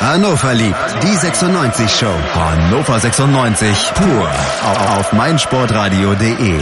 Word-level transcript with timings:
Hannover 0.00 0.54
liebt 0.54 1.02
die 1.02 1.14
96 1.14 1.90
Show. 1.90 2.06
Hannover 2.32 2.98
96 2.98 3.92
pur 3.94 4.30
auf 4.96 5.12
meinsportradio.de. 5.12 6.58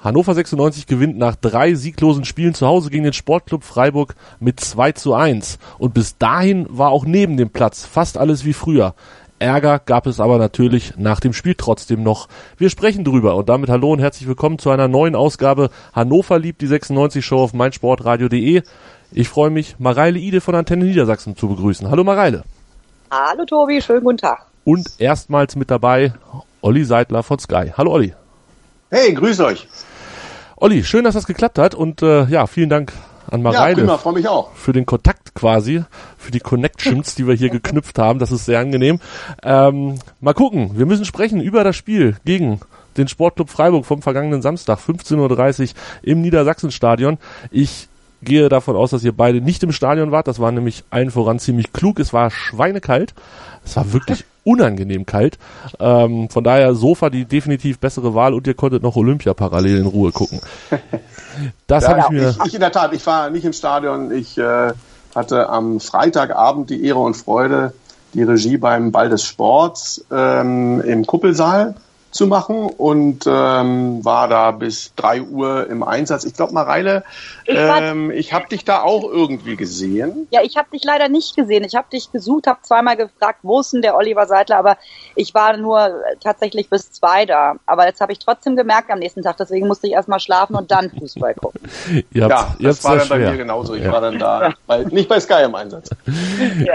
Hannover 0.00 0.34
96 0.34 0.88
gewinnt 0.88 1.16
nach 1.16 1.36
drei 1.36 1.74
sieglosen 1.74 2.24
Spielen 2.24 2.54
zu 2.54 2.66
Hause 2.66 2.90
gegen 2.90 3.04
den 3.04 3.12
Sportclub 3.12 3.62
Freiburg 3.62 4.16
mit 4.40 4.58
2 4.58 4.90
zu 4.92 5.14
1. 5.14 5.60
Und 5.78 5.94
bis 5.94 6.18
dahin 6.18 6.66
war 6.68 6.90
auch 6.90 7.04
neben 7.04 7.36
dem 7.36 7.50
Platz 7.50 7.86
fast 7.86 8.18
alles 8.18 8.44
wie 8.44 8.52
früher. 8.52 8.96
Ärger 9.38 9.78
gab 9.78 10.08
es 10.08 10.18
aber 10.18 10.36
natürlich 10.36 10.94
nach 10.96 11.20
dem 11.20 11.32
Spiel 11.32 11.54
trotzdem 11.54 12.02
noch. 12.02 12.26
Wir 12.58 12.68
sprechen 12.68 13.04
drüber 13.04 13.36
und 13.36 13.48
damit 13.48 13.70
hallo 13.70 13.92
und 13.92 14.00
herzlich 14.00 14.28
willkommen 14.28 14.58
zu 14.58 14.70
einer 14.70 14.88
neuen 14.88 15.14
Ausgabe 15.14 15.70
Hannover 15.92 16.40
liebt 16.40 16.60
die 16.60 16.66
96 16.66 17.24
Show 17.24 17.38
auf 17.38 17.54
meinsportradio.de. 17.54 18.62
Ich 19.12 19.28
freue 19.28 19.50
mich, 19.50 19.74
Mareile 19.78 20.20
Ide 20.20 20.40
von 20.40 20.54
Antenne 20.54 20.84
Niedersachsen 20.84 21.36
zu 21.36 21.48
begrüßen. 21.48 21.90
Hallo 21.90 22.04
Mareile. 22.04 22.44
Hallo 23.10 23.44
Tobi, 23.44 23.82
schönen 23.82 24.04
guten 24.04 24.18
Tag. 24.18 24.46
Und 24.64 24.86
erstmals 24.98 25.56
mit 25.56 25.68
dabei 25.68 26.12
Olli 26.60 26.84
Seidler 26.84 27.24
von 27.24 27.40
Sky. 27.40 27.72
Hallo 27.76 27.90
Olli. 27.90 28.14
Hey, 28.88 29.12
grüß 29.12 29.40
euch. 29.40 29.66
Olli, 30.54 30.84
schön, 30.84 31.02
dass 31.02 31.14
das 31.14 31.26
geklappt 31.26 31.58
hat 31.58 31.74
und 31.74 32.02
äh, 32.02 32.26
ja, 32.26 32.46
vielen 32.46 32.68
Dank 32.68 32.92
an 33.28 33.42
Mareile. 33.42 33.84
Ja, 33.84 33.98
freue 33.98 34.14
mich 34.14 34.28
auch. 34.28 34.52
Für 34.52 34.72
den 34.72 34.86
Kontakt 34.86 35.34
quasi, 35.34 35.82
für 36.16 36.30
die 36.30 36.40
Connections, 36.40 37.16
die 37.16 37.26
wir 37.26 37.34
hier 37.34 37.48
geknüpft 37.50 37.98
haben. 37.98 38.20
Das 38.20 38.30
ist 38.30 38.44
sehr 38.44 38.60
angenehm. 38.60 39.00
Ähm, 39.42 39.98
mal 40.20 40.34
gucken, 40.34 40.78
wir 40.78 40.86
müssen 40.86 41.04
sprechen 41.04 41.40
über 41.40 41.64
das 41.64 41.74
Spiel 41.74 42.16
gegen 42.24 42.60
den 42.96 43.08
Sportclub 43.08 43.50
Freiburg 43.50 43.86
vom 43.86 44.02
vergangenen 44.02 44.42
Samstag, 44.42 44.78
15.30 44.78 45.60
Uhr 45.60 45.68
im 46.02 46.20
Niedersachsenstadion. 46.20 47.18
Ich 47.50 47.88
gehe 48.22 48.48
davon 48.48 48.76
aus, 48.76 48.90
dass 48.90 49.04
ihr 49.04 49.16
beide 49.16 49.40
nicht 49.40 49.62
im 49.62 49.72
Stadion 49.72 50.10
wart. 50.10 50.28
Das 50.28 50.38
war 50.38 50.52
nämlich 50.52 50.84
allen 50.90 51.10
voran 51.10 51.38
ziemlich 51.38 51.72
klug. 51.72 51.98
Es 51.98 52.12
war 52.12 52.30
schweinekalt. 52.30 53.14
Es 53.64 53.76
war 53.76 53.92
wirklich 53.92 54.24
unangenehm 54.44 55.06
kalt. 55.06 55.38
Ähm, 55.78 56.28
von 56.30 56.44
daher 56.44 56.74
Sofa 56.74 57.10
die 57.10 57.24
definitiv 57.24 57.78
bessere 57.78 58.14
Wahl 58.14 58.34
und 58.34 58.46
ihr 58.46 58.54
konntet 58.54 58.82
noch 58.82 58.96
Olympia 58.96 59.34
parallel 59.34 59.78
in 59.78 59.86
Ruhe 59.86 60.12
gucken. 60.12 60.40
Das 61.66 61.84
ja, 61.84 61.90
habe 61.90 62.00
ich 62.00 62.08
mir. 62.10 62.30
Ich, 62.30 62.46
ich, 62.46 62.54
in 62.54 62.60
der 62.60 62.72
Tat, 62.72 62.92
ich 62.92 63.06
war 63.06 63.30
nicht 63.30 63.44
im 63.44 63.52
Stadion. 63.52 64.10
Ich 64.10 64.36
äh, 64.36 64.72
hatte 65.14 65.48
am 65.48 65.80
Freitagabend 65.80 66.70
die 66.70 66.84
Ehre 66.84 66.98
und 66.98 67.14
Freude, 67.14 67.72
die 68.14 68.22
Regie 68.22 68.56
beim 68.56 68.92
Ball 68.92 69.08
des 69.08 69.24
Sports 69.24 70.04
ähm, 70.10 70.80
im 70.80 71.06
Kuppelsaal 71.06 71.74
zu 72.10 72.26
machen 72.26 72.66
und 72.66 73.24
ähm, 73.26 74.04
war 74.04 74.28
da 74.28 74.50
bis 74.50 74.92
drei 74.96 75.22
Uhr 75.22 75.68
im 75.68 75.82
Einsatz. 75.82 76.24
Ich 76.24 76.34
glaube, 76.34 76.52
Mareile, 76.52 77.04
ich, 77.44 77.56
ähm, 77.56 78.10
ich 78.10 78.32
habe 78.32 78.48
dich 78.48 78.64
da 78.64 78.82
auch 78.82 79.04
irgendwie 79.04 79.56
gesehen. 79.56 80.26
Ja, 80.30 80.40
ich 80.42 80.56
habe 80.56 80.68
dich 80.72 80.82
leider 80.84 81.08
nicht 81.08 81.36
gesehen. 81.36 81.64
Ich 81.64 81.76
habe 81.76 81.88
dich 81.92 82.10
gesucht, 82.10 82.46
habe 82.48 82.60
zweimal 82.62 82.96
gefragt, 82.96 83.40
wo 83.42 83.60
ist 83.60 83.72
denn 83.72 83.82
der 83.82 83.96
Oliver 83.96 84.26
Seidler, 84.26 84.58
aber 84.58 84.76
ich 85.14 85.34
war 85.34 85.56
nur 85.56 86.02
tatsächlich 86.20 86.68
bis 86.68 86.90
zwei 86.90 87.26
da. 87.26 87.54
Aber 87.66 87.86
jetzt 87.86 88.00
habe 88.00 88.12
ich 88.12 88.18
trotzdem 88.18 88.56
gemerkt 88.56 88.90
am 88.90 88.98
nächsten 88.98 89.22
Tag, 89.22 89.36
deswegen 89.36 89.68
musste 89.68 89.86
ich 89.86 89.92
erstmal 89.92 90.20
schlafen 90.20 90.56
und 90.56 90.70
dann 90.70 90.90
Fußball 90.90 91.34
gucken. 91.34 91.60
ja, 92.12 92.54
das 92.58 92.82
war 92.82 92.96
dann 92.96 93.08
bei 93.08 93.18
mir 93.18 93.36
genauso. 93.36 93.74
Ich 93.74 93.84
ja. 93.84 93.92
war 93.92 94.00
dann 94.00 94.18
da, 94.18 94.52
bei, 94.66 94.84
nicht 94.84 95.08
bei 95.08 95.20
Sky 95.20 95.44
im 95.44 95.54
Einsatz. 95.54 95.90
Ja. 96.60 96.74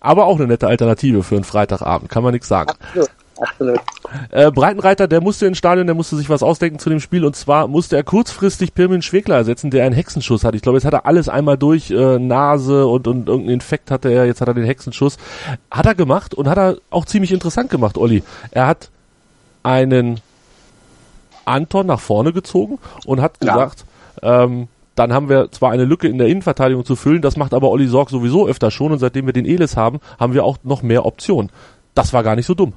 Aber 0.00 0.26
auch 0.26 0.36
eine 0.36 0.46
nette 0.46 0.66
Alternative 0.66 1.22
für 1.22 1.34
einen 1.34 1.44
Freitagabend, 1.44 2.08
kann 2.08 2.22
man 2.22 2.32
nichts 2.32 2.48
sagen. 2.48 2.70
Absolut 2.70 3.10
absolut. 3.42 3.80
Äh, 4.30 4.50
Breitenreiter, 4.50 5.08
der 5.08 5.20
musste 5.20 5.46
ins 5.46 5.58
Stadion, 5.58 5.86
der 5.86 5.94
musste 5.94 6.16
sich 6.16 6.28
was 6.28 6.42
ausdenken 6.42 6.78
zu 6.78 6.90
dem 6.90 7.00
Spiel 7.00 7.24
und 7.24 7.36
zwar 7.36 7.68
musste 7.68 7.96
er 7.96 8.04
kurzfristig 8.04 8.74
Pirmin 8.74 9.02
Schwegler 9.02 9.36
ersetzen, 9.36 9.70
der 9.70 9.84
einen 9.84 9.94
Hexenschuss 9.94 10.44
hat. 10.44 10.54
Ich 10.54 10.62
glaube, 10.62 10.78
jetzt 10.78 10.84
hat 10.84 10.94
er 10.94 11.06
alles 11.06 11.28
einmal 11.28 11.58
durch, 11.58 11.90
äh, 11.90 12.18
Nase 12.18 12.86
und, 12.86 13.06
und 13.06 13.28
irgendeinen 13.28 13.54
Infekt 13.54 13.90
hatte 13.90 14.10
er, 14.10 14.26
jetzt 14.26 14.40
hat 14.40 14.48
er 14.48 14.54
den 14.54 14.64
Hexenschuss. 14.64 15.16
Hat 15.70 15.86
er 15.86 15.94
gemacht 15.94 16.34
und 16.34 16.48
hat 16.48 16.58
er 16.58 16.76
auch 16.90 17.04
ziemlich 17.04 17.32
interessant 17.32 17.70
gemacht, 17.70 17.98
Olli. 17.98 18.22
Er 18.50 18.66
hat 18.66 18.90
einen 19.62 20.20
Anton 21.44 21.86
nach 21.86 22.00
vorne 22.00 22.32
gezogen 22.32 22.78
und 23.04 23.20
hat 23.20 23.34
ja. 23.42 23.52
gesagt, 23.52 23.84
ähm, 24.22 24.68
dann 24.94 25.12
haben 25.12 25.28
wir 25.28 25.50
zwar 25.50 25.70
eine 25.70 25.84
Lücke 25.84 26.08
in 26.08 26.18
der 26.18 26.28
Innenverteidigung 26.28 26.84
zu 26.84 26.96
füllen, 26.96 27.22
das 27.22 27.36
macht 27.36 27.54
aber 27.54 27.70
Olli 27.70 27.88
Sorg 27.88 28.10
sowieso 28.10 28.46
öfter 28.46 28.70
schon 28.70 28.92
und 28.92 28.98
seitdem 28.98 29.26
wir 29.26 29.32
den 29.32 29.46
Elis 29.46 29.76
haben, 29.76 30.00
haben 30.20 30.34
wir 30.34 30.44
auch 30.44 30.58
noch 30.64 30.82
mehr 30.82 31.06
Optionen. 31.06 31.50
Das 31.94 32.12
war 32.12 32.22
gar 32.22 32.36
nicht 32.36 32.46
so 32.46 32.54
dumm. 32.54 32.74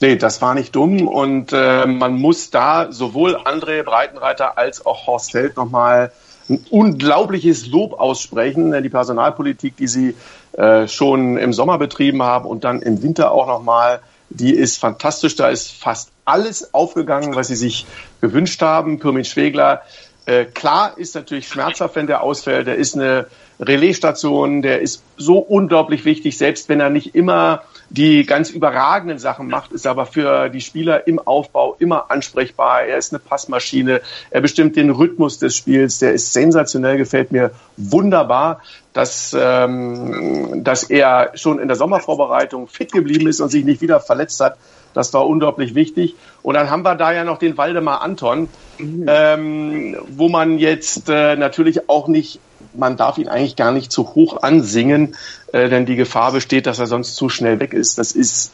Nee, 0.00 0.16
das 0.16 0.42
war 0.42 0.54
nicht 0.54 0.76
dumm 0.76 1.08
und 1.08 1.52
äh, 1.54 1.86
man 1.86 2.14
muss 2.14 2.50
da 2.50 2.92
sowohl 2.92 3.36
André 3.36 3.82
Breitenreiter 3.82 4.58
als 4.58 4.84
auch 4.84 5.06
Horst 5.06 5.32
Held 5.32 5.56
nochmal 5.56 6.12
ein 6.48 6.64
unglaubliches 6.70 7.66
Lob 7.66 7.98
aussprechen, 7.98 8.82
die 8.82 8.88
Personalpolitik, 8.88 9.76
die 9.76 9.88
sie 9.88 10.14
äh, 10.52 10.86
schon 10.86 11.38
im 11.38 11.52
Sommer 11.52 11.78
betrieben 11.78 12.22
haben 12.22 12.46
und 12.46 12.64
dann 12.64 12.82
im 12.82 13.02
Winter 13.02 13.32
auch 13.32 13.46
nochmal, 13.46 14.00
die 14.28 14.54
ist 14.54 14.78
fantastisch. 14.78 15.36
Da 15.36 15.48
ist 15.48 15.72
fast 15.72 16.10
alles 16.24 16.74
aufgegangen, 16.74 17.34
was 17.34 17.48
sie 17.48 17.56
sich 17.56 17.86
gewünscht 18.20 18.60
haben. 18.62 18.98
Pirmin 18.98 19.24
Schwegler, 19.24 19.82
äh, 20.26 20.44
klar 20.44 20.98
ist 20.98 21.14
natürlich 21.14 21.48
schmerzhaft, 21.48 21.96
wenn 21.96 22.06
der 22.06 22.22
ausfällt. 22.22 22.66
Der 22.66 22.76
ist 22.76 22.94
eine 22.94 23.26
Relaisstation, 23.58 24.62
der 24.62 24.82
ist 24.82 25.02
so 25.16 25.38
unglaublich 25.38 26.04
wichtig, 26.04 26.36
selbst 26.36 26.68
wenn 26.68 26.80
er 26.80 26.90
nicht 26.90 27.14
immer 27.14 27.62
die 27.88 28.26
ganz 28.26 28.50
überragenden 28.50 29.18
Sachen 29.18 29.48
macht, 29.48 29.72
ist 29.72 29.86
aber 29.86 30.06
für 30.06 30.48
die 30.48 30.60
Spieler 30.60 31.06
im 31.06 31.18
Aufbau 31.18 31.76
immer 31.78 32.10
ansprechbar. 32.10 32.82
Er 32.82 32.98
ist 32.98 33.12
eine 33.12 33.20
Passmaschine, 33.20 34.00
er 34.30 34.40
bestimmt 34.40 34.76
den 34.76 34.90
Rhythmus 34.90 35.38
des 35.38 35.56
Spiels, 35.56 35.98
der 35.98 36.12
ist 36.12 36.32
sensationell, 36.32 36.98
gefällt 36.98 37.30
mir 37.32 37.52
wunderbar, 37.76 38.60
dass, 38.92 39.36
ähm, 39.38 40.64
dass 40.64 40.84
er 40.84 41.32
schon 41.34 41.58
in 41.58 41.68
der 41.68 41.76
Sommervorbereitung 41.76 42.66
fit 42.66 42.92
geblieben 42.92 43.28
ist 43.28 43.40
und 43.40 43.50
sich 43.50 43.64
nicht 43.64 43.80
wieder 43.80 44.00
verletzt 44.00 44.40
hat. 44.40 44.56
Das 44.94 45.12
war 45.12 45.26
unglaublich 45.26 45.74
wichtig. 45.74 46.14
Und 46.42 46.54
dann 46.54 46.70
haben 46.70 46.82
wir 46.82 46.94
da 46.94 47.12
ja 47.12 47.22
noch 47.22 47.38
den 47.38 47.58
Waldemar 47.58 48.00
Anton, 48.00 48.48
mhm. 48.78 49.04
ähm, 49.06 49.96
wo 50.08 50.30
man 50.30 50.58
jetzt 50.58 51.10
äh, 51.10 51.36
natürlich 51.36 51.90
auch 51.90 52.08
nicht 52.08 52.40
man 52.78 52.96
darf 52.96 53.18
ihn 53.18 53.28
eigentlich 53.28 53.56
gar 53.56 53.72
nicht 53.72 53.92
zu 53.92 54.14
hoch 54.14 54.42
ansingen, 54.42 55.16
äh, 55.52 55.68
denn 55.68 55.86
die 55.86 55.96
Gefahr 55.96 56.32
besteht, 56.32 56.66
dass 56.66 56.78
er 56.78 56.86
sonst 56.86 57.16
zu 57.16 57.28
schnell 57.28 57.60
weg 57.60 57.72
ist. 57.72 57.98
Das 57.98 58.12
ist 58.12 58.52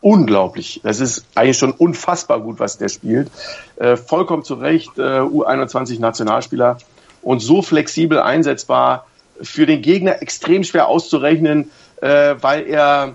unglaublich. 0.00 0.80
Das 0.82 1.00
ist 1.00 1.24
eigentlich 1.34 1.58
schon 1.58 1.72
unfassbar 1.72 2.40
gut, 2.40 2.60
was 2.60 2.78
der 2.78 2.88
spielt. 2.88 3.30
Äh, 3.76 3.96
vollkommen 3.96 4.44
zu 4.44 4.54
Recht, 4.54 4.98
äh, 4.98 5.20
U21 5.20 5.98
Nationalspieler 5.98 6.78
und 7.22 7.40
so 7.40 7.62
flexibel 7.62 8.20
einsetzbar, 8.20 9.06
für 9.40 9.66
den 9.66 9.82
Gegner 9.82 10.22
extrem 10.22 10.62
schwer 10.62 10.88
auszurechnen, 10.88 11.70
äh, 12.00 12.34
weil 12.40 12.66
er 12.66 13.14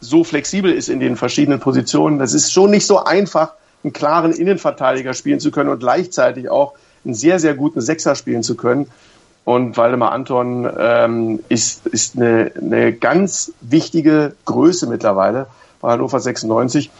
so 0.00 0.24
flexibel 0.24 0.70
ist 0.72 0.88
in 0.88 1.00
den 1.00 1.16
verschiedenen 1.16 1.60
Positionen. 1.60 2.18
Das 2.18 2.34
ist 2.34 2.52
schon 2.52 2.70
nicht 2.70 2.86
so 2.86 3.02
einfach, 3.02 3.54
einen 3.82 3.92
klaren 3.92 4.32
Innenverteidiger 4.32 5.14
spielen 5.14 5.40
zu 5.40 5.50
können 5.50 5.70
und 5.70 5.80
gleichzeitig 5.80 6.48
auch 6.48 6.74
einen 7.04 7.14
sehr, 7.14 7.38
sehr 7.38 7.54
guten 7.54 7.80
Sechser 7.80 8.14
spielen 8.14 8.42
zu 8.42 8.56
können. 8.56 8.90
Und 9.44 9.76
Waldemar 9.76 10.12
Anton 10.12 10.68
ähm, 10.78 11.40
ist, 11.48 11.86
ist 11.86 12.16
eine, 12.16 12.52
eine 12.58 12.92
ganz 12.92 13.52
wichtige 13.60 14.34
Größe 14.46 14.86
mittlerweile 14.86 15.46
bei 15.80 15.90
Hannover 15.90 16.18
96. 16.18 16.90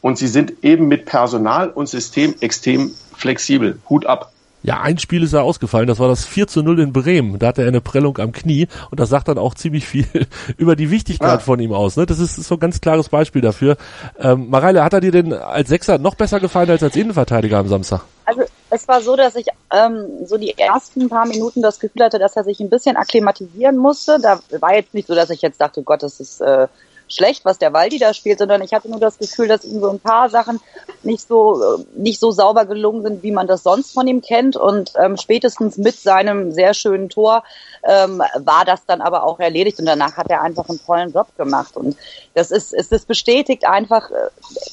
Und 0.00 0.18
sie 0.18 0.28
sind 0.28 0.64
eben 0.64 0.88
mit 0.88 1.06
Personal 1.06 1.70
und 1.70 1.88
System 1.88 2.34
extrem 2.40 2.90
flexibel. 3.16 3.78
Hut 3.88 4.06
ab. 4.06 4.32
Ja, 4.62 4.82
ein 4.82 4.98
Spiel 4.98 5.22
ist 5.22 5.32
ja 5.32 5.40
ausgefallen, 5.40 5.86
das 5.86 5.98
war 5.98 6.08
das 6.08 6.26
4 6.26 6.46
zu 6.46 6.62
0 6.62 6.80
in 6.80 6.92
Bremen. 6.92 7.38
Da 7.38 7.46
hatte 7.48 7.62
er 7.62 7.68
eine 7.68 7.80
Prellung 7.80 8.18
am 8.18 8.32
Knie 8.32 8.68
und 8.90 9.00
das 9.00 9.08
sagt 9.08 9.28
dann 9.28 9.38
auch 9.38 9.54
ziemlich 9.54 9.86
viel 9.86 10.06
über 10.58 10.76
die 10.76 10.90
Wichtigkeit 10.90 11.28
ja. 11.28 11.38
von 11.38 11.60
ihm 11.60 11.72
aus. 11.72 11.96
Ne? 11.96 12.04
Das 12.04 12.18
ist, 12.18 12.36
ist 12.36 12.48
so 12.48 12.56
ein 12.56 12.60
ganz 12.60 12.80
klares 12.80 13.08
Beispiel 13.08 13.40
dafür. 13.40 13.76
Ähm, 14.18 14.50
Mareile, 14.50 14.84
hat 14.84 14.92
er 14.92 15.00
dir 15.00 15.12
denn 15.12 15.32
als 15.32 15.68
Sechser 15.68 15.98
noch 15.98 16.14
besser 16.14 16.40
gefallen 16.40 16.68
als 16.68 16.82
als 16.82 16.96
Innenverteidiger 16.96 17.58
am 17.58 17.68
Samstag? 17.68 18.02
Also 18.26 18.42
es 18.70 18.86
war 18.88 19.00
so, 19.00 19.16
dass 19.16 19.34
ich 19.34 19.46
ähm, 19.72 20.26
so 20.26 20.38
die 20.38 20.56
ersten 20.56 21.08
paar 21.08 21.26
Minuten 21.26 21.60
das 21.60 21.80
Gefühl 21.80 22.04
hatte, 22.04 22.18
dass 22.18 22.36
er 22.36 22.44
sich 22.44 22.60
ein 22.60 22.70
bisschen 22.70 22.96
akklimatisieren 22.96 23.76
musste. 23.76 24.18
Da 24.20 24.40
war 24.60 24.74
jetzt 24.74 24.94
nicht 24.94 25.08
so, 25.08 25.14
dass 25.14 25.30
ich 25.30 25.42
jetzt 25.42 25.60
dachte, 25.60 25.82
Gott, 25.82 26.02
das 26.02 26.20
ist 26.20 26.40
äh, 26.40 26.68
schlecht, 27.10 27.44
was 27.44 27.58
der 27.58 27.72
Waldi 27.72 27.98
da 27.98 28.14
spielt, 28.14 28.38
sondern 28.38 28.62
ich 28.62 28.72
hatte 28.72 28.88
nur 28.88 29.00
das 29.00 29.18
Gefühl, 29.18 29.48
dass 29.48 29.64
ihm 29.64 29.80
so 29.80 29.90
ein 29.90 30.00
paar 30.00 30.30
Sachen 30.30 30.60
nicht 31.02 31.26
so 31.26 31.60
äh, 31.62 31.84
nicht 31.94 32.20
so 32.20 32.30
sauber 32.30 32.64
gelungen 32.64 33.02
sind, 33.02 33.22
wie 33.22 33.32
man 33.32 33.46
das 33.46 33.62
sonst 33.62 33.92
von 33.92 34.06
ihm 34.06 34.22
kennt. 34.22 34.56
Und 34.56 34.92
ähm, 34.96 35.16
spätestens 35.16 35.76
mit 35.76 35.96
seinem 35.96 36.52
sehr 36.52 36.74
schönen 36.74 37.08
Tor 37.08 37.42
ähm, 37.82 38.22
war 38.38 38.64
das 38.64 38.84
dann 38.86 39.00
aber 39.00 39.24
auch 39.24 39.40
erledigt 39.40 39.78
und 39.78 39.86
danach 39.86 40.16
hat 40.16 40.30
er 40.30 40.42
einfach 40.42 40.68
einen 40.68 40.84
tollen 40.84 41.12
Job 41.12 41.28
gemacht. 41.36 41.76
Und 41.76 41.96
das 42.34 42.50
ist, 42.50 42.72
es 42.72 42.92
ist 42.92 43.08
bestätigt 43.08 43.66
einfach, 43.66 44.10
äh, 44.10 44.28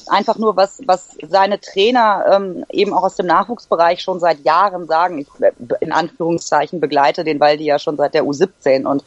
einfach 0.08 0.36
nur, 0.36 0.56
was, 0.56 0.80
was 0.86 1.16
seine 1.28 1.60
Trainer 1.60 2.24
ähm, 2.32 2.64
eben 2.70 2.92
auch 2.92 3.02
aus 3.02 3.16
dem 3.16 3.26
Nachwuchsbereich 3.26 4.00
schon 4.00 4.20
seit 4.20 4.44
Jahren 4.44 4.86
sagen. 4.86 5.18
Ich 5.18 5.28
äh, 5.40 5.52
in 5.80 5.92
Anführungszeichen 5.92 6.80
begleite 6.80 7.24
den 7.24 7.40
Waldi 7.40 7.64
ja 7.64 7.78
schon 7.78 7.96
seit 7.96 8.14
der 8.14 8.24
U17 8.24 8.86
und 8.86 9.02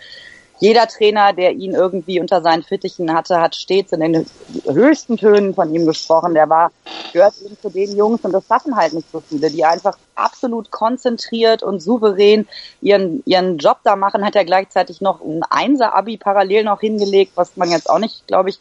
jeder 0.62 0.88
Trainer, 0.88 1.34
der 1.34 1.54
ihn 1.54 1.74
irgendwie 1.74 2.20
unter 2.20 2.44
seinen 2.44 2.62
Fittichen 2.62 3.12
hatte, 3.14 3.42
hat 3.42 3.56
stets 3.56 3.92
in 3.94 4.00
den 4.00 4.26
höchsten 4.66 5.18
Tönen 5.18 5.56
von 5.56 5.74
ihm 5.74 5.88
gesprochen. 5.88 6.36
Der 6.36 6.50
war, 6.50 6.72
gehört 7.12 7.34
eben 7.44 7.58
zu 7.60 7.70
den 7.72 7.98
Jungs 7.98 8.22
und 8.22 8.32
das 8.32 8.46
schaffen 8.48 8.76
halt 8.76 8.94
nicht 8.94 9.12
so 9.12 9.22
viele, 9.22 9.50
die 9.50 9.66
einfach 9.66 9.98
absolut 10.14 10.70
konzentriert 10.70 11.64
und 11.64 11.82
souverän 11.82 12.48
ihren, 12.80 13.24
ihren 13.26 13.58
Job 13.58 13.80
da 13.84 13.96
machen, 13.96 14.24
hat 14.24 14.36
er 14.36 14.46
gleichzeitig 14.46 15.02
noch 15.02 15.20
ein 15.22 15.42
Einser-Abi 15.50 16.18
parallel 16.18 16.64
noch 16.64 16.80
hingelegt, 16.80 17.32
was 17.34 17.58
man 17.58 17.72
jetzt 17.72 17.90
auch 17.90 18.00
nicht, 18.00 18.28
glaube 18.28 18.52
ich, 18.52 18.60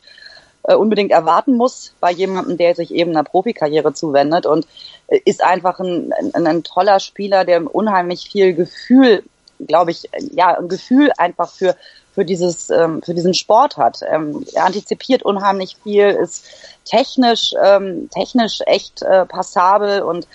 äh, 0.63 0.75
unbedingt 0.75 1.11
erwarten 1.11 1.55
muss 1.55 1.95
bei 2.01 2.13
jemandem, 2.13 2.57
der 2.57 2.75
sich 2.75 2.95
eben 2.95 3.11
einer 3.11 3.25
Profikarriere 3.25 3.93
zuwendet 3.93 4.47
und 4.47 4.67
äh, 5.09 5.21
ist 5.25 5.45
einfach 5.45 5.81
ein, 5.81 6.13
ein, 6.33 6.47
ein 6.47 6.63
toller 6.63 6.99
Spieler, 6.99 7.45
der 7.45 7.75
unheimlich 7.75 8.31
viel 8.31 8.55
Gefühl, 8.55 9.23
glaube 9.67 9.91
ich, 9.91 10.09
ja, 10.33 10.59
ein 10.59 10.69
Gefühl 10.69 11.11
einfach 11.17 11.51
für 11.51 11.77
für 12.13 12.25
dieses 12.25 12.71
ähm, 12.71 13.03
für 13.03 13.15
diesen 13.15 13.35
Sport 13.35 13.77
hat. 13.77 14.01
Ähm, 14.09 14.45
er 14.55 14.65
antizipiert 14.65 15.23
unheimlich 15.23 15.77
viel, 15.83 16.09
ist 16.09 16.45
technisch 16.85 17.55
ähm, 17.63 18.09
technisch 18.11 18.61
echt 18.67 19.03
äh, 19.03 19.27
passabel 19.27 20.03
und 20.03 20.27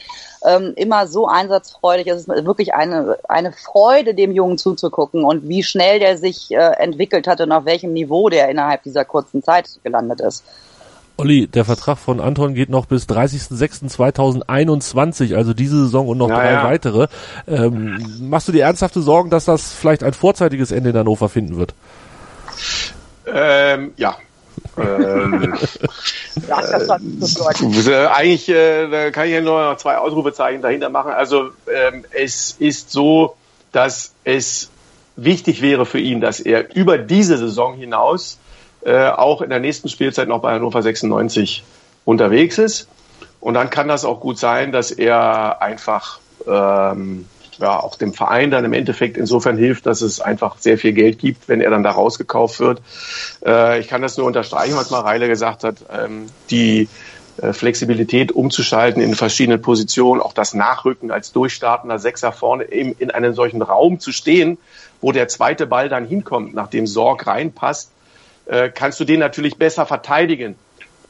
ähm, 0.45 0.73
immer 0.75 1.07
so 1.07 1.27
einsatzfreudig. 1.27 2.07
Es 2.07 2.21
ist 2.21 2.27
wirklich 2.27 2.73
eine, 2.73 3.17
eine 3.27 3.51
Freude, 3.51 4.13
dem 4.13 4.31
Jungen 4.31 4.57
zuzugucken 4.57 5.23
und 5.23 5.49
wie 5.49 5.63
schnell 5.63 5.99
der 5.99 6.17
sich 6.17 6.51
äh, 6.51 6.57
entwickelt 6.57 7.27
hat 7.27 7.41
und 7.41 7.51
auf 7.51 7.65
welchem 7.65 7.93
Niveau 7.93 8.29
der 8.29 8.49
innerhalb 8.49 8.83
dieser 8.83 9.05
kurzen 9.05 9.43
Zeit 9.43 9.67
gelandet 9.83 10.21
ist. 10.21 10.43
Olli, 11.17 11.47
der 11.47 11.63
Vertrag 11.63 11.97
von 11.97 12.19
Anton 12.19 12.55
geht 12.55 12.69
noch 12.69 12.87
bis 12.87 13.07
30.06.2021, 13.07 15.33
also 15.35 15.53
diese 15.53 15.83
Saison 15.83 16.09
und 16.09 16.17
noch 16.17 16.27
ja, 16.29 16.35
drei 16.35 16.61
weitere. 16.63 17.07
Ähm, 17.47 18.17
machst 18.21 18.49
du 18.49 18.51
dir 18.51 18.63
ernsthafte 18.63 19.01
Sorgen, 19.01 19.29
dass 19.29 19.45
das 19.45 19.71
vielleicht 19.73 20.03
ein 20.03 20.13
vorzeitiges 20.13 20.71
Ende 20.71 20.89
in 20.89 20.97
Hannover 20.97 21.29
finden 21.29 21.57
wird? 21.57 21.73
Ähm, 23.27 23.93
ja, 23.95 24.17
ähm, 24.77 25.53
ja, 26.47 26.61
das 26.61 26.87
war 26.89 26.99
äh, 27.87 28.07
eigentlich 28.07 28.49
äh, 28.49 29.11
kann 29.11 29.27
ich 29.27 29.33
ja 29.33 29.41
nur 29.41 29.71
noch 29.71 29.77
zwei 29.77 29.97
Ausrufezeichen 29.97 30.61
dahinter 30.61 30.89
machen. 30.89 31.11
Also 31.11 31.51
ähm, 31.73 32.03
es 32.11 32.57
ist 32.59 32.91
so, 32.91 33.37
dass 33.71 34.11
es 34.25 34.69
wichtig 35.15 35.61
wäre 35.61 35.85
für 35.85 35.99
ihn, 35.99 36.19
dass 36.19 36.41
er 36.41 36.75
über 36.75 36.97
diese 36.97 37.37
Saison 37.37 37.75
hinaus 37.75 38.37
äh, 38.85 39.09
auch 39.09 39.41
in 39.41 39.49
der 39.49 39.59
nächsten 39.59 39.89
Spielzeit 39.89 40.27
noch 40.27 40.41
bei 40.41 40.53
Hannover 40.53 40.81
96 40.81 41.63
unterwegs 42.05 42.57
ist. 42.57 42.87
Und 43.39 43.55
dann 43.55 43.69
kann 43.69 43.87
das 43.87 44.05
auch 44.05 44.19
gut 44.19 44.37
sein, 44.39 44.71
dass 44.71 44.91
er 44.91 45.61
einfach 45.61 46.19
ähm, 46.47 47.25
ja, 47.59 47.79
auch 47.79 47.95
dem 47.95 48.13
Verein 48.13 48.51
dann 48.51 48.65
im 48.65 48.73
Endeffekt 48.73 49.17
insofern 49.17 49.57
hilft, 49.57 49.85
dass 49.85 50.01
es 50.01 50.19
einfach 50.19 50.57
sehr 50.59 50.77
viel 50.77 50.93
Geld 50.93 51.19
gibt, 51.19 51.47
wenn 51.47 51.61
er 51.61 51.69
dann 51.69 51.83
da 51.83 51.91
rausgekauft 51.91 52.59
wird. 52.59 52.81
Äh, 53.45 53.79
ich 53.79 53.87
kann 53.87 54.01
das 54.01 54.17
nur 54.17 54.27
unterstreichen, 54.27 54.75
was 54.75 54.89
Mareile 54.89 55.27
gesagt 55.27 55.63
hat. 55.63 55.77
Ähm, 55.91 56.27
die 56.49 56.87
äh, 57.41 57.53
Flexibilität 57.53 58.31
umzuschalten 58.31 59.01
in 59.01 59.15
verschiedenen 59.15 59.61
Positionen, 59.61 60.21
auch 60.21 60.33
das 60.33 60.53
Nachrücken 60.53 61.11
als 61.11 61.31
durchstartender 61.31 61.99
Sechser 61.99 62.31
vorne 62.31 62.71
eben 62.71 62.93
in 62.97 63.11
einem 63.11 63.33
solchen 63.33 63.61
Raum 63.61 63.99
zu 63.99 64.11
stehen, 64.11 64.57
wo 65.01 65.11
der 65.11 65.27
zweite 65.27 65.67
Ball 65.67 65.89
dann 65.89 66.05
hinkommt, 66.05 66.53
nachdem 66.53 66.87
Sorg 66.87 67.27
reinpasst, 67.27 67.91
äh, 68.45 68.69
kannst 68.69 68.99
du 68.99 69.05
den 69.05 69.19
natürlich 69.19 69.57
besser 69.57 69.85
verteidigen 69.85 70.55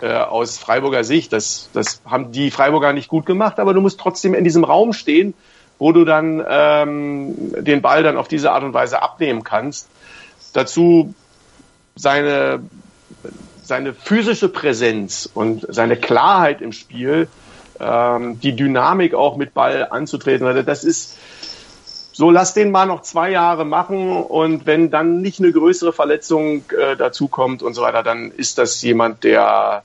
äh, 0.01 0.13
aus 0.13 0.57
Freiburger 0.57 1.03
Sicht. 1.03 1.33
Das, 1.33 1.69
das 1.73 2.01
haben 2.05 2.31
die 2.31 2.51
Freiburger 2.51 2.93
nicht 2.93 3.07
gut 3.07 3.25
gemacht, 3.25 3.59
aber 3.59 3.73
du 3.73 3.81
musst 3.81 3.99
trotzdem 3.99 4.33
in 4.33 4.43
diesem 4.43 4.63
Raum 4.63 4.93
stehen 4.93 5.33
wo 5.77 5.91
du 5.91 6.05
dann 6.05 6.43
ähm, 6.47 7.35
den 7.63 7.81
Ball 7.81 8.03
dann 8.03 8.17
auf 8.17 8.27
diese 8.27 8.51
Art 8.51 8.63
und 8.63 8.73
Weise 8.73 9.01
abnehmen 9.01 9.43
kannst. 9.43 9.89
Dazu 10.53 11.13
seine, 11.95 12.61
seine 13.63 13.93
physische 13.93 14.49
Präsenz 14.49 15.29
und 15.33 15.65
seine 15.69 15.97
Klarheit 15.97 16.61
im 16.61 16.71
Spiel, 16.71 17.27
ähm, 17.79 18.39
die 18.39 18.55
Dynamik 18.55 19.13
auch 19.13 19.35
mit 19.35 19.53
Ball 19.53 19.87
anzutreten. 19.89 20.47
Also 20.47 20.61
das 20.61 20.83
ist 20.83 21.17
so, 22.17 22.31
lass 22.31 22.53
den 22.53 22.71
mal 22.71 22.85
noch 22.85 23.01
zwei 23.01 23.31
Jahre 23.31 23.65
machen 23.65 24.23
und 24.23 24.65
wenn 24.65 24.89
dann 24.89 25.19
nicht 25.21 25.41
eine 25.41 25.51
größere 25.51 25.91
Verletzung 25.91 26.63
äh, 26.71 26.95
dazukommt 26.95 27.61
und 27.61 27.73
so 27.73 27.81
weiter, 27.81 28.03
dann 28.03 28.31
ist 28.31 28.57
das 28.57 28.81
jemand, 28.81 29.25
der 29.25 29.83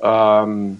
ähm, 0.00 0.78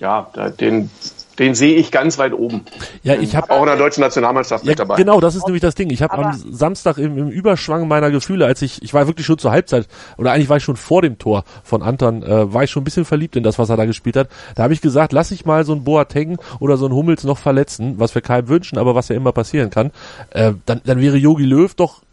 ja, 0.00 0.28
den 0.58 0.90
den 1.38 1.54
sehe 1.54 1.74
ich 1.74 1.90
ganz 1.90 2.18
weit 2.18 2.32
oben. 2.32 2.64
Ja, 3.02 3.14
ich 3.14 3.34
habe 3.34 3.50
auch 3.50 3.60
in 3.60 3.66
der 3.66 3.76
deutschen 3.76 4.00
Nationalmannschaft 4.00 4.64
ja, 4.64 4.70
mit 4.70 4.78
dabei. 4.78 4.96
Genau, 4.96 5.20
das 5.20 5.34
ist 5.34 5.44
nämlich 5.46 5.62
das 5.62 5.74
Ding. 5.74 5.90
Ich 5.90 6.02
habe 6.02 6.14
am 6.14 6.32
Samstag 6.50 6.98
im, 6.98 7.18
im, 7.18 7.28
Überschwang 7.28 7.88
meiner 7.88 8.10
Gefühle, 8.10 8.46
als 8.46 8.62
ich, 8.62 8.82
ich 8.82 8.94
war 8.94 9.06
wirklich 9.06 9.26
schon 9.26 9.38
zur 9.38 9.50
Halbzeit 9.50 9.88
oder 10.16 10.32
eigentlich 10.32 10.48
war 10.48 10.58
ich 10.58 10.64
schon 10.64 10.76
vor 10.76 11.02
dem 11.02 11.18
Tor 11.18 11.44
von 11.62 11.82
Anton, 11.82 12.22
äh, 12.22 12.52
war 12.52 12.64
ich 12.64 12.70
schon 12.70 12.82
ein 12.82 12.84
bisschen 12.84 13.04
verliebt 13.04 13.36
in 13.36 13.42
das, 13.42 13.58
was 13.58 13.68
er 13.70 13.76
da 13.76 13.84
gespielt 13.84 14.16
hat. 14.16 14.28
Da 14.54 14.62
habe 14.62 14.72
ich 14.72 14.80
gesagt, 14.80 15.12
lass 15.12 15.30
ich 15.30 15.44
mal 15.44 15.64
so 15.64 15.72
ein 15.72 15.84
Boateng 15.84 16.38
oder 16.60 16.76
so 16.76 16.86
ein 16.86 16.92
Hummels 16.92 17.24
noch 17.24 17.38
verletzen, 17.38 17.94
was 17.98 18.14
wir 18.14 18.22
keinem 18.22 18.48
wünschen, 18.48 18.78
aber 18.78 18.94
was 18.94 19.08
ja 19.08 19.16
immer 19.16 19.32
passieren 19.32 19.70
kann. 19.70 19.90
Äh, 20.30 20.52
dann, 20.66 20.80
dann 20.84 21.00
wäre 21.00 21.16
Yogi 21.16 21.44
Löw 21.44 21.74
doch 21.74 22.03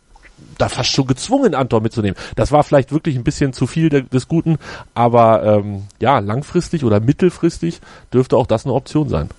da 0.57 0.69
fast 0.69 0.91
schon 0.91 1.07
gezwungen, 1.07 1.55
Anton 1.55 1.83
mitzunehmen. 1.83 2.17
Das 2.35 2.51
war 2.51 2.63
vielleicht 2.63 2.91
wirklich 2.91 3.15
ein 3.15 3.23
bisschen 3.23 3.53
zu 3.53 3.67
viel 3.67 3.89
de 3.89 4.03
des 4.03 4.27
Guten, 4.27 4.57
aber 4.93 5.43
ähm, 5.43 5.83
ja, 5.99 6.19
langfristig 6.19 6.83
oder 6.83 6.99
mittelfristig 6.99 7.81
dürfte 8.13 8.37
auch 8.37 8.47
das 8.47 8.65
eine 8.65 8.73
Option 8.73 9.09
sein. 9.09 9.29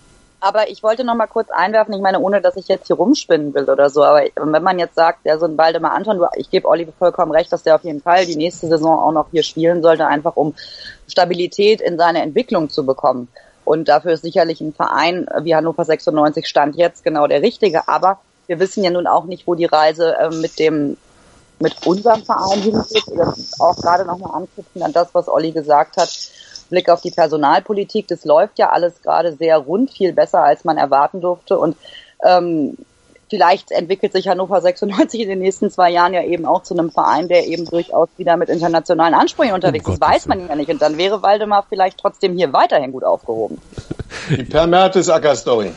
Aber 0.41 0.69
ich 0.69 0.83
wollte 0.83 1.05
noch 1.05 1.15
mal 1.15 1.29
kurz 1.29 1.51
einwerfen, 1.51 1.95
ich 1.95 2.01
meine, 2.01 2.19
ohne 2.19 2.41
dass 2.41 2.57
ich 2.57 2.67
jetzt 2.67 2.89
hier 2.89 2.97
rumspinnen 2.97 3.55
will 3.55 3.71
oder 3.71 3.91
so, 3.91 4.03
aber 4.03 4.23
wenn 4.35 4.63
man 4.63 4.81
jetzt 4.81 4.97
sagt, 4.97 5.25
der 5.25 5.39
so 5.39 5.47
ein 5.47 5.57
Waldemar 5.57 5.93
Anton, 5.93 6.21
ich 6.35 6.51
gebe 6.51 6.67
Oliver 6.67 6.91
vollkommen 6.99 7.31
recht, 7.31 7.53
dass 7.53 7.63
der 7.63 7.77
auf 7.77 7.85
jeden 7.85 8.03
Fall 8.03 8.27
die 8.27 8.35
nächste 8.35 8.67
Saison 8.67 8.99
auch 8.99 9.13
noch 9.13 9.29
hier 9.31 9.45
spielen 9.45 9.83
sollte, 9.83 10.05
einfach 10.09 10.35
um 10.35 10.55
Stabilität 11.07 11.81
in 11.81 11.97
seine 11.97 12.23
Entwicklung 12.23 12.71
zu 12.71 12.85
bekommen. 12.85 13.29
Und 13.65 13.89
dafür 13.89 14.15
ist 14.15 14.23
sicherlich 14.23 14.61
ein 14.61 14.73
Verein 14.73 15.27
wie 15.43 15.55
Hannover 15.55 15.85
96 15.85 16.49
Stand 16.49 16.75
jetzt 16.77 17.05
genau 17.05 17.27
der 17.29 17.43
richtige. 17.43 17.87
Aber 17.89 18.19
wir 18.47 18.59
wissen 18.59 18.85
ja 18.85 18.91
nun 18.91 19.07
auch 19.07 19.25
nicht, 19.25 19.47
wo 19.47 19.55
die 19.55 19.65
Reise 19.65 20.17
äh, 20.19 20.31
mit 20.31 20.59
dem 20.59 20.97
mit 21.63 21.87
unserem 21.87 22.23
Verein 22.25 22.61
hingeht. 22.61 23.05
Das 23.17 23.61
auch 23.61 23.77
gerade 23.77 24.05
nochmal 24.05 24.35
anknüpfen 24.35 24.83
an 24.83 24.93
das, 24.93 25.09
was 25.13 25.29
Olli 25.29 25.53
gesagt 25.53 25.97
hat. 25.97 26.11
Blick 26.69 26.89
auf 26.89 27.01
die 27.01 27.11
Personalpolitik. 27.11 28.09
Das 28.09 28.25
läuft 28.25 28.59
ja 28.59 28.71
alles 28.71 29.01
gerade 29.03 29.35
sehr 29.35 29.59
rund, 29.59 29.91
viel 29.91 30.13
besser, 30.13 30.43
als 30.43 30.65
man 30.65 30.77
erwarten 30.77 31.21
durfte. 31.21 31.59
Und 31.59 31.77
ähm, 32.25 32.77
vielleicht 33.31 33.71
entwickelt 33.71 34.13
sich 34.13 34.27
Hannover 34.27 34.61
96 34.61 35.21
in 35.21 35.29
den 35.29 35.39
nächsten 35.39 35.71
zwei 35.71 35.91
Jahren 35.91 36.15
ja 36.15 36.25
eben 36.25 36.47
auch 36.47 36.63
zu 36.63 36.75
einem 36.75 36.91
Verein, 36.91 37.29
der 37.29 37.47
eben 37.47 37.65
durchaus 37.67 38.09
wieder 38.17 38.37
mit 38.37 38.49
internationalen 38.49 39.15
Ansprüchen 39.15 39.53
unterwegs 39.53 39.87
ist. 39.87 40.01
Das 40.01 40.09
weiß 40.09 40.27
man 40.27 40.49
ja 40.49 40.57
nicht. 40.57 40.71
Und 40.71 40.83
dann 40.83 40.99
wäre 40.99 41.23
Waldemar 41.23 41.65
vielleicht 41.69 41.99
trotzdem 41.99 42.35
hier 42.37 42.53
weiterhin 42.53 42.91
gut 42.91 43.05
aufgehoben. 43.05 43.59
Die 44.31 44.45
Per 44.45 44.67
Mertesacker-Story 44.67 45.73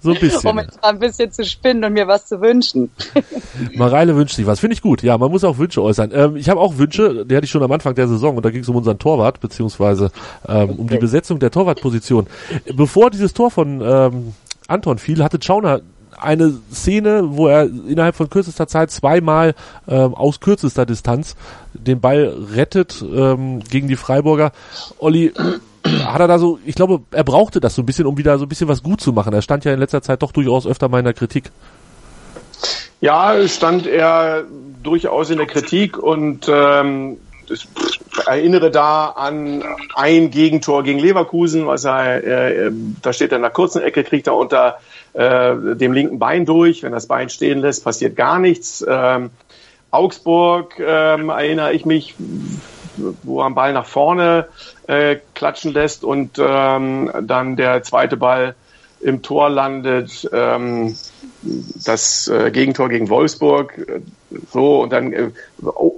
so 0.00 0.12
ein 0.12 0.20
bisschen. 0.20 0.50
Um 0.50 0.58
jetzt 0.58 0.80
mal 0.80 0.88
ein 0.88 0.98
bisschen 0.98 1.32
zu 1.32 1.44
spinnen 1.44 1.84
und 1.84 1.92
mir 1.92 2.06
was 2.06 2.26
zu 2.26 2.40
wünschen. 2.40 2.90
Mareile 3.76 4.16
wünscht 4.16 4.36
sich 4.36 4.46
was. 4.46 4.60
Finde 4.60 4.74
ich 4.74 4.82
gut. 4.82 5.02
Ja, 5.02 5.18
man 5.18 5.30
muss 5.30 5.44
auch 5.44 5.58
Wünsche 5.58 5.82
äußern. 5.82 6.10
Ähm, 6.14 6.36
ich 6.36 6.48
habe 6.48 6.60
auch 6.60 6.78
Wünsche, 6.78 7.24
die 7.26 7.36
hatte 7.36 7.44
ich 7.44 7.50
schon 7.50 7.62
am 7.62 7.72
Anfang 7.72 7.94
der 7.94 8.08
Saison 8.08 8.36
und 8.36 8.44
da 8.44 8.50
ging 8.50 8.62
es 8.62 8.68
um 8.68 8.76
unseren 8.76 8.98
Torwart, 8.98 9.40
beziehungsweise 9.40 10.10
ähm, 10.46 10.70
okay. 10.70 10.74
um 10.78 10.88
die 10.88 10.98
Besetzung 10.98 11.38
der 11.38 11.50
Torwartposition. 11.50 12.26
Bevor 12.74 13.10
dieses 13.10 13.32
Tor 13.32 13.50
von 13.50 13.80
ähm, 13.80 14.34
Anton 14.68 14.98
fiel, 14.98 15.22
hatte 15.22 15.38
Schauner 15.42 15.80
eine 16.18 16.54
Szene, 16.72 17.22
wo 17.24 17.48
er 17.48 17.64
innerhalb 17.64 18.14
von 18.14 18.30
kürzester 18.30 18.66
Zeit 18.66 18.90
zweimal 18.90 19.54
ähm, 19.88 20.14
aus 20.14 20.40
kürzester 20.40 20.86
Distanz 20.86 21.36
den 21.74 22.00
Ball 22.00 22.34
rettet 22.54 23.02
ähm, 23.02 23.60
gegen 23.60 23.88
die 23.88 23.96
Freiburger. 23.96 24.52
Olli, 24.98 25.32
hat 25.84 26.20
er 26.20 26.28
da 26.28 26.38
so, 26.38 26.58
ich 26.64 26.74
glaube, 26.74 27.02
er 27.10 27.24
brauchte 27.24 27.60
das 27.60 27.74
so 27.74 27.82
ein 27.82 27.86
bisschen, 27.86 28.06
um 28.06 28.16
wieder 28.16 28.38
so 28.38 28.44
ein 28.44 28.48
bisschen 28.48 28.68
was 28.68 28.82
gut 28.82 29.00
zu 29.00 29.12
machen. 29.12 29.32
Er 29.32 29.42
stand 29.42 29.64
ja 29.64 29.72
in 29.72 29.80
letzter 29.80 30.02
Zeit 30.02 30.22
doch 30.22 30.32
durchaus 30.32 30.66
öfter 30.66 30.88
mal 30.88 30.98
in 30.98 31.04
der 31.04 31.14
Kritik. 31.14 31.50
Ja, 33.00 33.36
stand 33.48 33.86
er 33.86 34.44
durchaus 34.82 35.30
in 35.30 35.38
der 35.38 35.46
Kritik 35.46 35.98
und 35.98 36.48
ähm, 36.48 37.16
ich 37.50 37.68
erinnere 38.26 38.70
da 38.70 39.06
an 39.08 39.64
ein 39.94 40.30
Gegentor 40.30 40.84
gegen 40.84 40.98
Leverkusen, 40.98 41.66
was 41.66 41.84
er, 41.84 42.24
äh, 42.24 42.70
da 43.02 43.12
steht 43.12 43.32
er 43.32 43.36
in 43.36 43.42
der 43.42 43.50
kurzen 43.50 43.82
Ecke, 43.82 44.04
kriegt 44.04 44.26
er 44.26 44.36
unter 44.36 44.78
äh, 45.14 45.54
dem 45.74 45.92
linken 45.92 46.18
Bein 46.18 46.46
durch. 46.46 46.82
Wenn 46.82 46.92
das 46.92 47.06
Bein 47.06 47.28
stehen 47.28 47.58
lässt, 47.58 47.84
passiert 47.84 48.16
gar 48.16 48.38
nichts. 48.38 48.84
Ähm, 48.88 49.30
Augsburg 49.90 50.78
ähm, 50.78 51.28
erinnere 51.28 51.72
ich 51.72 51.84
mich, 51.84 52.14
wo 53.22 53.40
er 53.40 53.46
am 53.46 53.54
Ball 53.54 53.72
nach 53.72 53.86
vorne 53.86 54.48
äh, 54.86 55.16
klatschen 55.34 55.72
lässt 55.72 56.04
und 56.04 56.38
ähm, 56.38 57.10
dann 57.22 57.56
der 57.56 57.82
zweite 57.82 58.16
Ball 58.16 58.54
im 59.00 59.22
Tor 59.22 59.50
landet, 59.50 60.28
ähm, 60.32 60.96
das 61.84 62.28
äh, 62.28 62.50
Gegentor 62.50 62.88
gegen 62.88 63.08
Wolfsburg, 63.08 63.76
äh, 63.78 64.00
so 64.50 64.82
und 64.82 64.92
dann 64.92 65.12
äh, 65.12 65.30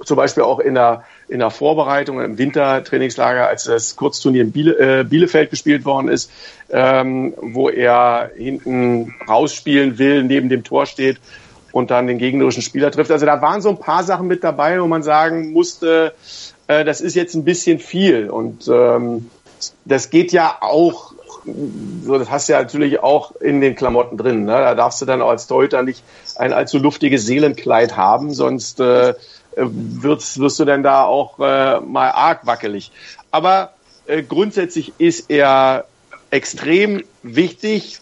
zum 0.05 0.17
Beispiel 0.17 0.43
auch 0.43 0.59
in 0.59 0.75
der 0.75 1.05
in 1.29 1.39
der 1.39 1.51
Vorbereitung 1.51 2.21
im 2.21 2.37
Wintertrainingslager, 2.37 3.49
als 3.49 3.65
das 3.65 3.97
Kurzturnier 3.97 4.43
in 4.43 4.53
Biele, 4.53 5.01
äh, 5.01 5.05
Bielefeld 5.05 5.51
gespielt 5.51 5.85
worden 5.85 6.09
ist, 6.09 6.31
ähm, 6.71 7.35
wo 7.41 7.71
er 7.71 8.31
hinten 8.37 9.15
rausspielen 9.27 9.99
will, 9.99 10.23
neben 10.23 10.49
dem 10.49 10.65
Tor 10.65 10.87
steht 10.87 11.19
und 11.73 11.91
dann 11.91 12.07
den 12.07 12.19
gegnerischen 12.19 12.63
Spieler 12.63 12.91
trifft. 12.91 13.11
Also 13.11 13.27
da 13.27 13.41
waren 13.41 13.61
so 13.61 13.71
ein 13.71 13.79
paar 13.79 14.05
Sachen 14.05 14.27
mit 14.27 14.45
dabei, 14.45 14.81
wo 14.81 14.87
man 14.87 15.03
sagen 15.03 15.53
musste, 15.53 16.15
äh, 16.66 16.85
das 16.85 17.00
ist 17.00 17.14
jetzt 17.14 17.35
ein 17.35 17.44
bisschen 17.44 17.78
viel. 17.78 18.30
Und 18.30 18.68
ähm, 18.68 19.30
das 19.85 20.11
geht 20.11 20.33
ja 20.33 20.59
auch, 20.61 21.12
so 22.04 22.18
das 22.18 22.30
hast 22.30 22.49
du 22.49 22.54
ja 22.54 22.62
natürlich 22.62 23.00
auch 23.00 23.37
in 23.37 23.61
den 23.61 23.75
Klamotten 23.75 24.16
drin. 24.16 24.44
Ne? 24.44 24.52
Da 24.52 24.75
darfst 24.75 25.00
du 25.00 25.06
dann 25.06 25.23
auch 25.23 25.30
als 25.30 25.47
Torhüter 25.47 25.83
nicht 25.83 26.02
ein 26.37 26.52
allzu 26.52 26.78
luftiges 26.78 27.26
Seelenkleid 27.26 27.97
haben, 27.97 28.33
sonst 28.33 28.80
äh, 28.80 29.14
wirst, 29.56 30.38
wirst 30.40 30.59
du 30.59 30.64
dann 30.64 30.83
da 30.83 31.04
auch 31.04 31.38
äh, 31.38 31.80
mal 31.80 32.11
arg 32.11 32.47
wackelig. 32.47 32.90
Aber 33.30 33.73
äh, 34.06 34.23
grundsätzlich 34.23 34.92
ist 34.99 35.30
er 35.30 35.87
extrem 36.30 37.04
wichtig. 37.23 38.00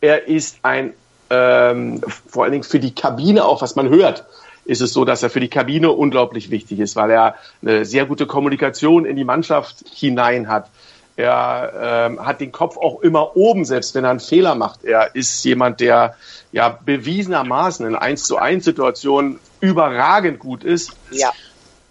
Er 0.00 0.28
ist 0.28 0.58
ein 0.62 0.94
ähm, 1.30 2.00
vor 2.26 2.44
allen 2.44 2.52
Dingen 2.52 2.64
für 2.64 2.80
die 2.80 2.94
Kabine 2.94 3.44
auch, 3.44 3.60
was 3.60 3.76
man 3.76 3.88
hört, 3.88 4.24
ist 4.68 4.82
es 4.82 4.92
so, 4.92 5.06
dass 5.06 5.22
er 5.22 5.30
für 5.30 5.40
die 5.40 5.48
Kabine 5.48 5.90
unglaublich 5.90 6.50
wichtig 6.50 6.78
ist, 6.78 6.94
weil 6.94 7.10
er 7.10 7.36
eine 7.62 7.86
sehr 7.86 8.04
gute 8.04 8.26
Kommunikation 8.26 9.06
in 9.06 9.16
die 9.16 9.24
Mannschaft 9.24 9.82
hinein 9.90 10.48
hat. 10.48 10.68
Er 11.16 11.72
ähm, 12.10 12.24
hat 12.24 12.40
den 12.42 12.52
Kopf 12.52 12.76
auch 12.76 13.00
immer 13.00 13.34
oben, 13.34 13.64
selbst 13.64 13.94
wenn 13.94 14.04
er 14.04 14.10
einen 14.10 14.20
Fehler 14.20 14.54
macht. 14.54 14.84
Er 14.84 15.16
ist 15.16 15.42
jemand, 15.42 15.80
der 15.80 16.14
ja 16.52 16.68
bewiesenermaßen 16.68 17.86
in 17.86 17.96
1 17.96 18.24
zu 18.24 18.36
1 18.36 18.62
Situationen 18.62 19.40
überragend 19.60 20.38
gut 20.38 20.64
ist. 20.64 20.92
Ja. 21.10 21.32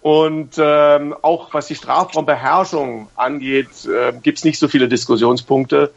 Und 0.00 0.54
ähm, 0.58 1.16
auch 1.20 1.52
was 1.52 1.66
die 1.66 1.74
Strafraumbeherrschung 1.74 3.08
angeht, 3.16 3.68
äh, 3.86 4.12
gibt 4.22 4.38
es 4.38 4.44
nicht 4.44 4.60
so 4.60 4.68
viele 4.68 4.88
Diskussionspunkte. 4.88 5.90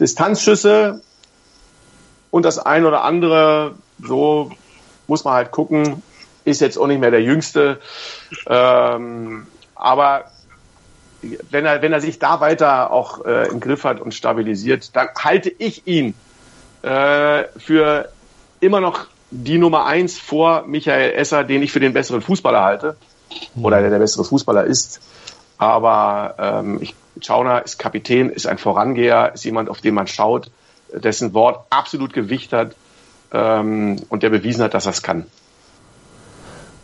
Distanzschüsse 0.00 1.02
und 2.30 2.44
das 2.46 2.58
ein 2.58 2.86
oder 2.86 3.04
andere, 3.04 3.74
so 4.02 4.50
muss 5.06 5.24
man 5.24 5.34
halt 5.34 5.50
gucken, 5.50 6.02
ist 6.44 6.60
jetzt 6.60 6.78
auch 6.78 6.86
nicht 6.86 7.00
mehr 7.00 7.10
der 7.10 7.22
Jüngste. 7.22 7.78
Ähm, 8.46 9.46
aber 9.74 10.24
wenn 11.50 11.64
er, 11.64 11.82
wenn 11.82 11.92
er 11.92 12.00
sich 12.00 12.18
da 12.18 12.40
weiter 12.40 12.90
auch 12.90 13.24
äh, 13.24 13.48
im 13.48 13.60
Griff 13.60 13.84
hat 13.84 14.00
und 14.00 14.12
stabilisiert, 14.12 14.94
dann 14.96 15.08
halte 15.18 15.50
ich 15.50 15.86
ihn 15.86 16.14
äh, 16.82 17.44
für 17.56 18.08
immer 18.60 18.80
noch 18.80 19.06
die 19.30 19.58
Nummer 19.58 19.86
eins 19.86 20.18
vor 20.18 20.64
Michael 20.66 21.12
Esser, 21.12 21.44
den 21.44 21.62
ich 21.62 21.72
für 21.72 21.80
den 21.80 21.92
besseren 21.92 22.20
Fußballer 22.20 22.62
halte. 22.62 22.96
Oder 23.60 23.80
der 23.80 23.90
der 23.90 23.98
bessere 23.98 24.24
Fußballer 24.24 24.64
ist. 24.64 25.00
Aber 25.58 26.34
ähm, 26.38 26.78
ich, 26.82 26.94
Schauner 27.20 27.64
ist 27.64 27.78
Kapitän, 27.78 28.30
ist 28.30 28.46
ein 28.46 28.58
Vorangeher, 28.58 29.32
ist 29.34 29.44
jemand, 29.44 29.70
auf 29.70 29.80
den 29.80 29.94
man 29.94 30.06
schaut, 30.06 30.50
dessen 30.92 31.32
Wort 31.34 31.64
absolut 31.70 32.12
Gewicht 32.12 32.52
hat 32.52 32.74
ähm, 33.32 34.02
und 34.08 34.22
der 34.22 34.30
bewiesen 34.30 34.62
hat, 34.62 34.74
dass 34.74 34.86
er 34.86 34.92
es 34.92 35.02
kann. 35.02 35.26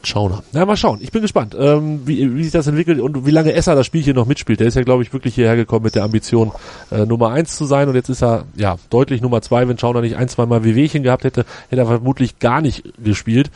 Schauner. 0.03 0.43
Na, 0.53 0.65
mal 0.65 0.77
schauen. 0.77 0.99
Ich 1.03 1.11
bin 1.11 1.23
gespannt, 1.23 1.57
ähm, 1.59 2.03
wie, 2.07 2.35
wie 2.37 2.45
sich 2.45 2.53
das 2.53 2.67
entwickelt 2.67 3.01
und 3.01 3.27
wie 3.27 3.31
lange 3.31 3.53
Esser 3.53 3.75
das 3.75 3.87
Spiel 3.87 4.03
hier 4.03 4.15
noch 4.15 4.27
mitspielt. 4.27 4.61
Der 4.61 4.67
ist 4.69 4.75
ja, 4.75 4.83
glaube 4.83 5.03
ich, 5.03 5.13
wirklich 5.13 5.35
hierher 5.35 5.57
gekommen 5.57 5.85
mit 5.85 5.95
der 5.95 6.05
Ambition, 6.05 6.53
äh, 6.91 7.05
Nummer 7.05 7.31
eins 7.31 7.57
zu 7.57 7.65
sein 7.65 7.89
und 7.89 7.95
jetzt 7.95 8.09
ist 8.09 8.23
er, 8.23 8.45
ja, 8.55 8.77
deutlich 8.91 9.21
Nummer 9.21 9.43
zwei. 9.43 9.67
Wenn 9.69 9.79
Schauner 9.79 10.01
nicht 10.01 10.17
ein, 10.17 10.29
zwei 10.29 10.47
Mal 10.47 10.65
Wehwehchen 10.65 11.03
gehabt 11.03 11.25
hätte, 11.25 11.45
hätte 11.69 11.83
er 11.83 11.87
vermutlich 11.87 12.39
gar 12.39 12.61
nicht 12.61 12.85
gespielt. 13.03 13.51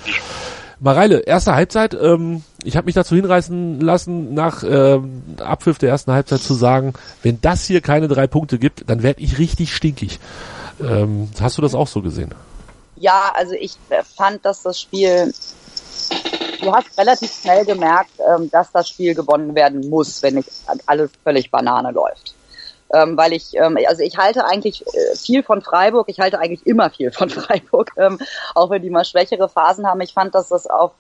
Mareile, 0.81 1.21
erste 1.21 1.55
Halbzeit, 1.55 1.95
ähm, 1.95 2.43
ich 2.65 2.77
habe 2.77 2.87
mich 2.87 2.97
dazu 2.97 3.15
hinreißen 3.15 3.81
lassen, 3.81 4.35
nach 4.35 4.65
ähm, 4.69 5.23
Abpfiff 5.39 5.79
der 5.79 5.91
ersten 5.91 6.11
Halbzeit 6.11 6.41
zu 6.41 6.55
sagen, 6.55 6.95
wenn 7.23 7.41
das 7.41 7.65
hier 7.67 7.81
keine 7.81 8.09
drei 8.09 8.27
Punkte 8.27 8.59
gibt, 8.59 8.91
dann 8.91 9.05
werde 9.05 9.23
ich 9.23 9.39
richtig 9.39 9.73
stinkig. 9.73 10.19
Ähm, 10.83 11.29
hast 11.41 11.57
du 11.57 11.63
das 11.63 11.77
auch 11.77 11.87
so 11.87 12.03
gesehen? 12.03 12.35
Ja, 12.97 13.33
also 13.35 13.55
ich 13.55 13.75
fand, 14.17 14.45
dass 14.45 14.63
das 14.63 14.81
Spiel 14.81 15.33
du 16.63 16.73
hast 16.73 16.97
relativ 16.97 17.33
schnell 17.33 17.65
gemerkt, 17.65 18.13
ähm, 18.19 18.51
dass 18.51 18.73
das 18.73 18.89
Spiel 18.89 19.15
gewonnen 19.15 19.55
werden 19.55 19.89
muss, 19.91 20.23
wenn 20.23 20.35
nicht 20.35 20.49
alles 20.87 21.11
völlig 21.23 21.51
Banane 21.51 21.91
läuft. 21.91 22.35
Ähm, 22.95 23.17
weil 23.17 23.33
ich, 23.33 23.55
ähm, 23.55 23.79
also 23.89 24.03
ich 24.03 24.17
halte 24.19 24.45
eigentlich 24.45 24.85
äh, 24.87 25.17
viel 25.17 25.43
von 25.43 25.63
Freiburg, 25.63 26.09
ich 26.09 26.21
halte 26.21 26.39
eigentlich 26.39 26.67
immer 26.67 26.91
viel 26.91 27.11
von 27.11 27.31
Freiburg, 27.31 27.93
auch 28.55 28.71
wenn 28.71 28.83
die 28.83 28.91
mal 28.91 29.05
schwächere 29.05 29.49
Phasen 29.49 29.87
haben. 29.87 30.01
Ich 30.01 30.13
fand, 30.13 30.35
dass 30.35 30.49
das 30.49 30.69
auch, 30.69 30.93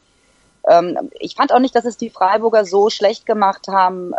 ähm, 0.69 1.11
ich 1.19 1.35
fand 1.35 1.53
auch 1.53 1.59
nicht, 1.59 1.75
dass 1.75 1.85
es 1.85 1.97
die 1.97 2.11
Freiburger 2.11 2.65
so 2.65 2.91
schlecht 2.91 3.27
gemacht 3.27 3.69
haben, 3.69 4.15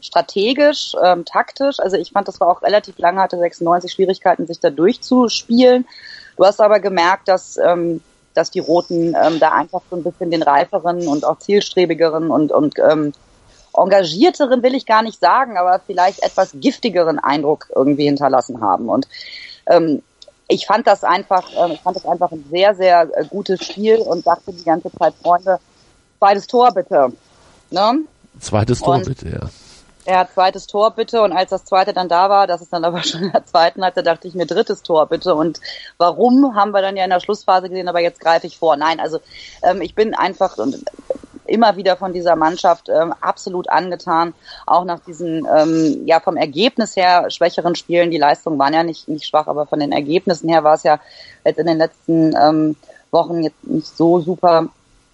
strategisch, 0.00 0.94
taktisch. 1.24 1.78
Also 1.78 1.96
ich 1.96 2.10
fand, 2.10 2.26
das 2.28 2.40
war 2.40 2.48
auch 2.48 2.62
relativ 2.62 2.98
lange, 2.98 3.20
hatte 3.20 3.38
96 3.38 3.92
Schwierigkeiten, 3.92 4.46
sich 4.46 4.58
da 4.58 4.70
durchzuspielen. 4.70 5.86
Du 6.36 6.44
hast 6.44 6.60
aber 6.60 6.80
gemerkt, 6.80 7.28
dass 7.28 7.56
ähm, 7.56 8.02
dass 8.34 8.50
die 8.50 8.60
Roten 8.60 9.14
ähm, 9.20 9.38
da 9.40 9.52
einfach 9.52 9.82
so 9.90 9.96
ein 9.96 10.02
bisschen 10.02 10.30
den 10.30 10.42
reiferen 10.42 11.06
und 11.06 11.24
auch 11.24 11.38
zielstrebigeren 11.38 12.30
und, 12.30 12.52
und 12.52 12.78
ähm, 12.78 13.12
engagierteren 13.74 14.62
will 14.62 14.74
ich 14.74 14.86
gar 14.86 15.02
nicht 15.02 15.20
sagen, 15.20 15.56
aber 15.56 15.80
vielleicht 15.86 16.22
etwas 16.22 16.52
giftigeren 16.54 17.18
Eindruck 17.18 17.68
irgendwie 17.74 18.04
hinterlassen 18.04 18.60
haben. 18.60 18.88
Und 18.88 19.08
ähm, 19.66 20.02
ich 20.48 20.66
fand 20.66 20.86
das 20.86 21.04
einfach, 21.04 21.44
äh, 21.56 21.72
ich 21.72 21.80
fand 21.80 21.96
das 21.96 22.06
einfach 22.06 22.30
ein 22.32 22.44
sehr, 22.50 22.74
sehr 22.74 23.08
äh, 23.14 23.24
gutes 23.24 23.64
Spiel 23.64 23.96
und 23.98 24.26
dachte 24.26 24.52
die 24.52 24.64
ganze 24.64 24.90
Zeit, 24.92 25.14
Freunde, 25.22 25.58
zweites 26.18 26.46
Tor 26.46 26.72
bitte. 26.72 27.12
Ne? 27.70 28.00
Zweites 28.38 28.80
Tor 28.80 28.96
und, 28.96 29.06
bitte, 29.06 29.28
ja. 29.28 29.48
Ja, 30.04 30.26
zweites 30.28 30.66
Tor 30.66 30.90
bitte. 30.90 31.22
Und 31.22 31.32
als 31.32 31.50
das 31.50 31.64
zweite 31.64 31.92
dann 31.92 32.08
da 32.08 32.28
war, 32.28 32.46
das 32.46 32.60
ist 32.60 32.72
dann 32.72 32.84
aber 32.84 33.02
schon 33.04 33.22
in 33.22 33.32
der 33.32 33.46
zweiten 33.46 33.82
Halbzeit, 33.84 34.06
dachte 34.06 34.28
ich 34.28 34.34
mir 34.34 34.46
drittes 34.46 34.82
Tor 34.82 35.06
bitte. 35.06 35.34
Und 35.34 35.60
warum 35.98 36.54
haben 36.54 36.72
wir 36.72 36.82
dann 36.82 36.96
ja 36.96 37.04
in 37.04 37.10
der 37.10 37.20
Schlussphase 37.20 37.68
gesehen, 37.68 37.88
aber 37.88 38.00
jetzt 38.00 38.20
greife 38.20 38.46
ich 38.46 38.58
vor. 38.58 38.76
Nein, 38.76 38.98
also 38.98 39.20
ähm, 39.62 39.80
ich 39.80 39.94
bin 39.94 40.14
einfach 40.14 40.56
immer 41.46 41.76
wieder 41.76 41.96
von 41.96 42.12
dieser 42.12 42.34
Mannschaft 42.34 42.88
ähm, 42.88 43.14
absolut 43.20 43.68
angetan. 43.68 44.34
Auch 44.66 44.84
nach 44.84 45.00
diesen, 45.00 45.46
ähm, 45.54 46.02
ja, 46.06 46.18
vom 46.18 46.36
Ergebnis 46.36 46.96
her 46.96 47.30
schwächeren 47.30 47.76
Spielen. 47.76 48.10
Die 48.10 48.18
Leistungen 48.18 48.58
waren 48.58 48.74
ja 48.74 48.82
nicht, 48.82 49.08
nicht 49.08 49.26
schwach, 49.26 49.46
aber 49.46 49.66
von 49.66 49.78
den 49.78 49.92
Ergebnissen 49.92 50.48
her 50.48 50.64
war 50.64 50.74
es 50.74 50.82
ja 50.82 50.98
jetzt 51.44 51.58
in 51.58 51.66
den 51.66 51.78
letzten 51.78 52.34
ähm, 52.36 52.76
Wochen 53.10 53.44
jetzt 53.44 53.64
nicht 53.64 53.96
so 53.96 54.20
super 54.20 54.68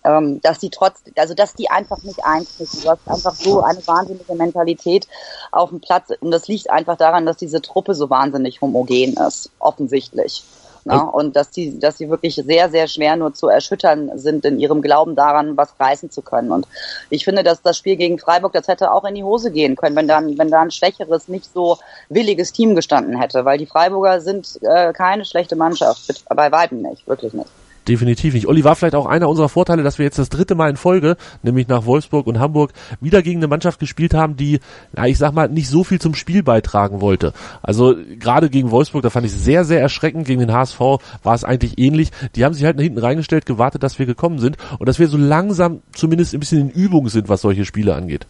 ähm, 0.08 0.40
dass 0.40 0.58
die 0.58 0.70
trotz, 0.70 1.02
also 1.16 1.34
dass 1.34 1.54
die 1.54 1.70
einfach 1.70 2.02
nicht 2.02 2.24
einschnitzen. 2.24 2.82
Du 2.82 2.90
hast 2.90 3.06
einfach 3.06 3.34
so 3.34 3.60
eine 3.60 3.86
wahnsinnige 3.86 4.34
Mentalität 4.34 5.06
auf 5.52 5.70
dem 5.70 5.80
Platz 5.80 6.10
und 6.20 6.30
das 6.30 6.48
liegt 6.48 6.70
einfach 6.70 6.96
daran, 6.96 7.26
dass 7.26 7.36
diese 7.36 7.60
Truppe 7.60 7.94
so 7.94 8.08
wahnsinnig 8.08 8.60
homogen 8.60 9.14
ist, 9.14 9.50
offensichtlich. 9.58 10.42
Ja, 10.84 11.02
und 11.02 11.36
dass 11.36 11.50
die, 11.50 11.78
dass 11.78 11.98
sie 11.98 12.08
wirklich 12.08 12.36
sehr, 12.36 12.70
sehr 12.70 12.88
schwer 12.88 13.16
nur 13.16 13.34
zu 13.34 13.48
erschüttern 13.48 14.10
sind 14.14 14.46
in 14.46 14.58
ihrem 14.58 14.80
Glauben 14.80 15.16
daran, 15.16 15.54
was 15.54 15.74
reißen 15.78 16.10
zu 16.10 16.22
können. 16.22 16.50
Und 16.50 16.66
ich 17.10 17.24
finde, 17.24 17.42
dass 17.42 17.60
das 17.60 17.76
Spiel 17.76 17.96
gegen 17.96 18.18
Freiburg, 18.18 18.54
das 18.54 18.68
hätte 18.68 18.90
auch 18.90 19.04
in 19.04 19.14
die 19.14 19.24
Hose 19.24 19.50
gehen 19.50 19.76
können, 19.76 19.96
wenn 19.96 20.08
dann, 20.08 20.38
wenn 20.38 20.50
da 20.50 20.62
ein 20.62 20.70
schwächeres, 20.70 21.28
nicht 21.28 21.52
so 21.52 21.76
williges 22.08 22.52
Team 22.52 22.74
gestanden 22.74 23.20
hätte, 23.20 23.44
weil 23.44 23.58
die 23.58 23.66
Freiburger 23.66 24.22
sind 24.22 24.58
äh, 24.62 24.94
keine 24.94 25.26
schlechte 25.26 25.56
Mannschaft, 25.56 26.24
bei 26.30 26.50
weitem 26.52 26.80
nicht, 26.80 27.06
wirklich 27.06 27.34
nicht. 27.34 27.50
Definitiv 27.88 28.34
nicht. 28.34 28.46
Olli 28.46 28.64
war 28.64 28.76
vielleicht 28.76 28.94
auch 28.94 29.06
einer 29.06 29.30
unserer 29.30 29.48
Vorteile, 29.48 29.82
dass 29.82 29.98
wir 29.98 30.04
jetzt 30.04 30.18
das 30.18 30.28
dritte 30.28 30.54
Mal 30.54 30.68
in 30.68 30.76
Folge, 30.76 31.16
nämlich 31.42 31.68
nach 31.68 31.86
Wolfsburg 31.86 32.26
und 32.26 32.38
Hamburg, 32.38 32.72
wieder 33.00 33.22
gegen 33.22 33.38
eine 33.38 33.48
Mannschaft 33.48 33.80
gespielt 33.80 34.12
haben, 34.12 34.36
die, 34.36 34.60
na, 34.92 35.06
ich 35.06 35.16
sag 35.16 35.32
mal, 35.32 35.48
nicht 35.48 35.70
so 35.70 35.84
viel 35.84 35.98
zum 35.98 36.14
Spiel 36.14 36.42
beitragen 36.42 37.00
wollte. 37.00 37.32
Also 37.62 37.94
gerade 38.18 38.50
gegen 38.50 38.70
Wolfsburg, 38.70 39.02
da 39.02 39.10
fand 39.10 39.24
ich 39.24 39.32
sehr, 39.32 39.64
sehr 39.64 39.80
erschreckend. 39.80 40.26
Gegen 40.26 40.40
den 40.40 40.52
HSV 40.52 40.78
war 40.78 41.34
es 41.34 41.44
eigentlich 41.44 41.78
ähnlich. 41.78 42.10
Die 42.36 42.44
haben 42.44 42.52
sich 42.52 42.64
halt 42.64 42.76
nach 42.76 42.82
hinten 42.82 42.98
reingestellt, 42.98 43.46
gewartet, 43.46 43.82
dass 43.82 43.98
wir 43.98 44.04
gekommen 44.04 44.38
sind 44.38 44.58
und 44.78 44.86
dass 44.86 44.98
wir 44.98 45.08
so 45.08 45.16
langsam 45.16 45.80
zumindest 45.94 46.34
ein 46.34 46.40
bisschen 46.40 46.60
in 46.60 46.70
Übung 46.70 47.08
sind, 47.08 47.30
was 47.30 47.40
solche 47.40 47.64
Spiele 47.64 47.94
angeht. 47.94 48.26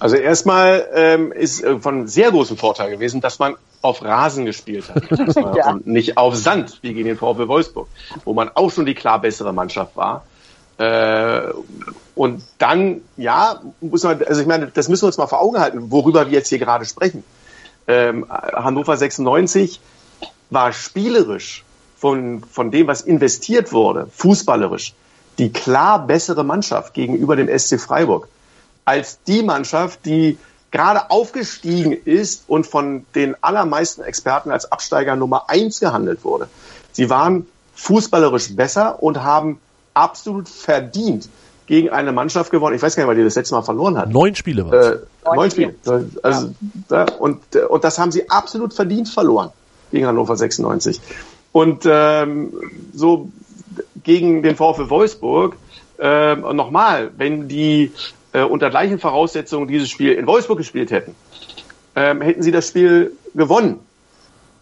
Also 0.00 0.16
erstmal 0.16 0.88
ähm, 0.94 1.30
ist 1.30 1.62
äh, 1.62 1.78
von 1.78 2.08
sehr 2.08 2.30
großem 2.30 2.56
Vorteil 2.56 2.90
gewesen, 2.90 3.20
dass 3.20 3.38
man 3.38 3.54
auf 3.82 4.02
Rasen 4.02 4.44
gespielt 4.44 4.88
hat 4.88 5.04
ja. 5.56 5.70
und 5.70 5.86
nicht 5.86 6.18
auf 6.18 6.36
Sand 6.36 6.78
wie 6.82 6.92
gegen 6.92 7.08
den 7.08 7.16
VfL 7.16 7.48
Wolfsburg, 7.48 7.88
wo 8.24 8.34
man 8.34 8.50
auch 8.54 8.70
schon 8.70 8.86
die 8.86 8.94
klar 8.94 9.20
bessere 9.20 9.52
Mannschaft 9.52 9.96
war. 9.96 10.24
Äh, 10.78 11.52
und 12.14 12.42
dann, 12.58 13.02
ja, 13.16 13.60
muss 13.80 14.02
man, 14.02 14.22
also 14.22 14.40
ich 14.40 14.46
meine, 14.46 14.66
das 14.66 14.88
müssen 14.88 15.02
wir 15.02 15.06
uns 15.08 15.18
mal 15.18 15.26
vor 15.26 15.40
Augen 15.40 15.58
halten, 15.58 15.90
worüber 15.90 16.26
wir 16.26 16.32
jetzt 16.32 16.48
hier 16.48 16.58
gerade 16.58 16.84
sprechen. 16.84 17.24
Ähm, 17.86 18.26
Hannover 18.30 18.96
96 18.96 19.80
war 20.50 20.72
spielerisch 20.72 21.64
von, 21.96 22.42
von 22.42 22.70
dem, 22.70 22.86
was 22.86 23.00
investiert 23.02 23.72
wurde, 23.72 24.08
fußballerisch, 24.14 24.94
die 25.38 25.52
klar 25.52 26.06
bessere 26.06 26.44
Mannschaft 26.44 26.94
gegenüber 26.94 27.36
dem 27.36 27.48
SC 27.58 27.80
Freiburg 27.80 28.28
als 28.84 29.22
die 29.22 29.42
Mannschaft, 29.42 30.04
die 30.04 30.38
gerade 30.70 31.10
aufgestiegen 31.10 31.92
ist 31.92 32.44
und 32.46 32.66
von 32.66 33.04
den 33.14 33.34
allermeisten 33.42 34.02
Experten 34.02 34.50
als 34.50 34.70
Absteiger 34.70 35.16
Nummer 35.16 35.44
eins 35.48 35.80
gehandelt 35.80 36.24
wurde. 36.24 36.48
Sie 36.92 37.10
waren 37.10 37.46
fußballerisch 37.74 38.54
besser 38.54 39.02
und 39.02 39.22
haben 39.22 39.58
absolut 39.94 40.48
verdient 40.48 41.28
gegen 41.66 41.90
eine 41.90 42.12
Mannschaft 42.12 42.50
gewonnen. 42.50 42.74
Ich 42.74 42.82
weiß 42.82 42.96
gar 42.96 43.04
nicht, 43.04 43.08
weil 43.08 43.16
die 43.16 43.24
das 43.24 43.36
letzte 43.36 43.54
Mal 43.54 43.62
verloren 43.62 43.96
hat. 43.96 44.10
Neun 44.10 44.34
Spiele 44.34 44.68
war 44.68 44.74
äh, 44.74 44.98
Neun 45.24 45.50
Spiele. 45.50 45.74
Also, 46.22 46.50
ja. 46.90 47.06
und, 47.18 47.56
und 47.56 47.84
das 47.84 47.98
haben 47.98 48.10
sie 48.10 48.28
absolut 48.28 48.74
verdient 48.74 49.08
verloren 49.08 49.50
gegen 49.90 50.06
Hannover 50.06 50.36
96. 50.36 51.00
Und 51.52 51.84
ähm, 51.86 52.52
so 52.92 53.30
gegen 54.02 54.42
den 54.42 54.56
VfL 54.56 54.90
Wolfsburg, 54.90 55.56
äh, 55.98 56.34
nochmal, 56.34 57.10
wenn 57.16 57.48
die 57.48 57.92
äh, 58.32 58.42
unter 58.42 58.70
gleichen 58.70 58.98
Voraussetzungen 58.98 59.68
dieses 59.68 59.90
Spiel 59.90 60.12
in 60.12 60.26
Wolfsburg 60.26 60.58
gespielt 60.58 60.90
hätten, 60.90 61.14
ähm, 61.96 62.20
hätten 62.20 62.42
sie 62.42 62.52
das 62.52 62.68
Spiel 62.68 63.12
gewonnen. 63.34 63.80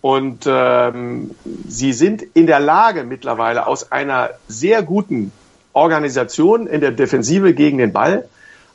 Und 0.00 0.44
ähm, 0.46 1.32
sie 1.66 1.92
sind 1.92 2.22
in 2.22 2.46
der 2.46 2.60
Lage 2.60 3.04
mittlerweile 3.04 3.66
aus 3.66 3.90
einer 3.90 4.30
sehr 4.46 4.82
guten 4.82 5.32
Organisation 5.72 6.66
in 6.66 6.80
der 6.80 6.92
Defensive 6.92 7.52
gegen 7.54 7.78
den 7.78 7.92
Ball 7.92 8.28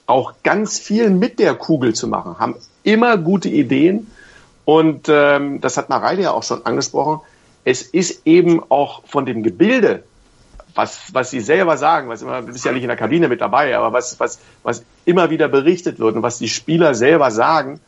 auch 0.05 0.33
ganz 0.43 0.79
viel 0.79 1.09
mit 1.09 1.39
der 1.39 1.55
Kugel 1.55 1.93
zu 1.95 2.07
machen, 2.07 2.39
haben 2.39 2.55
immer 2.83 3.17
gute 3.17 3.49
Ideen. 3.49 4.11
Und 4.65 5.07
ähm, 5.09 5.61
das 5.61 5.77
hat 5.77 5.89
Mareile 5.89 6.23
ja 6.23 6.31
auch 6.31 6.43
schon 6.43 6.65
angesprochen. 6.65 7.21
Es 7.65 7.81
ist 7.81 8.25
eben 8.25 8.61
auch 8.69 9.03
von 9.05 9.25
dem 9.25 9.43
Gebilde, 9.43 10.03
was, 10.75 11.13
was 11.13 11.29
sie 11.29 11.39
selber 11.39 11.77
sagen, 11.77 12.09
was 12.09 12.21
immer, 12.21 12.41
du 12.41 12.51
bist 12.51 12.65
ja 12.65 12.71
nicht 12.71 12.83
in 12.83 12.87
der 12.87 12.97
Kabine 12.97 13.27
mit 13.27 13.41
dabei, 13.41 13.77
aber 13.77 13.93
was, 13.93 14.19
was, 14.19 14.39
was 14.63 14.83
immer 15.05 15.29
wieder 15.29 15.47
berichtet 15.47 15.99
wird 15.99 16.15
und 16.15 16.23
was 16.23 16.39
die 16.39 16.49
Spieler 16.49 16.95
selber 16.95 17.31
sagen, 17.31 17.79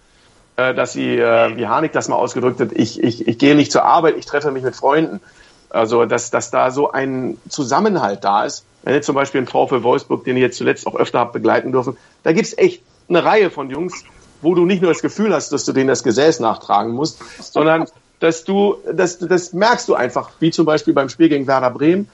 äh, 0.58 0.74
dass 0.74 0.94
sie, 0.94 1.18
äh, 1.18 1.58
wie 1.58 1.68
Harnik 1.68 1.92
das 1.92 2.08
mal 2.08 2.16
ausgedrückt 2.16 2.60
hat, 2.60 2.72
ich, 2.74 3.04
ich, 3.04 3.28
ich 3.28 3.38
gehe 3.38 3.56
nicht 3.56 3.72
zur 3.72 3.84
Arbeit, 3.84 4.16
ich 4.18 4.26
treffe 4.26 4.52
mich 4.52 4.64
mit 4.64 4.76
Freunden. 4.76 5.20
Also, 5.70 6.06
dass, 6.06 6.32
dass 6.32 6.52
da 6.52 6.72
so 6.72 6.92
ein 6.92 7.38
Zusammenhalt 7.50 8.24
da 8.24 8.46
ist. 8.46 8.64
Wenn 8.84 8.94
jetzt 8.94 9.08
zum 9.08 9.16
Beispiel 9.16 9.42
ein 9.42 9.48
VfL 9.48 9.84
Wolfsburg, 9.84 10.24
den 10.24 10.38
ich 10.38 10.42
jetzt 10.42 10.58
zuletzt 10.58 10.88
auch 10.88 10.96
öfter 10.96 11.20
habe 11.20 11.34
begleiten 11.34 11.74
dürfen, 11.74 11.98
da 12.24 12.32
gibt's 12.32 12.58
echt 12.58 12.82
eine 13.10 13.26
Reihe 13.26 13.50
von 13.50 13.70
Jungs, 13.70 14.06
wo 14.42 14.56
du 14.56 14.66
nicht 14.66 14.82
nur 14.82 14.92
das 14.92 15.02
Gefühl 15.02 15.34
hast, 15.34 15.52
dass 15.52 15.66
du 15.66 15.74
denen 15.74 15.88
das 15.88 16.04
Gesäß 16.04 16.40
nachtragen 16.40 16.94
musst, 16.94 17.20
sondern 17.42 17.88
dass 18.20 18.46
du, 18.46 18.78
das, 18.94 19.18
das 19.20 19.52
merkst 19.54 19.90
du 19.90 19.96
einfach, 19.96 20.30
wie 20.40 20.52
zum 20.52 20.66
Beispiel 20.66 20.94
beim 20.94 21.10
Spiel 21.10 21.28
gegen 21.28 21.48
Werder 21.48 21.72
Bremen, 21.72 22.08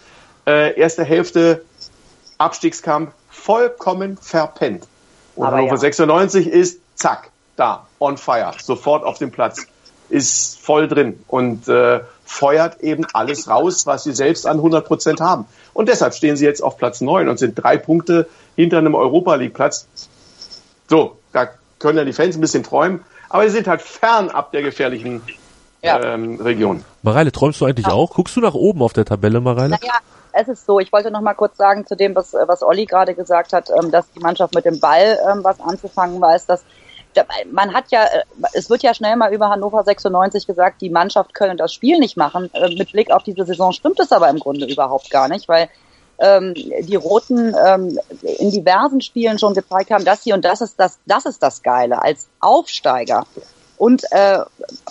äh, 0.46 0.80
erste 0.80 1.04
Hälfte 1.04 1.64
Abstiegskampf 2.38 3.12
vollkommen 3.30 4.18
verpennt. 4.18 4.88
Und 5.36 5.48
Aber 5.48 5.58
Hannover 5.58 5.76
ja. 5.76 5.78
96 5.78 6.48
ist 6.48 6.80
zack, 6.96 7.30
da, 7.56 7.86
on 8.00 8.18
fire, 8.18 8.54
sofort 8.62 9.04
auf 9.04 9.18
dem 9.18 9.32
Platz, 9.32 9.68
ist 10.10 10.60
voll 10.60 10.88
drin 10.88 11.24
und 11.28 11.68
äh, 11.68 12.02
feuert 12.26 12.82
eben 12.82 13.06
alles 13.14 13.50
raus, 13.50 13.86
was 13.86 14.04
sie 14.04 14.14
selbst 14.14 14.46
an 14.46 14.58
100 14.58 14.86
Prozent 14.86 15.22
haben. 15.22 15.46
Und 15.74 15.88
deshalb 15.88 16.14
stehen 16.14 16.36
sie 16.36 16.46
jetzt 16.46 16.62
auf 16.62 16.78
Platz 16.78 17.02
9 17.02 17.30
und 17.30 17.38
sind 17.38 17.56
drei 17.56 17.78
Punkte 17.78 18.28
hinter 18.56 18.78
einem 18.78 18.96
Europa 18.96 19.36
League 19.36 19.54
Platz. 19.54 19.88
So, 20.90 21.18
da 21.32 21.50
können 21.80 21.98
ja 21.98 22.06
die 22.06 22.14
Fans 22.14 22.36
ein 22.36 22.42
bisschen 22.42 22.64
träumen, 22.64 23.02
aber 23.30 23.44
sie 23.44 23.52
sind 23.56 23.68
halt 23.68 23.82
fernab 23.82 24.52
der 24.52 24.62
gefährlichen 24.62 25.22
ja. 25.82 26.02
ähm, 26.02 26.40
Region. 26.42 26.84
Mareile, 27.02 27.32
träumst 27.32 27.62
du 27.62 27.66
eigentlich 27.66 27.88
ja. 27.88 27.94
auch? 27.94 28.12
Guckst 28.12 28.36
du 28.36 28.42
nach 28.42 28.54
oben 28.54 28.82
auf 28.82 28.94
der 28.94 29.06
Tabelle, 29.06 29.40
Mareile? 29.40 29.70
Naja, 29.70 29.94
es 30.34 30.48
ist 30.48 30.66
so, 30.66 30.80
ich 30.80 30.92
wollte 30.92 31.12
noch 31.12 31.22
mal 31.22 31.34
kurz 31.34 31.58
sagen 31.58 31.86
zu 31.86 31.96
dem, 31.96 32.16
was, 32.16 32.34
was 32.34 32.64
Olli 32.64 32.86
gerade 32.86 33.14
gesagt 33.14 33.54
hat, 33.54 33.70
ähm, 33.70 33.92
dass 33.92 34.12
die 34.12 34.20
Mannschaft 34.20 34.56
mit 34.56 34.66
dem 34.66 34.80
Ball 34.80 35.20
ähm, 35.30 35.44
was 35.44 35.60
anzufangen 35.60 36.20
weiß, 36.22 36.46
dass 36.46 36.64
man 37.52 37.74
hat 37.74 37.92
ja, 37.92 38.06
äh, 38.06 38.24
es 38.54 38.70
wird 38.70 38.84
ja 38.84 38.94
schnell 38.94 39.16
mal 39.16 39.34
über 39.34 39.50
Hannover 39.50 39.84
96 39.84 40.48
gesagt, 40.48 40.82
die 40.82 40.90
Mannschaft 40.90 41.34
könne 41.34 41.56
das 41.56 41.74
Spiel 41.74 42.00
nicht 42.00 42.18
machen. 42.18 42.50
Äh, 42.54 42.74
mit 42.76 42.92
Blick 42.92 43.12
auf 43.12 43.24
diese 43.24 43.46
Saison 43.46 43.72
stimmt 43.74 44.00
es 44.00 44.12
aber 44.12 44.30
im 44.30 44.40
Grunde 44.40 44.66
überhaupt 44.66 45.10
gar 45.10 45.28
nicht, 45.28 45.48
weil 45.48 45.70
ähm, 46.20 46.54
die 46.54 46.96
Roten 46.96 47.54
ähm, 47.66 48.00
in 48.22 48.52
diversen 48.52 49.02
Spielen 49.02 49.40
schon 49.40 49.54
gezeigt 49.54 49.92
haben, 49.92 50.06
dass 50.06 50.24
sie, 50.24 50.34
und 50.34 50.46
das 50.46 50.62
ist 50.62 50.80
das, 50.80 51.00
das 51.06 51.26
ist 51.26 51.42
das 51.42 51.64
Geile, 51.64 52.02
als 52.02 52.28
Aufsteiger 52.40 53.26
und 53.78 54.04
äh, 54.12 54.38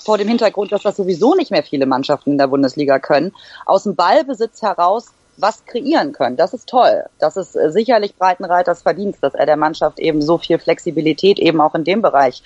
vor 0.05 0.19
dem 0.19 0.27
Hintergrund, 0.27 0.73
dass 0.73 0.83
das 0.83 0.97
sowieso 0.97 1.37
nicht 1.37 1.53
mehr 1.53 1.63
viele 1.63 1.87
Mannschaften 1.87 2.33
in 2.33 2.39
der 2.39 2.49
Bundesliga 2.49 2.99
können, 2.99 3.33
aus 3.65 3.85
dem 3.85 3.95
Ballbesitz 3.95 4.63
heraus 4.63 5.13
was 5.41 5.65
kreieren 5.65 6.13
können. 6.13 6.37
Das 6.37 6.55
ist 6.55 6.69
toll. 6.69 7.05
Das 7.19 7.37
ist 7.37 7.57
äh, 7.57 7.71
sicherlich 7.71 8.17
Breitenreiters 8.17 8.83
Verdienst, 8.83 9.23
dass 9.23 9.35
er 9.35 9.47
der 9.47 9.57
Mannschaft 9.57 9.99
eben 9.99 10.23
so 10.23 10.39
viel 10.39 10.59
Flexibilität 10.59 11.39
eben 11.39 11.61
auch 11.61 11.75
in 11.75 11.85
dem 11.85 12.03
Bereich 12.03 12.43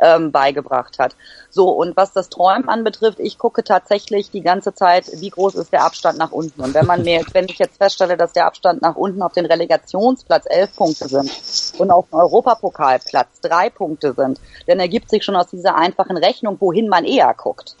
ähm, 0.00 0.32
beigebracht 0.32 0.98
hat. 0.98 1.16
So, 1.50 1.68
und 1.70 1.96
was 1.96 2.12
das 2.12 2.28
Träumen 2.28 2.68
anbetrifft, 2.68 3.18
ich 3.20 3.38
gucke 3.38 3.64
tatsächlich 3.64 4.30
die 4.30 4.42
ganze 4.42 4.74
Zeit, 4.74 5.06
wie 5.20 5.30
groß 5.30 5.56
ist 5.56 5.72
der 5.72 5.84
Abstand 5.84 6.18
nach 6.18 6.32
unten. 6.32 6.60
Und 6.60 6.74
wenn 6.74 6.86
man 6.86 7.02
mir, 7.02 7.24
wenn 7.32 7.46
ich 7.46 7.58
jetzt 7.58 7.78
feststelle, 7.78 8.16
dass 8.16 8.32
der 8.32 8.46
Abstand 8.46 8.82
nach 8.82 8.96
unten 8.96 9.22
auf 9.22 9.32
den 9.32 9.46
Relegationsplatz 9.46 10.44
elf 10.48 10.74
Punkte 10.76 11.08
sind 11.08 11.30
und 11.78 11.90
auf 11.90 12.08
dem 12.08 12.18
Europapokalplatz 12.18 13.40
drei 13.40 13.70
Punkte 13.70 14.14
sind, 14.14 14.40
dann 14.66 14.80
ergibt 14.80 15.10
sich 15.10 15.24
schon 15.24 15.36
aus 15.36 15.48
dieser 15.48 15.76
einfachen 15.76 16.16
Rechnung, 16.16 16.56
wohin 16.60 16.88
man 16.88 17.04
eher 17.04 17.34
guckt. 17.34 17.76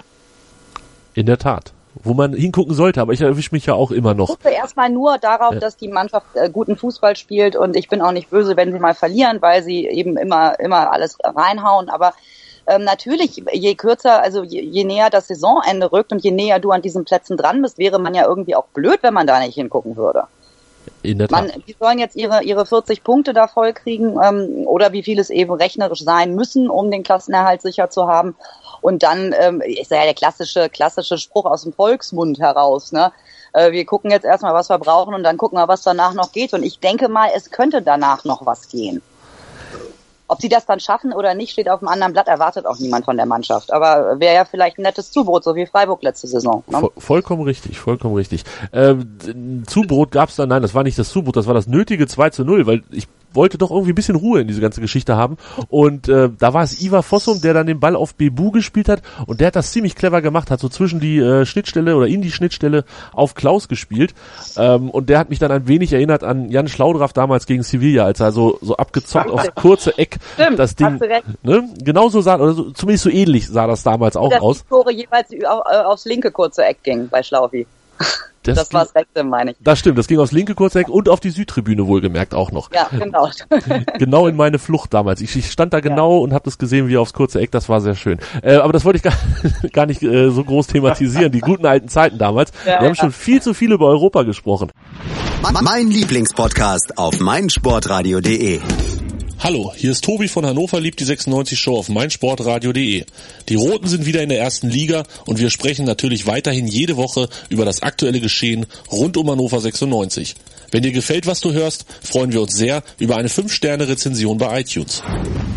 In 1.14 1.26
der 1.26 1.38
Tat 1.38 1.72
wo 1.94 2.14
man 2.14 2.32
hingucken 2.32 2.74
sollte, 2.74 3.00
aber 3.00 3.12
ich 3.12 3.20
erwische 3.20 3.50
mich 3.52 3.66
ja 3.66 3.74
auch 3.74 3.90
immer 3.90 4.14
noch. 4.14 4.30
Ich 4.30 4.36
gucke 4.36 4.54
erstmal 4.54 4.90
nur 4.90 5.18
darauf, 5.18 5.54
ja. 5.54 5.60
dass 5.60 5.76
die 5.76 5.88
Mannschaft 5.88 6.26
äh, 6.34 6.48
guten 6.48 6.76
Fußball 6.76 7.16
spielt 7.16 7.56
und 7.56 7.76
ich 7.76 7.88
bin 7.88 8.00
auch 8.00 8.12
nicht 8.12 8.30
böse, 8.30 8.56
wenn 8.56 8.72
sie 8.72 8.78
mal 8.78 8.94
verlieren, 8.94 9.42
weil 9.42 9.62
sie 9.62 9.86
eben 9.86 10.16
immer, 10.16 10.58
immer 10.60 10.92
alles 10.92 11.18
reinhauen, 11.22 11.88
aber 11.88 12.12
ähm, 12.66 12.84
natürlich, 12.84 13.42
je 13.52 13.74
kürzer, 13.74 14.22
also 14.22 14.44
je, 14.44 14.60
je 14.60 14.84
näher 14.84 15.10
das 15.10 15.26
Saisonende 15.28 15.90
rückt 15.90 16.12
und 16.12 16.22
je 16.22 16.30
näher 16.30 16.60
du 16.60 16.70
an 16.70 16.82
diesen 16.82 17.04
Plätzen 17.04 17.36
dran 17.36 17.62
bist, 17.62 17.78
wäre 17.78 17.98
man 17.98 18.14
ja 18.14 18.26
irgendwie 18.26 18.54
auch 18.54 18.66
blöd, 18.66 18.98
wenn 19.02 19.14
man 19.14 19.26
da 19.26 19.40
nicht 19.40 19.54
hingucken 19.54 19.96
würde. 19.96 20.24
In 21.02 21.18
der 21.18 21.28
Tat. 21.28 21.48
Man, 21.48 21.62
die 21.66 21.74
sollen 21.78 21.98
jetzt 21.98 22.16
ihre, 22.16 22.42
ihre 22.42 22.66
40 22.66 23.02
Punkte 23.02 23.32
da 23.32 23.48
voll 23.48 23.72
kriegen 23.72 24.18
ähm, 24.22 24.66
oder 24.66 24.92
wie 24.92 25.02
viel 25.02 25.18
es 25.18 25.30
eben 25.30 25.52
rechnerisch 25.52 26.02
sein 26.02 26.34
müssen, 26.34 26.68
um 26.68 26.90
den 26.90 27.02
Klassenerhalt 27.02 27.62
sicher 27.62 27.90
zu 27.90 28.06
haben. 28.06 28.36
Und 28.80 29.02
dann 29.02 29.34
ähm, 29.38 29.60
ist 29.60 29.90
ja 29.90 30.04
der 30.04 30.14
klassische, 30.14 30.68
klassische 30.68 31.18
Spruch 31.18 31.44
aus 31.44 31.62
dem 31.62 31.72
Volksmund 31.72 32.38
heraus, 32.38 32.92
ne? 32.92 33.12
Äh, 33.52 33.72
wir 33.72 33.84
gucken 33.84 34.10
jetzt 34.10 34.24
erstmal, 34.24 34.54
was 34.54 34.68
wir 34.68 34.78
brauchen 34.78 35.14
und 35.14 35.22
dann 35.22 35.36
gucken 35.36 35.58
wir, 35.58 35.68
was 35.68 35.82
danach 35.82 36.14
noch 36.14 36.32
geht. 36.32 36.52
Und 36.54 36.62
ich 36.62 36.78
denke 36.78 37.08
mal, 37.08 37.30
es 37.34 37.50
könnte 37.50 37.82
danach 37.82 38.24
noch 38.24 38.46
was 38.46 38.68
gehen. 38.68 39.02
Ob 40.28 40.40
sie 40.40 40.48
das 40.48 40.64
dann 40.64 40.78
schaffen 40.78 41.12
oder 41.12 41.34
nicht, 41.34 41.50
steht 41.50 41.68
auf 41.68 41.82
einem 41.82 41.88
anderen 41.88 42.12
Blatt, 42.12 42.28
erwartet 42.28 42.64
auch 42.64 42.78
niemand 42.78 43.04
von 43.04 43.16
der 43.16 43.26
Mannschaft. 43.26 43.72
Aber 43.72 44.20
wäre 44.20 44.36
ja 44.36 44.44
vielleicht 44.44 44.78
ein 44.78 44.82
nettes 44.82 45.10
Zubrot, 45.10 45.42
so 45.42 45.56
wie 45.56 45.66
Freiburg 45.66 46.04
letzte 46.04 46.28
Saison. 46.28 46.62
Ne? 46.68 46.78
Voll, 46.78 46.92
vollkommen 46.98 47.42
richtig, 47.42 47.80
vollkommen 47.80 48.14
richtig. 48.14 48.44
Ähm, 48.72 49.64
Zubrot 49.66 50.12
gab 50.12 50.28
es 50.28 50.36
dann, 50.36 50.50
nein, 50.50 50.62
das 50.62 50.72
war 50.72 50.84
nicht 50.84 50.96
das 50.96 51.10
Zubrot, 51.10 51.34
das 51.34 51.48
war 51.48 51.54
das 51.54 51.66
nötige 51.66 52.06
2 52.06 52.30
zu 52.30 52.44
0, 52.44 52.64
weil 52.68 52.84
ich 52.92 53.08
wollte 53.32 53.58
doch 53.58 53.70
irgendwie 53.70 53.92
ein 53.92 53.94
bisschen 53.94 54.16
Ruhe 54.16 54.40
in 54.40 54.48
diese 54.48 54.60
ganze 54.60 54.80
Geschichte 54.80 55.16
haben. 55.16 55.36
Und 55.68 56.08
äh, 56.08 56.30
da 56.38 56.54
war 56.54 56.62
es 56.62 56.80
Ivar 56.82 57.02
Fossum, 57.02 57.40
der 57.40 57.54
dann 57.54 57.66
den 57.66 57.80
Ball 57.80 57.96
auf 57.96 58.14
Bebu 58.14 58.50
gespielt 58.50 58.88
hat 58.88 59.02
und 59.26 59.40
der 59.40 59.48
hat 59.48 59.56
das 59.56 59.72
ziemlich 59.72 59.94
clever 59.94 60.22
gemacht, 60.22 60.50
hat 60.50 60.60
so 60.60 60.68
zwischen 60.68 61.00
die 61.00 61.18
äh, 61.18 61.44
Schnittstelle 61.46 61.96
oder 61.96 62.06
in 62.06 62.22
die 62.22 62.30
Schnittstelle 62.30 62.84
auf 63.12 63.34
Klaus 63.34 63.68
gespielt. 63.68 64.14
Ähm, 64.56 64.90
und 64.90 65.08
der 65.08 65.18
hat 65.18 65.30
mich 65.30 65.38
dann 65.38 65.52
ein 65.52 65.68
wenig 65.68 65.92
erinnert 65.92 66.24
an 66.24 66.50
Jan 66.50 66.68
Schlaudraff 66.68 67.12
damals 67.12 67.46
gegen 67.46 67.62
Sevilla, 67.62 68.04
als 68.04 68.20
er 68.20 68.32
so, 68.32 68.58
so 68.60 68.76
abgezockt 68.76 69.30
aufs 69.30 69.54
kurze 69.54 69.96
Eck 69.98 70.18
Stimmt, 70.34 70.58
das 70.58 70.74
Ding. 70.74 71.00
Ne? 71.42 71.68
Genauso 71.82 72.20
sah, 72.20 72.36
oder 72.36 72.52
so, 72.52 72.70
zumindest 72.70 73.04
so 73.04 73.10
ähnlich 73.10 73.48
sah 73.48 73.66
das 73.66 73.82
damals 73.82 74.16
auch 74.16 74.30
dass 74.30 74.40
aus. 74.40 74.62
Die 74.62 74.68
Tore 74.68 74.92
jeweils 74.92 75.32
äh, 75.32 75.44
aufs 75.44 76.04
linke 76.04 76.30
kurze 76.30 76.64
Eck 76.64 76.82
ging 76.82 77.08
bei 77.08 77.22
Schlaufi. 77.22 77.66
Das, 78.42 78.56
das 78.56 78.72
war 78.72 78.84
das 78.84 78.94
rechte, 78.94 79.22
meine 79.22 79.52
ich. 79.52 79.56
Das 79.60 79.78
stimmt, 79.78 79.98
das 79.98 80.06
ging 80.06 80.18
aufs 80.18 80.32
linke 80.32 80.54
Kurzeck 80.54 80.88
und 80.88 81.08
auf 81.08 81.20
die 81.20 81.30
Südtribüne 81.30 81.86
wohlgemerkt 81.86 82.34
auch 82.34 82.52
noch. 82.52 82.70
Ja, 82.72 82.88
genau. 82.90 83.28
genau 83.98 84.26
in 84.26 84.36
meine 84.36 84.58
Flucht 84.58 84.94
damals. 84.94 85.20
Ich, 85.20 85.36
ich 85.36 85.50
stand 85.50 85.74
da 85.74 85.80
genau 85.80 86.16
ja. 86.16 86.24
und 86.24 86.32
habe 86.32 86.44
das 86.44 86.56
gesehen 86.56 86.88
wie 86.88 86.96
aufs 86.96 87.12
kurze 87.12 87.40
Eck, 87.40 87.50
das 87.50 87.68
war 87.68 87.80
sehr 87.80 87.94
schön. 87.94 88.18
Äh, 88.42 88.56
aber 88.56 88.72
das 88.72 88.84
wollte 88.84 88.96
ich 88.96 89.02
gar, 89.02 89.12
gar 89.72 89.86
nicht 89.86 90.02
äh, 90.02 90.30
so 90.30 90.42
groß 90.42 90.68
thematisieren, 90.68 91.30
die 91.32 91.40
guten 91.40 91.66
alten 91.66 91.88
Zeiten 91.88 92.18
damals. 92.18 92.52
Ja, 92.64 92.80
Wir 92.80 92.88
haben 92.88 92.94
schon 92.94 93.12
viel 93.12 93.42
zu 93.42 93.52
viel 93.52 93.72
über 93.72 93.86
Europa 93.86 94.22
gesprochen. 94.22 94.70
Mein 95.62 95.88
Lieblingspodcast 95.88 96.96
auf 96.98 97.20
meinsportradio.de 97.20 98.60
Hallo, 99.42 99.72
hier 99.74 99.92
ist 99.92 100.04
Tobi 100.04 100.28
von 100.28 100.44
Hannover 100.44 100.78
liebt 100.80 101.00
die 101.00 101.04
96 101.04 101.58
Show 101.58 101.78
auf 101.78 101.88
meinsportradio.de. 101.88 103.06
Die 103.48 103.54
Roten 103.54 103.88
sind 103.88 104.04
wieder 104.04 104.22
in 104.22 104.28
der 104.28 104.38
ersten 104.38 104.68
Liga 104.68 105.04
und 105.24 105.38
wir 105.38 105.48
sprechen 105.48 105.86
natürlich 105.86 106.26
weiterhin 106.26 106.66
jede 106.66 106.98
Woche 106.98 107.26
über 107.48 107.64
das 107.64 107.82
aktuelle 107.82 108.20
Geschehen 108.20 108.66
rund 108.92 109.16
um 109.16 109.30
Hannover 109.30 109.58
96. 109.58 110.34
Wenn 110.72 110.82
dir 110.82 110.92
gefällt, 110.92 111.26
was 111.26 111.40
du 111.40 111.54
hörst, 111.54 111.86
freuen 112.02 112.34
wir 112.34 112.42
uns 112.42 112.54
sehr 112.54 112.82
über 112.98 113.16
eine 113.16 113.28
5-Sterne-Rezension 113.28 114.36
bei 114.36 114.60
iTunes. 114.60 115.02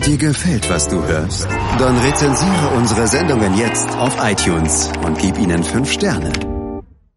Dir 0.05 0.15
gefällt, 0.15 0.69
was 0.69 0.87
du 0.87 1.03
hörst? 1.03 1.45
Dann 1.77 1.99
rezensiere 1.99 2.69
unsere 2.77 3.05
Sendungen 3.05 3.57
jetzt 3.57 3.89
auf 3.97 4.15
iTunes 4.23 4.89
und 5.05 5.17
gib 5.19 5.37
ihnen 5.37 5.61
5 5.61 5.91
Sterne. 5.91 6.31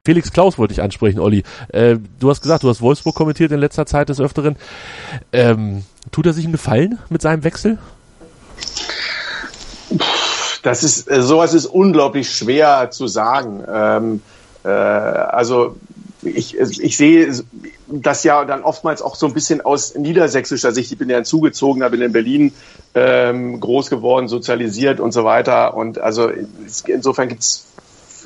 Felix 0.05 0.33
Klaus 0.33 0.59
wollte 0.59 0.73
ich 0.73 0.83
ansprechen, 0.83 1.21
Olli. 1.21 1.45
Äh, 1.69 1.99
du 2.19 2.29
hast 2.29 2.43
gesagt, 2.43 2.65
du 2.65 2.69
hast 2.69 2.81
Wolfsburg 2.81 3.15
kommentiert 3.15 3.53
in 3.53 3.61
letzter 3.61 3.87
Zeit 3.87 4.09
des 4.09 4.21
Öfteren. 4.21 4.57
Ähm, 5.33 5.85
tut 6.13 6.27
er 6.27 6.33
sich 6.33 6.45
einen 6.45 6.53
Gefallen 6.53 6.99
mit 7.09 7.23
seinem 7.23 7.45
Wechsel? 7.45 7.79
Das 10.63 10.83
ist, 10.83 11.11
äh, 11.11 11.23
sowas 11.23 11.55
ist 11.55 11.67
unglaublich 11.67 12.31
schwer 12.31 12.91
zu 12.91 13.07
sagen. 13.07 13.63
Ähm, 13.73 14.23
äh, 14.65 14.69
also 14.69 15.77
ich, 16.23 16.59
ich 16.59 16.97
sehe 16.97 17.33
das 17.87 18.25
ja 18.25 18.45
dann 18.45 18.63
oftmals 18.63 19.01
auch 19.01 19.15
so 19.15 19.27
ein 19.27 19.33
bisschen 19.33 19.61
aus 19.61 19.95
niedersächsischer 19.95 20.73
Sicht. 20.73 20.91
Ich 20.91 20.99
bin 20.99 21.09
ja 21.09 21.19
ein 21.19 21.25
Zugezogener, 21.25 21.91
bin 21.91 22.03
in 22.03 22.13
Berlin 22.13 22.53
ähm, 22.95 23.61
groß 23.61 23.91
geworden, 23.91 24.29
sozialisiert 24.29 24.99
und 24.99 25.13
so 25.13 25.25
weiter. 25.25 25.77
Und 25.77 25.99
also 25.99 26.31
insofern 26.87 27.29
gibt's 27.29 27.67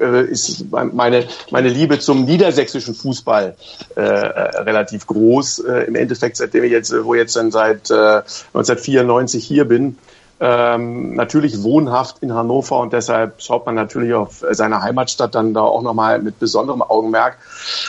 äh, 0.01 0.25
ist 0.25 0.65
meine, 0.71 1.27
meine 1.51 1.69
Liebe 1.69 1.99
zum 1.99 2.25
niedersächsischen 2.25 2.95
Fußball 2.95 3.55
äh, 3.95 4.01
relativ 4.01 5.07
groß. 5.07 5.61
Äh, 5.61 5.85
Im 5.85 5.95
Endeffekt, 5.95 6.37
seitdem 6.37 6.65
ich 6.65 6.73
jetzt, 6.73 6.93
wo 7.05 7.15
jetzt 7.15 7.37
dann 7.37 7.51
seit 7.51 7.91
äh, 7.91 8.23
1994 8.55 9.45
hier 9.45 9.67
bin, 9.67 9.99
ähm, 10.41 11.15
natürlich 11.15 11.63
wohnhaft 11.63 12.23
in 12.23 12.33
Hannover 12.33 12.79
und 12.79 12.95
deshalb 12.95 13.43
schaut 13.43 13.67
man 13.67 13.75
natürlich 13.75 14.15
auf 14.15 14.43
seine 14.51 14.81
Heimatstadt 14.83 15.35
dann 15.35 15.53
da 15.53 15.61
auch 15.61 15.83
nochmal 15.83 16.19
mit 16.21 16.39
besonderem 16.39 16.81
Augenmerk. 16.81 17.37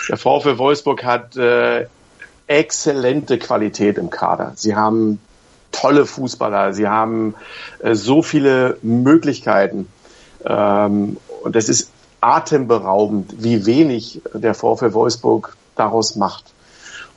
Der 0.10 0.17
VfL 0.17 0.58
Wolfsburg 0.58 1.06
hat 1.06 1.38
äh, 1.38 1.88
exzellente 2.47 3.39
Qualität 3.39 3.97
im 3.97 4.10
Kader. 4.10 4.52
Sie 4.56 4.76
haben 4.76 5.21
tolle 5.71 6.06
Fußballer, 6.06 6.74
sie 6.74 6.89
haben 6.89 7.36
äh, 7.80 7.95
so 7.95 8.21
viele 8.21 8.78
Möglichkeiten. 8.82 9.88
Ähm, 10.43 11.17
und 11.43 11.56
es 11.56 11.69
ist 11.69 11.90
atemberaubend, 12.21 13.43
wie 13.43 13.65
wenig 13.65 14.21
der 14.34 14.53
VfL 14.53 14.93
Wolfsburg 14.93 15.55
daraus 15.75 16.15
macht. 16.15 16.45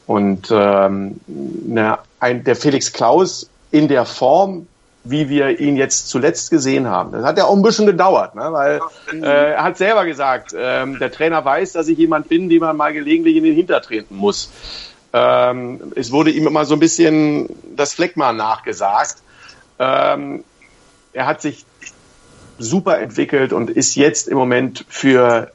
Und 0.07 0.49
ähm, 0.51 1.21
ne, 1.27 1.99
ein, 2.21 2.45
der 2.45 2.57
Felix 2.57 2.93
Klaus 2.93 3.49
in 3.71 3.89
der 3.89 4.05
Form, 4.05 4.67
wie 5.05 5.29
wir 5.29 5.61
ihn 5.61 5.77
jetzt 5.77 6.09
zuletzt 6.09 6.51
gesehen 6.51 6.89
haben. 6.89 7.13
Das 7.13 7.25
hat 7.25 7.37
ja 7.37 7.45
auch 7.45 7.55
ein 7.55 7.63
bisschen 7.63 7.87
gedauert, 7.87 8.35
ne? 8.35 8.53
weil 8.53 8.81
äh, 9.13 9.53
er 9.53 9.63
hat 9.63 9.77
selber 9.77 10.07
gesagt, 10.07 10.55
ähm, 10.57 10.99
der 10.99 11.13
Trainer 11.13 11.45
weiß, 11.45 11.73
dass 11.73 11.89
ich 11.89 11.99
jemand 11.99 12.29
bin, 12.29 12.49
dem 12.49 12.61
man 12.61 12.77
mal 12.77 12.93
gelegentlich 12.93 13.37
in 13.37 13.45
den 13.45 13.55
Hintertreten 13.55 14.17
muss. 14.17 14.51
Ähm, 15.13 15.93
es 15.95 16.11
wurde 16.11 16.31
ihm 16.31 16.47
immer 16.47 16.65
so 16.65 16.75
ein 16.75 16.81
bisschen 16.81 17.49
das 17.77 17.93
Fleckmal 17.93 18.35
nachgesagt. 18.35 19.17
Ähm, 19.79 20.43
er 21.13 21.27
hat 21.27 21.43
sich 21.43 21.65
super 22.59 22.99
entwickelt 22.99 23.53
und 23.53 23.71
ist 23.71 23.95
jetzt 23.95 24.29
im 24.29 24.39
Moment 24.39 24.85
für 24.89 25.51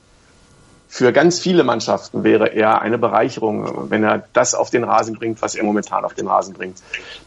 für 0.92 1.14
ganz 1.14 1.40
viele 1.40 1.64
Mannschaften 1.64 2.24
wäre 2.24 2.48
er 2.48 2.82
eine 2.82 2.98
Bereicherung, 2.98 3.92
wenn 3.92 4.04
er 4.04 4.24
das 4.34 4.56
auf 4.56 4.72
den 4.72 4.84
Rasen 4.84 5.16
bringt, 5.16 5.40
was 5.40 5.54
er 5.54 5.64
momentan 5.64 6.04
auf 6.04 6.16
den 6.16 6.28
Rasen 6.28 6.56
bringt. 6.56 6.82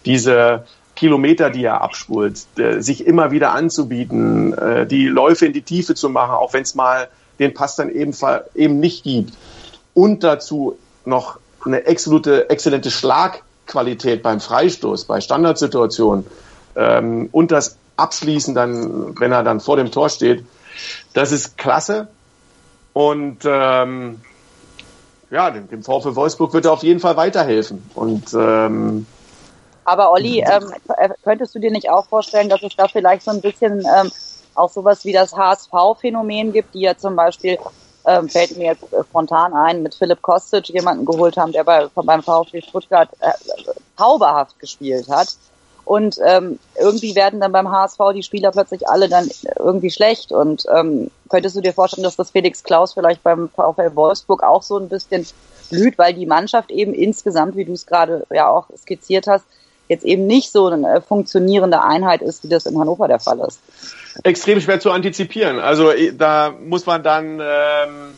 Diese 0.05 0.65
Kilometer, 0.97 1.49
die 1.49 1.65
er 1.65 1.81
abspult, 1.81 2.45
sich 2.79 3.07
immer 3.07 3.31
wieder 3.31 3.53
anzubieten, 3.53 4.53
äh, 4.53 4.85
die 4.85 5.07
Läufe 5.07 5.47
in 5.47 5.53
die 5.53 5.63
Tiefe 5.63 5.95
zu 5.95 6.09
machen, 6.11 6.33
auch 6.33 6.53
wenn 6.53 6.65
es 6.65 6.75
mal 6.75 7.09
den 7.39 7.55
Pass 7.55 7.77
dann 7.77 7.89
eben, 7.89 8.13
eben 8.57 8.81
nicht 8.81 9.05
gibt. 9.05 9.35
Und 9.95 10.25
dazu 10.25 10.77
noch 11.05 11.39
eine 11.65 11.87
absolute, 11.87 12.51
exzellente 12.51 12.91
Schlagqualität 12.91 14.25
beim 14.25 14.41
Freistoß, 14.41 15.05
bei 15.05 15.21
Standardsituationen 15.21 16.27
ähm, 16.75 17.29
und 17.33 17.53
das 17.53 17.77
Abschließen 17.97 18.55
dann, 18.55 19.19
wenn 19.19 19.33
er 19.33 19.43
dann 19.43 19.61
vor 19.61 19.77
dem 19.77 19.91
Tor 19.91 20.09
steht, 20.09 20.45
das 21.15 21.33
ist 21.33 21.59
klasse. 21.59 22.09
Und 22.93 23.39
ähm, 23.45 24.21
ja, 25.31 25.51
dem, 25.51 25.69
dem 25.69 25.83
VfL 25.83 26.15
Wolfsburg 26.15 26.53
wird 26.53 26.67
er 26.67 26.73
auf 26.73 26.83
jeden 26.83 27.01
Fall 27.01 27.17
weiterhelfen. 27.17 27.83
Und 27.95 28.35
ähm, 28.35 29.07
aber 29.85 30.13
Olli, 30.13 30.41
ähm, 30.41 30.73
könntest 31.25 31.55
du 31.55 31.59
dir 31.59 31.71
nicht 31.71 31.91
auch 31.91 32.07
vorstellen, 32.07 32.49
dass 32.49 32.63
es 32.63 32.77
da 32.77 32.87
vielleicht 32.87 33.25
so 33.25 33.33
ein 33.33 33.41
bisschen 33.41 33.81
ähm, 33.81 34.13
auch 34.55 34.71
sowas 34.71 35.05
wie 35.05 35.13
das 35.13 35.37
HSV-Phänomen 35.37 36.53
gibt, 36.53 36.75
die 36.75 36.83
ja 36.83 36.97
zum 36.97 37.17
Beispiel 37.17 37.59
ähm, 38.05 38.29
fällt 38.29 38.57
mir 38.57 38.67
jetzt 38.67 38.85
spontan 39.09 39.55
ein, 39.55 39.83
mit 39.83 39.95
Philipp 39.95 40.23
Kostic 40.23 40.69
jemanden 40.69 41.05
geholt 41.05 41.37
haben, 41.37 41.53
der 41.53 41.65
bei, 41.65 41.89
beim 41.95 42.23
VfB 42.23 42.63
Stuttgart 42.63 43.09
äh, 43.21 43.33
zauberhaft 43.97 44.59
gespielt 44.59 45.09
hat. 45.09 45.29
Und 45.85 46.19
ähm, 46.25 46.59
irgendwie 46.81 47.15
werden 47.15 47.41
dann 47.41 47.53
beim 47.53 47.71
HSV 47.71 47.99
die 48.15 48.23
Spieler 48.23 48.51
plötzlich 48.53 48.89
alle 48.89 49.09
dann 49.09 49.29
irgendwie 49.59 49.91
schlecht. 49.91 50.33
Und 50.33 50.65
ähm, 50.75 51.11
könntest 51.29 51.57
du 51.57 51.61
dir 51.61 51.73
vorstellen, 51.73 52.05
dass 52.05 52.17
das 52.17 52.31
Felix 52.31 52.63
Klaus 52.63 52.95
vielleicht 52.95 53.23
beim 53.23 53.49
VfL 53.49 53.95
Wolfsburg 53.95 54.43
auch 54.43 54.63
so 54.63 54.79
ein 54.79 54.89
bisschen 54.89 55.27
blüht, 55.71 55.99
weil 55.99 56.15
die 56.15 56.27
Mannschaft 56.27 56.71
eben 56.71 56.95
insgesamt, 56.95 57.57
wie 57.57 57.65
du 57.65 57.73
es 57.73 57.87
gerade 57.87 58.27
ja 58.31 58.49
auch 58.49 58.67
skizziert 58.77 59.27
hast, 59.27 59.45
jetzt 59.89 60.05
eben 60.05 60.27
nicht 60.27 60.53
so 60.53 60.67
eine 60.67 61.03
funktionierende 61.03 61.83
Einheit 61.83 62.23
ist, 62.23 62.45
wie 62.45 62.49
das 62.49 62.67
in 62.67 62.79
Hannover 62.79 63.09
der 63.09 63.19
Fall 63.19 63.41
ist 63.41 63.59
extrem 64.23 64.61
schwer 64.61 64.81
zu 64.81 64.91
antizipieren. 64.91 65.59
Also 65.59 65.91
äh, 65.91 66.13
da 66.13 66.55
muss 66.65 66.87
man 66.87 67.03
dann, 67.03 67.41
ähm, 67.41 68.15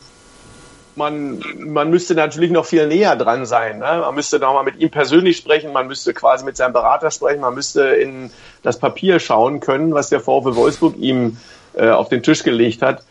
man, 0.95 1.43
man 1.59 1.89
müsste 1.89 2.15
natürlich 2.15 2.51
noch 2.51 2.65
viel 2.65 2.87
näher 2.87 3.15
dran 3.15 3.45
sein. 3.45 3.79
Ne? 3.79 3.97
Man 4.01 4.15
müsste 4.15 4.39
noch 4.39 4.53
mal 4.53 4.63
mit 4.63 4.77
ihm 4.77 4.89
persönlich 4.89 5.37
sprechen, 5.37 5.73
man 5.73 5.87
müsste 5.87 6.13
quasi 6.13 6.45
mit 6.45 6.57
seinem 6.57 6.73
Berater 6.73 7.11
sprechen, 7.11 7.41
man 7.41 7.53
müsste 7.53 7.81
in 7.81 8.31
das 8.63 8.79
Papier 8.79 9.19
schauen 9.19 9.59
können, 9.59 9.93
was 9.93 10.09
der 10.09 10.19
VfL 10.19 10.55
Wolfsburg 10.55 10.95
ihm 10.97 11.37
äh, 11.75 11.89
auf 11.89 12.09
den 12.09 12.23
Tisch 12.23 12.43
gelegt 12.43 12.81
hat. 12.81 13.03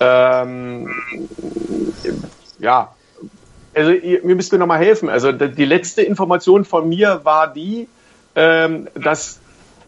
Ähm, 0.00 0.90
ja, 2.58 2.92
also 3.74 3.90
ihr, 3.90 4.24
mir 4.24 4.34
müsst 4.34 4.52
ihr 4.52 4.58
noch 4.58 4.66
mal 4.66 4.78
helfen. 4.78 5.08
Also 5.08 5.32
die 5.32 5.64
letzte 5.64 6.02
Information 6.02 6.64
von 6.64 6.88
mir 6.88 7.20
war 7.24 7.52
die, 7.52 7.88
ähm, 8.34 8.88
dass 8.94 9.38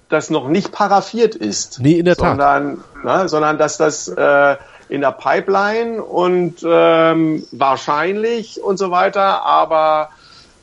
das 0.09 0.31
noch 0.31 0.49
nicht 0.49 0.73
paraffiert 0.73 1.35
ist. 1.35 1.81
Nee, 1.81 1.99
in 1.99 2.05
der 2.05 2.17
sondern, 2.17 2.83
Tat. 3.03 3.23
Ne, 3.23 3.29
sondern 3.29 3.59
dass 3.59 3.79
das 3.79 4.09
äh, 4.09 4.57
in 4.91 5.01
der 5.01 5.13
Pipeline 5.13 6.03
und 6.03 6.65
ähm, 6.65 7.47
wahrscheinlich 7.53 8.63
und 8.63 8.77
so 8.77 8.91
weiter, 8.91 9.43
aber 9.45 10.11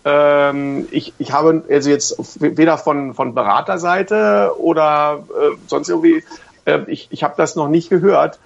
ähm, 0.06 0.88
ich, 0.92 1.14
ich 1.18 1.32
habe 1.32 1.64
also 1.70 1.90
jetzt 1.90 2.16
weder 2.40 2.78
von, 2.78 3.14
von 3.14 3.34
Beraterseite 3.34 4.54
oder 4.58 5.24
äh, 5.30 5.56
sonst 5.68 5.90
irgendwie, 5.90 6.24
äh, 6.66 6.80
ich, 6.88 7.08
ich 7.10 7.24
habe 7.24 7.34
das 7.38 7.56
noch 7.56 7.68
nicht 7.68 7.90
gehört, 7.90 8.40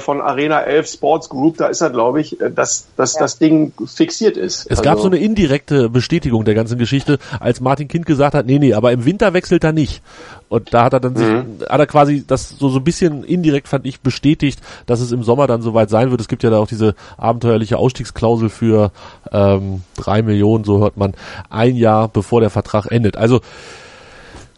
von 0.00 0.20
Arena 0.20 0.60
11 0.60 0.88
Sports 0.88 1.28
Group, 1.28 1.56
da 1.56 1.66
ist 1.66 1.80
er, 1.80 1.90
glaube 1.90 2.20
ich, 2.20 2.40
äh, 2.40 2.50
dass, 2.50 2.86
dass 2.96 3.14
ja. 3.14 3.20
das 3.20 3.38
Ding 3.38 3.72
fixiert 3.86 4.36
ist. 4.36 4.66
Es 4.66 4.78
also 4.78 4.82
gab 4.82 5.00
so 5.00 5.06
eine 5.06 5.18
indirekte 5.18 5.88
Bestätigung 5.88 6.44
der 6.44 6.54
ganzen 6.54 6.78
Geschichte, 6.78 7.18
als 7.40 7.60
Martin 7.60 7.88
Kind 7.88 8.06
gesagt 8.06 8.34
hat, 8.34 8.46
nee, 8.46 8.58
nee, 8.58 8.74
aber 8.74 8.92
im 8.92 9.04
Winter 9.04 9.32
wechselt 9.32 9.64
er 9.64 9.72
nicht. 9.72 10.02
Und 10.48 10.72
da 10.72 10.84
hat 10.84 10.92
er 10.92 11.00
dann 11.00 11.16
sich, 11.16 11.26
mhm. 11.26 11.60
hat 11.68 11.80
er 11.80 11.86
quasi 11.86 12.24
das 12.26 12.50
so, 12.50 12.68
so 12.68 12.78
ein 12.78 12.84
bisschen 12.84 13.24
indirekt, 13.24 13.68
fand 13.68 13.86
ich, 13.86 14.00
bestätigt, 14.00 14.60
dass 14.86 15.00
es 15.00 15.10
im 15.10 15.22
Sommer 15.22 15.46
dann 15.46 15.62
soweit 15.62 15.90
sein 15.90 16.10
wird. 16.10 16.20
Es 16.20 16.28
gibt 16.28 16.42
ja 16.42 16.50
da 16.50 16.58
auch 16.58 16.68
diese 16.68 16.94
abenteuerliche 17.16 17.78
Ausstiegsklausel 17.78 18.50
für 18.50 18.92
ähm, 19.32 19.82
drei 19.96 20.22
Millionen, 20.22 20.64
so 20.64 20.78
hört 20.80 20.96
man, 20.96 21.14
ein 21.50 21.74
Jahr 21.74 22.08
bevor 22.08 22.40
der 22.40 22.50
Vertrag 22.50 22.86
endet. 22.86 23.16
Also 23.16 23.40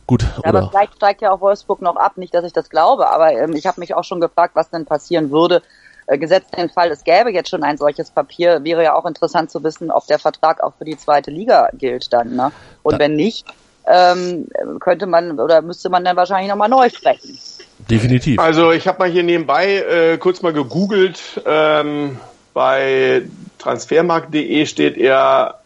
Gut. 0.06 0.22
Ja, 0.22 0.50
aber 0.50 0.68
vielleicht 0.68 0.96
steigt 0.96 1.22
ja 1.22 1.32
auch 1.32 1.40
Wolfsburg 1.40 1.80
noch 1.80 1.96
ab. 1.96 2.16
Nicht, 2.16 2.34
dass 2.34 2.44
ich 2.44 2.52
das 2.52 2.68
glaube, 2.68 3.10
aber 3.10 3.32
ähm, 3.32 3.54
ich 3.54 3.66
habe 3.66 3.80
mich 3.80 3.94
auch 3.94 4.04
schon 4.04 4.20
gefragt, 4.20 4.54
was 4.54 4.70
denn 4.70 4.84
passieren 4.84 5.30
würde. 5.30 5.62
Äh, 6.06 6.18
gesetzt 6.18 6.56
den 6.56 6.68
Fall, 6.68 6.90
es 6.90 7.04
gäbe 7.04 7.32
jetzt 7.32 7.48
schon 7.48 7.62
ein 7.62 7.78
solches 7.78 8.10
Papier, 8.10 8.62
wäre 8.64 8.82
ja 8.82 8.94
auch 8.94 9.06
interessant 9.06 9.50
zu 9.50 9.62
wissen, 9.64 9.90
ob 9.90 10.06
der 10.06 10.18
Vertrag 10.18 10.62
auch 10.62 10.74
für 10.76 10.84
die 10.84 10.98
zweite 10.98 11.30
Liga 11.30 11.68
gilt 11.72 12.12
dann. 12.12 12.36
Ne? 12.36 12.52
Und 12.82 12.94
da 12.94 12.98
wenn 12.98 13.16
nicht, 13.16 13.46
ähm, 13.86 14.48
könnte 14.80 15.06
man 15.06 15.40
oder 15.40 15.62
müsste 15.62 15.88
man 15.88 16.04
dann 16.04 16.16
wahrscheinlich 16.16 16.50
nochmal 16.50 16.68
neu 16.68 16.88
sprechen. 16.90 17.38
Definitiv. 17.90 18.38
Also 18.38 18.72
ich 18.72 18.86
habe 18.86 18.98
mal 18.98 19.10
hier 19.10 19.22
nebenbei 19.22 19.76
äh, 19.76 20.18
kurz 20.18 20.42
mal 20.42 20.52
gegoogelt. 20.52 21.42
Ähm, 21.46 22.18
bei 22.52 23.22
transfermarkt.de 23.58 24.66
steht 24.66 24.96
er 24.96 25.60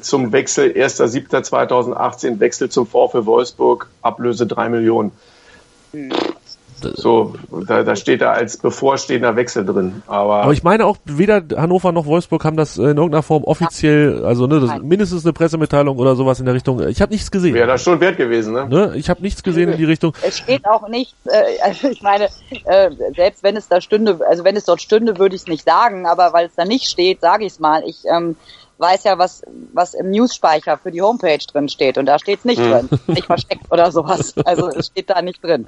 zum 0.00 0.32
Wechsel 0.32 0.70
1.7.2018 0.70 2.40
Wechsel 2.40 2.68
zum 2.68 2.86
VfL 2.86 3.26
Wolfsburg, 3.26 3.88
Ablöse 4.02 4.46
drei 4.46 4.68
Millionen. 4.68 5.12
So, 6.96 7.34
da, 7.66 7.82
da 7.82 7.96
steht 7.96 8.20
da 8.20 8.32
als 8.32 8.56
bevorstehender 8.56 9.36
Wechsel 9.36 9.64
drin. 9.64 10.02
Aber, 10.06 10.42
aber 10.42 10.52
ich 10.52 10.62
meine 10.62 10.84
auch, 10.84 10.96
weder 11.04 11.42
Hannover 11.56 11.92
noch 11.92 12.04
Wolfsburg 12.04 12.44
haben 12.44 12.56
das 12.56 12.76
in 12.76 12.84
irgendeiner 12.84 13.22
Form 13.22 13.44
offiziell, 13.44 14.24
also 14.24 14.46
ne, 14.46 14.60
das, 14.60 14.82
mindestens 14.82 15.24
eine 15.24 15.32
Pressemitteilung 15.32 15.98
oder 15.98 16.16
sowas 16.16 16.40
in 16.40 16.46
der 16.46 16.54
Richtung. 16.54 16.86
Ich 16.88 17.00
habe 17.00 17.12
nichts 17.12 17.30
gesehen. 17.30 17.54
Wäre 17.54 17.68
das 17.68 17.82
schon 17.82 18.00
wert 18.00 18.16
gewesen, 18.16 18.52
ne? 18.52 18.68
ne? 18.68 18.92
Ich 18.96 19.08
habe 19.08 19.22
nichts 19.22 19.42
gesehen 19.42 19.70
in 19.70 19.78
die 19.78 19.84
Richtung. 19.84 20.12
Es 20.22 20.38
steht 20.38 20.66
auch 20.66 20.88
nichts, 20.88 21.14
äh, 21.26 21.60
also 21.62 21.88
ich 21.88 22.02
meine, 22.02 22.28
äh, 22.64 22.90
selbst 23.16 23.42
wenn 23.42 23.56
es 23.56 23.68
da 23.68 23.80
stünde, 23.80 24.20
also 24.28 24.44
wenn 24.44 24.56
es 24.56 24.64
dort 24.64 24.82
stünde, 24.82 25.18
würde 25.18 25.36
ich 25.36 25.42
es 25.42 25.48
nicht 25.48 25.64
sagen, 25.64 26.06
aber 26.06 26.32
weil 26.32 26.46
es 26.46 26.54
da 26.54 26.64
nicht 26.64 26.86
steht, 26.86 27.20
sage 27.20 27.46
ich 27.46 27.52
es 27.52 27.60
mal. 27.60 27.82
Ich 27.86 28.02
ähm, 28.12 28.36
weiß 28.78 29.04
ja, 29.04 29.18
was, 29.18 29.42
was 29.72 29.94
im 29.94 30.10
News-Speicher 30.10 30.78
für 30.78 30.90
die 30.90 31.00
Homepage 31.00 31.38
drin 31.38 31.68
steht. 31.68 31.98
Und 31.98 32.06
da 32.06 32.18
steht 32.18 32.40
es 32.40 32.44
nicht 32.44 32.60
hm. 32.60 32.70
drin. 32.70 32.88
Nicht 33.06 33.26
versteckt 33.26 33.70
oder 33.70 33.92
sowas. 33.92 34.34
Also 34.44 34.68
es 34.68 34.88
steht 34.88 35.10
da 35.10 35.22
nicht 35.22 35.42
drin. 35.42 35.66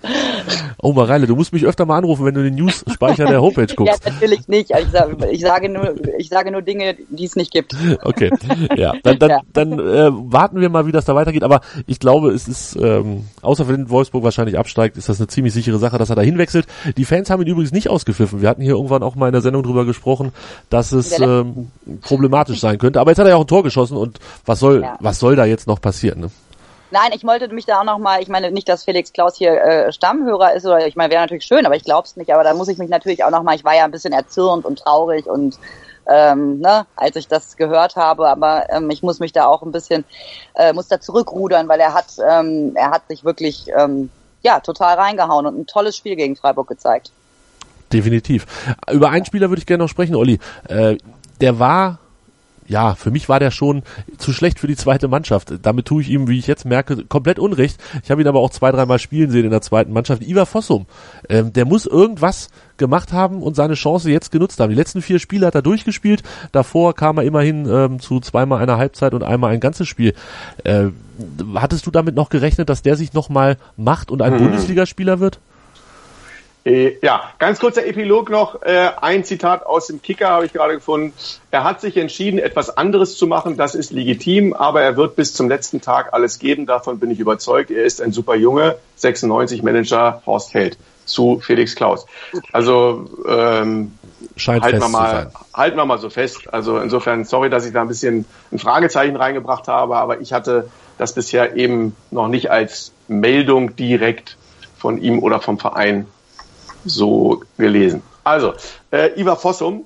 Oh 0.78 0.92
Mareile, 0.92 1.26
du 1.26 1.36
musst 1.36 1.52
mich 1.52 1.64
öfter 1.64 1.86
mal 1.86 1.98
anrufen, 1.98 2.24
wenn 2.24 2.34
du 2.34 2.42
den 2.42 2.54
News-Speicher 2.56 3.26
der 3.26 3.40
Homepage 3.40 3.66
guckst. 3.76 4.04
ja, 4.04 4.12
natürlich 4.12 4.48
nicht. 4.48 4.70
Ich 4.70 4.90
sage, 4.90 5.30
ich 5.30 5.40
sage, 5.40 5.68
nur, 5.68 5.94
ich 6.18 6.28
sage 6.28 6.50
nur 6.50 6.62
Dinge, 6.62 6.96
die 7.08 7.24
es 7.24 7.36
nicht 7.36 7.52
gibt. 7.52 7.74
Okay. 8.02 8.30
Ja, 8.76 8.94
dann, 9.02 9.18
dann, 9.18 9.30
ja. 9.30 9.40
dann 9.52 9.72
äh, 9.78 10.10
warten 10.12 10.60
wir 10.60 10.68
mal, 10.68 10.86
wie 10.86 10.92
das 10.92 11.04
da 11.04 11.14
weitergeht. 11.14 11.42
Aber 11.42 11.60
ich 11.86 12.00
glaube, 12.00 12.30
es 12.30 12.48
ist, 12.48 12.76
ähm, 12.76 13.24
außer 13.42 13.68
wenn 13.68 13.90
Wolfsburg 13.90 14.24
wahrscheinlich 14.24 14.58
absteigt, 14.58 14.96
ist 14.96 15.08
das 15.08 15.18
eine 15.18 15.28
ziemlich 15.28 15.54
sichere 15.54 15.78
Sache, 15.78 15.98
dass 15.98 16.10
er 16.10 16.16
da 16.16 16.22
hinwechselt. 16.22 16.66
Die 16.96 17.04
Fans 17.04 17.30
haben 17.30 17.42
ihn 17.42 17.48
übrigens 17.48 17.72
nicht 17.72 17.88
ausgepfiffen. 17.88 18.42
Wir 18.42 18.48
hatten 18.48 18.62
hier 18.62 18.72
irgendwann 18.72 19.02
auch 19.02 19.14
mal 19.14 19.26
in 19.26 19.32
der 19.32 19.42
Sendung 19.42 19.62
drüber 19.62 19.84
gesprochen, 19.84 20.32
dass 20.70 20.92
es 20.92 21.18
ähm, 21.20 21.70
problematisch 22.02 22.60
sein 22.60 22.78
könnte. 22.78 22.95
Aber 23.00 23.11
jetzt 23.11 23.18
hat 23.18 23.26
er 23.26 23.30
ja 23.30 23.37
auch 23.37 23.42
ein 23.42 23.46
Tor 23.46 23.62
geschossen 23.62 23.96
und 23.96 24.18
was 24.44 24.61
soll, 24.61 24.82
ja. 24.82 24.96
was 25.00 25.18
soll 25.18 25.37
da 25.37 25.44
jetzt 25.44 25.66
noch 25.66 25.80
passieren? 25.80 26.20
Ne? 26.20 26.30
Nein, 26.90 27.11
ich 27.14 27.24
wollte 27.24 27.48
mich 27.48 27.66
da 27.66 27.80
auch 27.80 27.85
nochmal, 27.85 28.22
ich 28.22 28.28
meine 28.28 28.50
nicht, 28.50 28.68
dass 28.68 28.85
Felix 28.85 29.12
Klaus 29.12 29.37
hier 29.37 29.61
äh, 29.61 29.92
Stammhörer 29.92 30.54
ist, 30.54 30.64
oder 30.64 30.87
ich 30.87 30.94
meine, 30.94 31.11
wäre 31.11 31.22
natürlich 31.22 31.44
schön, 31.44 31.66
aber 31.66 31.74
ich 31.74 31.85
glaube 31.85 32.06
es 32.06 32.16
nicht, 32.16 32.32
aber 32.32 32.44
da 32.44 32.54
muss 32.54 32.68
ich 32.68 32.78
mich 32.78 32.88
natürlich 32.88 33.24
auch 33.24 33.30
nochmal, 33.30 33.56
ich 33.56 33.64
war 33.64 33.74
ja 33.74 33.85
ein 33.85 33.90
bisschen 33.90 34.12
erzürnt 34.12 34.64
und 34.64 34.78
traurig 34.78 35.26
und 35.26 35.59
ähm, 36.09 36.61
ne, 36.61 36.87
als 36.94 37.16
ich 37.16 37.26
das 37.26 37.56
gehört 37.56 37.96
habe, 37.96 38.28
aber 38.28 38.70
ähm, 38.70 38.88
ich 38.90 39.02
muss 39.02 39.18
mich 39.18 39.32
da 39.32 39.46
auch 39.46 39.62
ein 39.62 39.72
bisschen, 39.72 40.04
äh, 40.54 40.72
muss 40.72 40.87
da 40.87 41.00
zurückrudern, 41.00 41.68
weil 41.68 41.80
er 41.80 41.94
hat, 41.94 42.06
ähm, 42.24 42.72
er 42.76 42.90
hat 42.90 43.09
sich 43.09 43.24
wirklich 43.24 43.66
ähm, 43.76 44.11
ja 44.42 44.61
total 44.61 44.96
reingehauen 44.96 45.46
und 45.46 45.59
ein 45.59 45.66
tolles 45.66 45.96
Spiel 45.96 46.14
gegen 46.14 46.37
Freiburg 46.37 46.68
gezeigt. 46.68 47.11
Definitiv. 47.92 48.46
Über 48.90 49.11
einen 49.11 49.24
Spieler 49.24 49.48
würde 49.50 49.61
ich 49.61 49.66
gerne 49.66 49.82
noch 49.82 49.90
sprechen, 49.90 50.14
Olli. 50.14 50.38
Äh, 50.68 50.98
der 51.40 51.59
war 51.59 51.98
ja, 52.68 52.94
für 52.94 53.11
mich 53.11 53.29
war 53.29 53.40
der 53.40 53.50
schon 53.50 53.83
zu 54.18 54.33
schlecht 54.33 54.59
für 54.59 54.66
die 54.66 54.76
zweite 54.76 55.09
Mannschaft. 55.09 55.55
Damit 55.62 55.87
tue 55.87 56.02
ich 56.02 56.11
ihm, 56.11 56.29
wie 56.29 56.38
ich 56.38 56.46
jetzt 56.46 56.64
merke, 56.64 57.05
komplett 57.05 57.38
Unrecht. 57.38 57.81
Ich 58.02 58.11
habe 58.11 58.20
ihn 58.20 58.29
aber 58.29 58.40
auch 58.40 58.50
zwei, 58.50 58.72
dreimal 58.72 58.98
spielen 58.98 59.31
sehen 59.31 59.44
in 59.44 59.50
der 59.50 59.62
zweiten 59.62 59.92
Mannschaft. 59.92 60.22
Ivar 60.22 60.46
Fossum, 60.46 60.87
ähm, 61.29 61.52
der 61.52 61.64
muss 61.64 61.87
irgendwas 61.87 62.48
gemacht 62.76 63.12
haben 63.12 63.42
und 63.42 63.57
seine 63.57 63.74
Chance 63.74 64.11
jetzt 64.11 64.31
genutzt 64.31 64.61
haben. 64.61 64.70
Die 64.70 64.76
letzten 64.76 65.02
vier 65.02 65.18
Spiele 65.18 65.46
hat 65.46 65.55
er 65.55 65.62
durchgespielt. 65.62 66.22
Davor 66.52 66.94
kam 66.94 67.18
er 67.18 67.24
immerhin 67.24 67.66
ähm, 67.68 68.00
zu 68.00 68.20
zweimal 68.20 68.62
einer 68.62 68.79
Halbzeit 68.79 69.14
und 69.14 69.22
einmal 69.22 69.52
ein 69.52 69.61
ganzes 69.61 69.88
Spiel. 69.88 70.14
Äh, 70.64 70.87
hattest 71.55 71.87
du 71.87 71.90
damit 71.90 72.14
noch 72.14 72.29
gerechnet, 72.29 72.68
dass 72.68 72.83
der 72.83 72.96
sich 72.96 73.12
nochmal 73.12 73.57
macht 73.76 74.11
und 74.11 74.22
ein 74.22 74.35
mhm. 74.35 74.38
Bundesligaspieler 74.38 75.20
wird? 75.20 75.40
Äh, 76.66 76.98
ja, 77.00 77.31
ganz 77.38 77.61
kurzer 77.61 77.87
Epilog 77.87 78.29
noch. 78.29 78.61
Äh, 78.62 78.90
ein 79.00 79.22
Zitat 79.22 79.64
aus 79.64 79.87
dem 79.87 80.02
Kicker 80.02 80.31
habe 80.31 80.46
ich 80.46 80.52
gerade 80.52 80.74
gefunden. 80.74 81.12
Er 81.52 81.62
hat 81.62 81.81
sich 81.81 81.96
entschieden, 81.96 82.40
etwas 82.40 82.76
anderes 82.76 83.16
zu 83.16 83.29
machen. 83.29 83.57
Das 83.57 83.76
ist 83.76 83.92
legitim, 83.92 84.52
aber 84.52 84.83
er 84.83 84.96
wird 84.96 85.14
bis 85.14 85.33
zum 85.33 85.48
letzten 85.48 85.81
Tag 85.81 86.12
alles 86.12 86.40
geben. 86.40 86.66
Davon 86.66 86.98
bin 86.98 87.12
ich 87.12 87.20
überzeugt. 87.20 87.70
Er 87.70 87.85
ist 87.85 88.02
ein 88.02 88.11
super 88.11 88.35
Junge. 88.35 88.76
96 88.96 89.62
Manager 89.62 90.22
Horst 90.26 90.55
Held 90.55 90.76
zu 91.05 91.38
Felix 91.38 91.76
Klaus. 91.76 92.05
Also 92.50 93.09
ähm, 93.29 93.92
Scheint 94.35 94.64
halten 94.64 94.81
wir 94.81 94.88
mal, 94.88 95.31
halten 95.55 95.76
wir 95.76 95.87
mal 95.87 95.98
so 95.98 96.11
fest. 96.11 96.52
Also 96.52 96.81
insofern 96.81 97.24
sorry, 97.24 97.48
dass 97.48 97.64
ich 97.64 97.74
da 97.74 97.83
ein 97.83 97.88
bisschen 97.88 98.24
ein 98.50 98.59
Fragezeichen 98.59 99.14
reingebracht 99.14 99.68
habe, 99.68 99.96
aber 99.96 100.20
ich 100.20 100.33
hatte 100.33 100.68
das 100.98 101.14
bisher 101.14 101.55
eben 101.55 101.94
noch 102.11 102.26
nicht 102.26 102.50
als 102.50 102.90
Meldung 103.07 103.76
direkt 103.76 104.37
von 104.76 105.00
ihm 105.00 105.20
oder 105.20 105.40
vom 105.40 105.61
Verein 105.61 106.07
so 106.87 107.42
gelesen. 107.59 108.03
Also, 108.25 108.55
äh, 108.90 109.20
Ivar 109.20 109.37
Fossum 109.37 109.85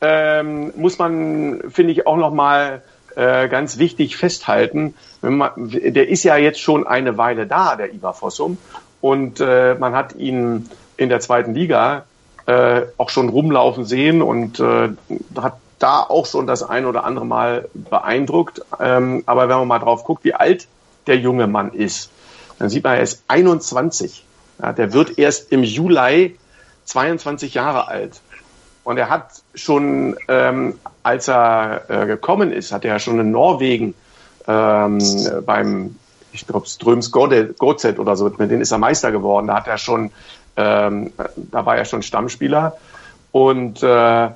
ähm, 0.00 0.72
muss 0.76 0.98
man, 0.98 1.62
finde 1.70 1.92
ich, 1.92 2.06
auch 2.06 2.16
nochmal 2.16 2.82
äh, 3.16 3.48
ganz 3.48 3.78
wichtig 3.78 4.16
festhalten. 4.16 4.94
Man, 5.22 5.50
der 5.56 6.08
ist 6.08 6.24
ja 6.24 6.36
jetzt 6.36 6.60
schon 6.60 6.86
eine 6.86 7.16
Weile 7.16 7.46
da, 7.46 7.76
der 7.76 7.92
Ivar 7.92 8.14
Fossum. 8.14 8.58
Und 9.00 9.40
äh, 9.40 9.74
man 9.74 9.94
hat 9.94 10.14
ihn 10.16 10.68
in 10.96 11.08
der 11.08 11.20
zweiten 11.20 11.54
Liga 11.54 12.04
äh, 12.46 12.82
auch 12.96 13.10
schon 13.10 13.28
rumlaufen 13.28 13.84
sehen 13.84 14.22
und 14.22 14.60
äh, 14.60 14.90
hat 15.40 15.56
da 15.78 16.00
auch 16.02 16.26
schon 16.26 16.46
das 16.46 16.62
ein 16.62 16.86
oder 16.86 17.04
andere 17.04 17.26
Mal 17.26 17.68
beeindruckt. 17.74 18.62
Ähm, 18.80 19.22
aber 19.26 19.48
wenn 19.48 19.58
man 19.58 19.68
mal 19.68 19.78
drauf 19.78 20.04
guckt, 20.04 20.24
wie 20.24 20.34
alt 20.34 20.66
der 21.06 21.18
junge 21.18 21.46
Mann 21.46 21.72
ist, 21.72 22.10
dann 22.58 22.68
sieht 22.68 22.84
man, 22.84 22.94
er 22.94 23.02
ist 23.02 23.22
21. 23.28 24.23
Ja, 24.60 24.72
der 24.72 24.92
wird 24.92 25.18
erst 25.18 25.52
im 25.52 25.62
Juli 25.62 26.38
22 26.84 27.54
Jahre 27.54 27.88
alt. 27.88 28.20
Und 28.84 28.98
er 28.98 29.08
hat 29.08 29.42
schon, 29.54 30.16
ähm, 30.28 30.78
als 31.02 31.28
er 31.28 31.84
äh, 31.88 32.06
gekommen 32.06 32.52
ist, 32.52 32.72
hat 32.72 32.84
er 32.84 32.92
ja 32.92 32.98
schon 32.98 33.18
in 33.18 33.30
Norwegen 33.30 33.94
ähm, 34.46 34.98
beim, 35.46 35.96
ich 36.32 36.46
glaube, 36.46 36.66
Ströms 36.66 37.10
Gorzet 37.10 37.98
oder 37.98 38.16
so, 38.16 38.24
mit 38.24 38.50
denen 38.50 38.60
ist 38.60 38.72
er 38.72 38.78
Meister 38.78 39.10
geworden. 39.10 39.46
Da 39.46 39.56
hat 39.56 39.66
er 39.66 39.78
schon, 39.78 40.10
ähm, 40.56 41.12
da 41.36 41.64
war 41.64 41.76
er 41.76 41.86
schon 41.86 42.02
Stammspieler 42.02 42.76
und 43.32 43.82
äh, 43.82 44.28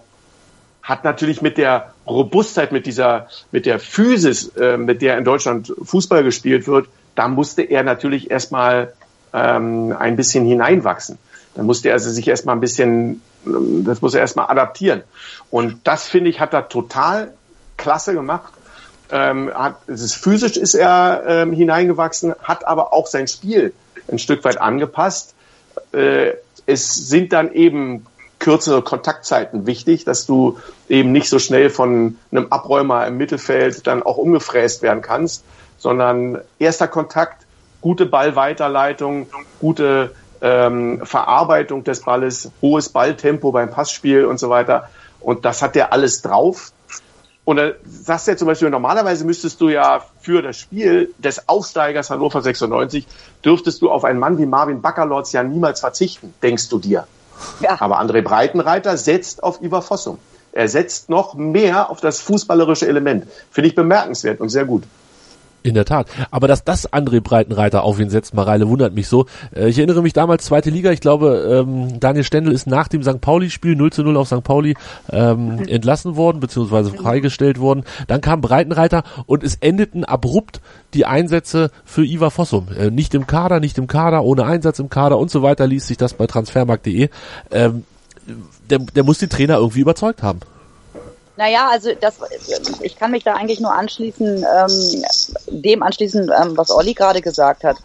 hat 0.82 1.04
natürlich 1.04 1.42
mit 1.42 1.58
der 1.58 1.92
Robustheit, 2.06 2.72
mit 2.72 2.86
dieser, 2.86 3.28
mit 3.52 3.66
der 3.66 3.78
Physis, 3.78 4.48
äh, 4.56 4.78
mit 4.78 5.02
der 5.02 5.18
in 5.18 5.24
Deutschland 5.24 5.70
Fußball 5.82 6.24
gespielt 6.24 6.66
wird, 6.66 6.88
da 7.14 7.28
musste 7.28 7.62
er 7.62 7.82
natürlich 7.82 8.30
erstmal 8.30 8.94
ähm, 9.32 9.94
ein 9.98 10.16
bisschen 10.16 10.44
hineinwachsen. 10.44 11.18
Dann 11.54 11.66
musste 11.66 11.88
er 11.88 11.98
sich 11.98 12.28
erstmal 12.28 12.56
ein 12.56 12.60
bisschen, 12.60 13.22
das 13.44 14.00
muss 14.00 14.14
er 14.14 14.20
erstmal 14.20 14.48
adaptieren. 14.48 15.02
Und 15.50 15.80
das 15.84 16.06
finde 16.06 16.30
ich, 16.30 16.40
hat 16.40 16.52
er 16.52 16.68
total 16.68 17.32
klasse 17.76 18.14
gemacht. 18.14 18.52
Ähm, 19.10 19.50
hat, 19.54 19.76
es 19.86 20.02
ist, 20.02 20.14
physisch 20.14 20.56
ist 20.56 20.74
er 20.74 21.22
ähm, 21.26 21.52
hineingewachsen, 21.52 22.34
hat 22.42 22.66
aber 22.66 22.92
auch 22.92 23.06
sein 23.06 23.26
Spiel 23.26 23.72
ein 24.10 24.18
Stück 24.18 24.44
weit 24.44 24.60
angepasst. 24.60 25.34
Äh, 25.92 26.32
es 26.66 26.94
sind 27.08 27.32
dann 27.32 27.52
eben 27.52 28.06
kürzere 28.38 28.82
Kontaktzeiten 28.82 29.66
wichtig, 29.66 30.04
dass 30.04 30.26
du 30.26 30.58
eben 30.88 31.12
nicht 31.12 31.28
so 31.28 31.38
schnell 31.38 31.70
von 31.70 32.18
einem 32.30 32.48
Abräumer 32.50 33.06
im 33.06 33.16
Mittelfeld 33.16 33.86
dann 33.86 34.02
auch 34.02 34.16
umgefräst 34.16 34.82
werden 34.82 35.02
kannst, 35.02 35.44
sondern 35.78 36.38
erster 36.58 36.88
Kontakt, 36.88 37.47
gute 37.80 38.06
Ballweiterleitung, 38.06 39.28
gute 39.60 40.12
ähm, 40.40 41.00
Verarbeitung 41.04 41.84
des 41.84 42.02
Balles, 42.02 42.50
hohes 42.62 42.88
Balltempo 42.88 43.52
beim 43.52 43.70
Passspiel 43.70 44.24
und 44.24 44.38
so 44.38 44.50
weiter. 44.50 44.88
Und 45.20 45.44
das 45.44 45.62
hat 45.62 45.74
der 45.74 45.92
alles 45.92 46.22
drauf. 46.22 46.72
Und 47.44 47.56
da 47.56 47.70
sagst 47.84 48.26
du 48.26 48.32
ja 48.32 48.36
zum 48.36 48.46
Beispiel, 48.46 48.68
normalerweise 48.68 49.24
müsstest 49.24 49.60
du 49.60 49.70
ja 49.70 50.04
für 50.20 50.42
das 50.42 50.58
Spiel 50.58 51.14
des 51.16 51.48
Aufsteigers 51.48 52.10
Hannover 52.10 52.42
96, 52.42 53.06
dürftest 53.42 53.80
du 53.80 53.90
auf 53.90 54.04
einen 54.04 54.18
Mann 54.18 54.36
wie 54.36 54.44
Marvin 54.44 54.82
Baccalords 54.82 55.32
ja 55.32 55.42
niemals 55.42 55.80
verzichten, 55.80 56.34
denkst 56.42 56.68
du 56.68 56.78
dir. 56.78 57.06
Ja. 57.60 57.80
Aber 57.80 58.00
André 58.00 58.20
Breitenreiter 58.20 58.96
setzt 58.96 59.42
auf 59.42 59.62
Ivar 59.62 59.80
Fossum. 59.80 60.18
Er 60.52 60.68
setzt 60.68 61.08
noch 61.08 61.34
mehr 61.34 61.88
auf 61.90 62.00
das 62.00 62.20
fußballerische 62.20 62.86
Element. 62.86 63.26
Finde 63.50 63.68
ich 63.68 63.74
bemerkenswert 63.74 64.40
und 64.40 64.48
sehr 64.50 64.64
gut. 64.64 64.84
In 65.64 65.74
der 65.74 65.84
Tat. 65.84 66.06
Aber 66.30 66.46
dass 66.46 66.62
das 66.62 66.92
André 66.92 67.20
Breitenreiter 67.20 67.82
auf 67.82 67.98
ihn 67.98 68.10
setzt, 68.10 68.32
Mareile, 68.32 68.68
wundert 68.68 68.94
mich 68.94 69.08
so. 69.08 69.26
Äh, 69.54 69.68
ich 69.68 69.78
erinnere 69.78 70.02
mich 70.02 70.12
damals, 70.12 70.44
zweite 70.44 70.70
Liga, 70.70 70.92
ich 70.92 71.00
glaube, 71.00 71.64
ähm, 71.66 71.98
Daniel 71.98 72.22
Stendel 72.22 72.52
ist 72.52 72.68
nach 72.68 72.86
dem 72.86 73.02
St. 73.02 73.20
Pauli-Spiel 73.20 73.74
0 73.74 73.92
zu 73.92 74.04
0 74.04 74.16
auf 74.16 74.28
St. 74.28 74.44
Pauli 74.44 74.76
ähm, 75.10 75.56
mhm. 75.56 75.68
entlassen 75.68 76.14
worden, 76.14 76.38
beziehungsweise 76.38 76.90
freigestellt 76.92 77.58
worden. 77.58 77.84
Dann 78.06 78.20
kam 78.20 78.40
Breitenreiter 78.40 79.02
und 79.26 79.42
es 79.42 79.56
endeten 79.56 80.04
abrupt 80.04 80.60
die 80.94 81.06
Einsätze 81.06 81.70
für 81.84 82.04
Ivar 82.04 82.30
Fossum. 82.30 82.68
Äh, 82.78 82.90
nicht 82.90 83.14
im 83.14 83.26
Kader, 83.26 83.58
nicht 83.58 83.78
im 83.78 83.88
Kader, 83.88 84.22
ohne 84.22 84.44
Einsatz 84.44 84.78
im 84.78 84.88
Kader 84.88 85.18
und 85.18 85.30
so 85.30 85.42
weiter 85.42 85.66
liest 85.66 85.88
sich 85.88 85.96
das 85.96 86.14
bei 86.14 86.28
transfermarkt.de. 86.28 87.08
Ähm, 87.50 87.84
der, 88.70 88.78
der 88.78 89.04
muss 89.04 89.18
die 89.18 89.28
Trainer 89.28 89.56
irgendwie 89.56 89.80
überzeugt 89.80 90.22
haben. 90.22 90.40
Naja, 91.38 91.68
also 91.70 91.94
das, 91.94 92.18
ich 92.82 92.96
kann 92.96 93.12
mich 93.12 93.22
da 93.22 93.34
eigentlich 93.34 93.60
nur 93.60 93.72
anschließen, 93.72 94.44
ähm, 94.44 95.04
dem 95.46 95.84
anschließen, 95.84 96.32
ähm, 96.36 96.56
was 96.56 96.72
Olli 96.72 96.94
gerade 96.94 97.22
gesagt 97.22 97.62
hat. 97.62 97.76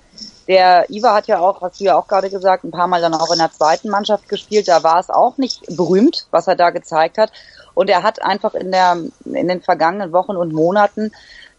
Der 0.47 0.89
Iva 0.89 1.13
hat 1.13 1.27
ja 1.27 1.37
auch, 1.37 1.61
hast 1.61 1.79
du 1.79 1.83
ja 1.83 1.95
auch 1.95 2.07
gerade 2.07 2.31
gesagt, 2.31 2.63
ein 2.63 2.71
paar 2.71 2.87
Mal 2.87 2.99
dann 2.99 3.13
auch 3.13 3.31
in 3.31 3.37
der 3.37 3.51
zweiten 3.51 3.89
Mannschaft 3.89 4.27
gespielt. 4.27 4.67
Da 4.67 4.81
war 4.81 4.99
es 4.99 5.11
auch 5.11 5.37
nicht 5.37 5.67
berühmt, 5.77 6.25
was 6.31 6.47
er 6.47 6.55
da 6.55 6.71
gezeigt 6.71 7.19
hat. 7.19 7.31
Und 7.75 7.91
er 7.91 8.01
hat 8.01 8.23
einfach 8.23 8.55
in 8.55 8.71
der, 8.71 8.97
in 9.23 9.47
den 9.47 9.61
vergangenen 9.61 10.13
Wochen 10.13 10.35
und 10.35 10.51
Monaten 10.51 11.11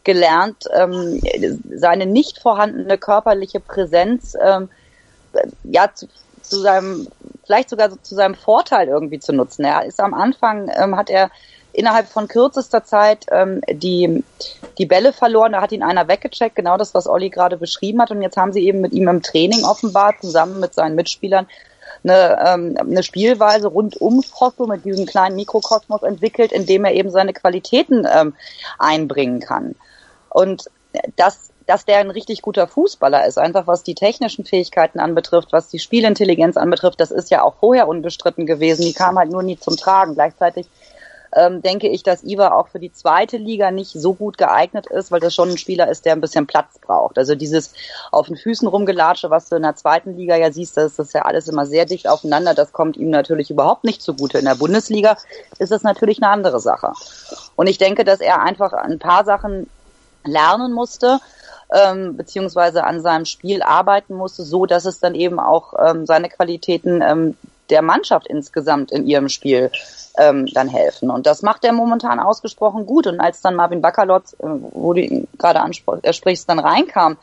gelernt, 0.03 0.65
ähm, 0.75 1.23
seine 1.77 2.07
nicht 2.07 2.41
vorhandene 2.41 2.99
körperliche 2.99 3.61
Präsenz, 3.61 4.37
ähm, 4.45 4.69
ja, 5.63 5.95
zu, 5.95 6.09
zu 6.43 6.61
seinem, 6.61 7.07
vielleicht 7.47 7.71
sogar 7.71 8.03
zu 8.03 8.17
seinem 8.17 8.35
Vorteil 8.35 8.89
irgendwie 8.89 9.21
zu 9.21 9.33
nutzen. 9.33 9.65
Er 9.65 9.85
ist 9.85 10.01
am 10.01 10.13
Anfang, 10.13 10.69
ähm, 10.75 10.97
hat 10.97 11.09
er 11.09 11.31
innerhalb 11.75 12.09
von 12.09 12.29
kürzester 12.29 12.85
Zeit 12.85 13.27
ähm, 13.31 13.61
die, 13.71 14.25
die 14.79 14.87
Bälle 14.87 15.13
verloren. 15.13 15.53
Da 15.53 15.61
hat 15.61 15.73
ihn 15.73 15.83
einer 15.83 16.09
weggecheckt, 16.09 16.57
genau 16.57 16.77
das, 16.77 16.95
was 16.95 17.07
Olli 17.07 17.31
gerade 17.31 17.57
beschrieben 17.57 18.01
hat. 18.01 18.11
Und 18.11 18.23
jetzt 18.23 18.37
haben 18.37 18.53
sie 18.53 18.67
eben 18.67 18.81
mit 18.81 18.93
ihm 18.93 19.09
im 19.09 19.23
Training 19.23 19.65
offenbar 19.65 20.15
zusammen 20.21 20.61
mit 20.61 20.75
seinen 20.75 20.95
Mitspielern 20.95 21.47
eine, 22.03 22.39
ähm, 22.47 22.77
eine 22.79 23.03
Spielweise 23.03 23.69
rund 23.69 23.97
um 24.01 24.23
Fosso 24.23 24.67
mit 24.67 24.85
diesem 24.85 25.07
kleinen 25.07 25.37
Mikrokosmos 25.37 26.03
entwickelt, 26.03 26.53
in 26.53 26.67
dem 26.67 26.85
er 26.85 26.93
eben 26.93 27.11
seine 27.11 27.33
Qualitäten 27.33 28.07
ähm, 28.11 28.35
einbringen 28.79 29.41
kann. 29.41 29.75
Und 30.31 30.65
das 31.17 31.51
dass 31.67 31.85
der 31.85 31.99
ein 31.99 32.11
richtig 32.11 32.43
guter 32.43 32.67
Fußballer 32.67 33.27
ist, 33.27 33.39
einfach 33.39 33.67
was 33.67 33.83
die 33.83 33.95
technischen 33.95 34.45
Fähigkeiten 34.45 35.01
anbetrifft, 35.01 35.53
was 35.53 35.69
die 35.69 35.79
Spielintelligenz 35.79 36.57
anbetrifft, 36.57 37.01
das 37.01 37.11
ist 37.11 37.31
ja 37.31 37.43
auch 37.43 37.55
vorher 37.57 37.89
unbestritten 37.89 38.47
gewesen. 38.47 38.83
Die 38.83 38.93
kam 38.93 39.19
halt 39.19 39.31
nur 39.31 39.43
nie 39.43 39.59
zum 39.59 39.77
Tragen. 39.77 40.15
Gleichzeitig 40.15 40.67
ähm, 41.35 41.63
denke 41.63 41.89
ich, 41.89 42.03
dass 42.03 42.25
Iva 42.25 42.53
auch 42.53 42.69
für 42.69 42.79
die 42.79 42.93
zweite 42.93 43.37
Liga 43.37 43.71
nicht 43.71 43.91
so 43.93 44.15
gut 44.15 44.39
geeignet 44.39 44.87
ist, 44.87 45.11
weil 45.11 45.21
das 45.21 45.35
schon 45.35 45.51
ein 45.51 45.59
Spieler 45.59 45.89
ist, 45.89 46.05
der 46.05 46.13
ein 46.13 46.21
bisschen 46.21 46.47
Platz 46.47 46.79
braucht. 46.79 47.19
Also 47.19 47.35
dieses 47.35 47.73
auf 48.11 48.27
den 48.27 48.37
Füßen 48.37 48.69
rumgelatsche, 48.69 49.31
was 49.31 49.49
du 49.49 49.57
in 49.57 49.63
der 49.63 49.77
zweiten 49.77 50.17
Liga 50.17 50.37
ja 50.37 50.53
siehst, 50.53 50.77
das 50.77 50.99
ist 50.99 51.15
ja 51.15 51.23
alles 51.23 51.49
immer 51.49 51.67
sehr 51.67 51.85
dicht 51.87 52.09
aufeinander. 52.09 52.55
Das 52.55 52.73
kommt 52.73 52.97
ihm 52.97 53.11
natürlich 53.11 53.51
überhaupt 53.51 53.85
nicht 53.85 54.03
zugute. 54.03 54.39
In 54.39 54.45
der 54.45 54.55
Bundesliga 54.55 55.17
ist 55.59 55.73
das 55.73 55.83
natürlich 55.83 56.23
eine 56.23 56.31
andere 56.31 56.61
Sache. 56.61 56.93
Und 57.57 57.67
ich 57.67 57.79
denke, 57.79 58.05
dass 58.05 58.21
er 58.21 58.43
einfach 58.43 58.73
ein 58.73 58.99
paar 58.99 59.25
Sachen 59.25 59.69
lernen 60.25 60.73
musste, 60.73 61.21
ähm, 61.73 62.17
beziehungsweise 62.17 62.85
an 62.85 63.01
seinem 63.01 63.25
Spiel 63.25 63.63
arbeiten 63.63 64.15
musste, 64.15 64.43
so 64.45 64.67
dass 64.67 64.85
es 64.85 65.01
dann 65.01 65.15
eben 65.15 65.41
auch 65.41 65.75
ähm, 65.79 66.07
seine 66.07 66.29
Qualitäten 66.29 67.03
ähm, 67.03 67.37
der 67.71 67.83
Mannschaft 67.83 68.27
insgesamt 68.27 68.93
in 68.93 69.07
ihrem 69.07 69.29
Spiel 69.29 69.71
ähm, 70.19 70.47
dann 70.47 70.69
helfen. 70.69 71.11
Und 71.11 71.27
das 71.27 71.43
macht 71.43 71.65
er 71.65 71.73
momentan 71.73 72.21
ausgesprochen 72.21 72.87
gut. 72.87 73.07
Und 73.07 73.21
als 73.21 73.41
dann 73.41 73.55
Marvin 73.55 73.81
Bakalotz, 73.81 74.35
äh, 74.35 74.47
wo 74.47 74.93
du 74.93 75.01
ihn 75.01 75.29
gerade 75.39 75.61
ansprichst, 75.61 76.49
dann 76.49 76.59
reinkam 76.59 77.17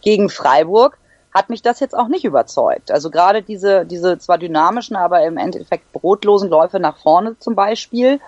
gegen 0.00 0.28
Freiburg, 0.28 0.98
hat 1.36 1.50
mich 1.50 1.60
das 1.60 1.80
jetzt 1.80 1.96
auch 1.96 2.08
nicht 2.08 2.24
überzeugt. 2.24 2.90
Also 2.90 3.10
gerade 3.10 3.42
diese, 3.42 3.84
diese 3.84 4.18
zwar 4.18 4.38
dynamischen, 4.38 4.96
aber 4.96 5.22
im 5.26 5.36
Endeffekt 5.36 5.92
brotlosen 5.92 6.48
Läufe 6.48 6.80
nach 6.80 6.96
vorne 6.96 7.38
zum 7.38 7.54
Beispiel, 7.54 8.20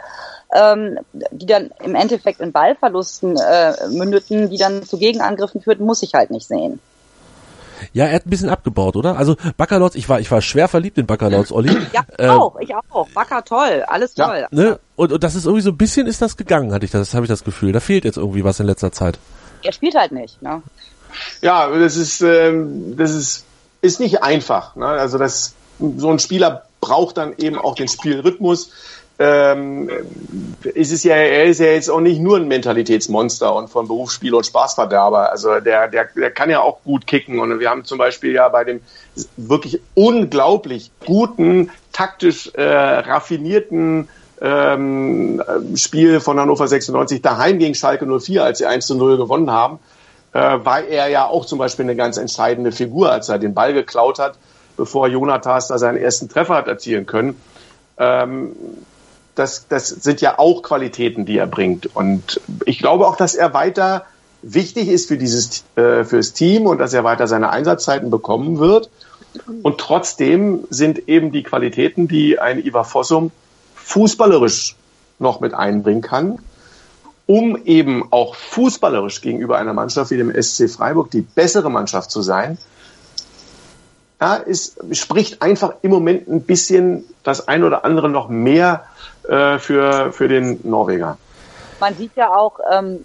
ähm, 0.53 0.99
die 1.31 1.47
dann 1.47 1.71
im 1.83 1.95
Endeffekt 1.95 2.41
in 2.41 2.53
Ballverlusten 2.53 3.39
äh, 3.39 3.89
mündeten, 3.89 4.51
die 4.51 4.59
dann 4.59 4.83
zu 4.83 4.99
Gegenangriffen 4.99 5.63
führten, 5.63 5.87
muss 5.87 6.03
ich 6.03 6.13
halt 6.13 6.31
nicht 6.31 6.47
sehen. 6.47 6.81
Ja, 7.93 8.07
er 8.07 8.17
hat 8.17 8.27
ein 8.27 8.31
bisschen 8.31 8.49
abgebaut, 8.49 8.97
oder? 8.97 9.17
Also 9.17 9.37
Baccalords, 9.57 9.97
ich 9.97 10.09
war, 10.09 10.21
ich 10.21 10.31
war 10.31 10.41
schwer 10.41 10.69
verliebt 10.69 10.99
in 10.99 11.07
Baccalords, 11.07 11.53
Olli. 11.53 11.77
Ja, 11.93 12.03
ich 12.09 12.25
ähm, 12.25 12.31
auch, 12.31 12.59
ich 12.61 12.75
auch. 12.75 13.09
Backer 13.11 13.45
toll, 13.45 13.85
alles 13.87 14.15
toll. 14.15 14.41
Ja, 14.41 14.49
ne? 14.51 14.79
und, 14.97 15.13
und 15.13 15.25
das 15.25 15.35
ist 15.35 15.47
irgendwie 15.47 15.63
so 15.63 15.71
ein 15.71 15.77
bisschen 15.77 16.07
ist 16.07 16.21
das 16.21 16.37
gegangen, 16.37 16.73
hatte 16.73 16.85
ich 16.85 16.91
das, 16.91 17.15
habe 17.15 17.25
ich 17.25 17.31
das 17.31 17.45
Gefühl. 17.45 17.73
Da 17.73 17.81
fehlt 17.81 18.05
jetzt 18.05 18.17
irgendwie 18.17 18.45
was 18.45 18.61
in 18.61 18.67
letzter 18.67 18.93
Zeit. 18.93 19.19
Er 19.63 19.73
spielt 19.73 19.95
halt 19.95 20.13
nicht, 20.13 20.41
ne? 20.43 20.63
Ja, 21.41 21.69
das 21.69 21.97
ist, 21.97 22.21
ähm, 22.21 22.97
das 22.97 23.13
ist, 23.13 23.45
ist 23.81 24.01
nicht 24.01 24.23
einfach. 24.23 24.77
Ne? 24.77 24.87
Also 24.87 25.19
das, 25.19 25.55
so 25.79 26.11
ein 26.11 26.19
Spieler 26.19 26.65
braucht 26.81 27.17
dann 27.17 27.35
eben 27.39 27.59
auch 27.59 27.75
den 27.75 27.89
Spielrhythmus 27.89 28.71
ähm, 29.19 29.91
ist 30.63 30.93
es 30.93 31.03
ja, 31.03 31.17
er 31.17 31.45
ist 31.45 31.59
ja 31.59 31.67
jetzt 31.67 31.91
auch 31.91 32.01
nicht 32.01 32.21
nur 32.21 32.37
ein 32.37 32.47
Mentalitätsmonster 32.47 33.53
und 33.55 33.69
von 33.69 33.89
Berufsspiel 33.89 34.35
und 34.35 34.47
Spaßverderber. 34.47 35.31
Also 35.31 35.59
der, 35.59 35.89
der, 35.89 36.09
der 36.15 36.31
kann 36.31 36.51
ja 36.51 36.61
auch 36.61 36.83
gut 36.85 37.07
kicken. 37.07 37.41
Und 37.41 37.59
wir 37.59 37.69
haben 37.69 37.85
zum 37.85 37.99
Beispiel 37.99 38.33
ja 38.33 38.49
bei 38.49 38.63
dem 38.63 38.81
wirklich 39.37 39.81
unglaublich 39.95 40.93
guten, 41.05 41.71
taktisch 41.93 42.53
äh, 42.55 42.63
raffinierten 42.63 44.09
ähm, 44.41 45.43
Spiel 45.75 46.21
von 46.21 46.39
Hannover 46.39 46.69
96 46.69 47.21
daheim 47.21 47.59
gegen 47.59 47.75
Schalke 47.75 48.07
04, 48.07 48.45
als 48.45 48.59
sie 48.59 48.67
1 48.67 48.87
zu 48.87 48.95
0 48.95 49.17
gewonnen 49.17 49.51
haben, 49.51 49.81
äh, 50.33 50.39
war 50.39 50.85
er 50.85 51.09
ja 51.09 51.27
auch 51.27 51.45
zum 51.45 51.59
Beispiel 51.59 51.87
eine 51.87 51.97
ganz 51.97 52.19
entscheidende 52.19 52.71
Figur, 52.71 53.11
als 53.11 53.29
er 53.29 53.41
den 53.41 53.55
Ball 53.55 53.73
geklaut 53.73 54.21
hat, 54.21 54.39
bevor 54.77 55.09
Jonathas 55.09 55.67
da 55.67 55.79
seinen 55.79 55.99
ersten 55.99 56.29
Treffer 56.29 56.55
hat 56.55 56.69
erzielen 56.69 57.07
können. 57.07 57.41
Ähm, 57.99 58.53
das, 59.39 59.67
das 59.69 59.89
sind 59.89 60.21
ja 60.21 60.39
auch 60.39 60.63
Qualitäten, 60.63 61.25
die 61.25 61.39
er 61.39 61.47
bringt. 61.47 61.95
Und 61.95 62.41
ich 62.65 62.79
glaube 62.79 63.07
auch, 63.07 63.17
dass 63.17 63.35
er 63.35 63.55
weiter 63.55 64.05
wichtig 64.43 64.89
ist 64.89 65.09
für 65.09 65.19
dieses 65.19 65.65
äh, 65.77 66.05
fürs 66.05 66.33
Team 66.33 66.67
und 66.67 66.79
dass 66.79 66.93
er 66.93 67.05
weiter 67.05 67.27
seine 67.27 67.51
Einsatzzeiten 67.51 68.11
bekommen 68.11 68.59
wird. 68.59 68.91
Und 69.63 69.79
trotzdem 69.79 70.65
sind 70.71 71.09
eben 71.09 71.33
die 71.33 71.43
Qualitäten, 71.43 72.09
die 72.09 72.39
ein 72.39 72.65
Ivar 72.65 72.85
Fossum 72.85 73.31
fußballerisch 73.75 74.77
noch 75.19 75.41
mit 75.41 75.55
einbringen 75.55 76.03
kann, 76.03 76.39
um 77.27 77.57
eben 77.65 78.05
auch 78.11 78.35
fußballerisch 78.35 79.21
gegenüber 79.21 79.59
einer 79.59 79.75
Mannschaft 79.75 80.11
wie 80.11 80.17
dem 80.17 80.31
SC 80.31 80.71
Freiburg 80.71 81.11
die 81.11 81.21
bessere 81.21 81.71
Mannschaft 81.71 82.11
zu 82.11 82.23
sein, 82.23 82.59
ja, 84.21 84.35
ist, 84.35 84.79
spricht 84.93 85.43
einfach 85.43 85.75
im 85.83 85.91
Moment 85.91 86.29
ein 86.29 86.43
bisschen 86.43 87.05
das 87.23 87.47
ein 87.47 87.65
oder 87.65 87.85
andere 87.85 88.09
noch 88.09 88.29
mehr 88.29 88.85
äh, 89.29 89.59
für, 89.59 90.13
für 90.13 90.29
den 90.29 90.61
Norweger. 90.65 91.19
Man 91.81 91.95
sieht 91.95 92.17
ja 92.17 92.35
auch, 92.35 92.59
ähm, 92.73 93.05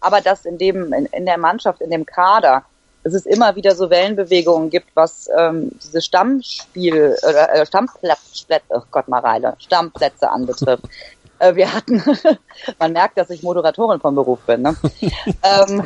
aber 0.00 0.20
dass 0.20 0.44
in 0.44 0.58
dem, 0.58 0.92
in, 0.92 1.06
in 1.06 1.26
der 1.26 1.38
Mannschaft, 1.38 1.80
in 1.80 1.90
dem 1.90 2.04
Kader, 2.04 2.64
dass 3.04 3.14
es 3.14 3.26
immer 3.26 3.54
wieder 3.54 3.76
so 3.76 3.90
Wellenbewegungen 3.90 4.70
gibt, 4.70 4.88
was 4.94 5.28
ähm, 5.36 5.70
diese 5.82 6.00
Stammspiel 6.00 7.16
oder 7.22 7.54
äh, 7.54 7.66
Stammplätze, 7.66 8.62
oh 8.70 8.80
Gott 8.90 9.08
Mareile, 9.08 9.54
Stammplätze 9.58 10.30
anbetrifft. 10.30 10.84
äh, 11.38 11.54
wir 11.54 11.72
hatten, 11.72 12.02
man 12.78 12.92
merkt, 12.92 13.18
dass 13.18 13.30
ich 13.30 13.42
Moderatorin 13.42 14.00
vom 14.00 14.14
Beruf 14.14 14.40
bin. 14.40 14.62
Ne? 14.62 14.76
ähm, 15.42 15.84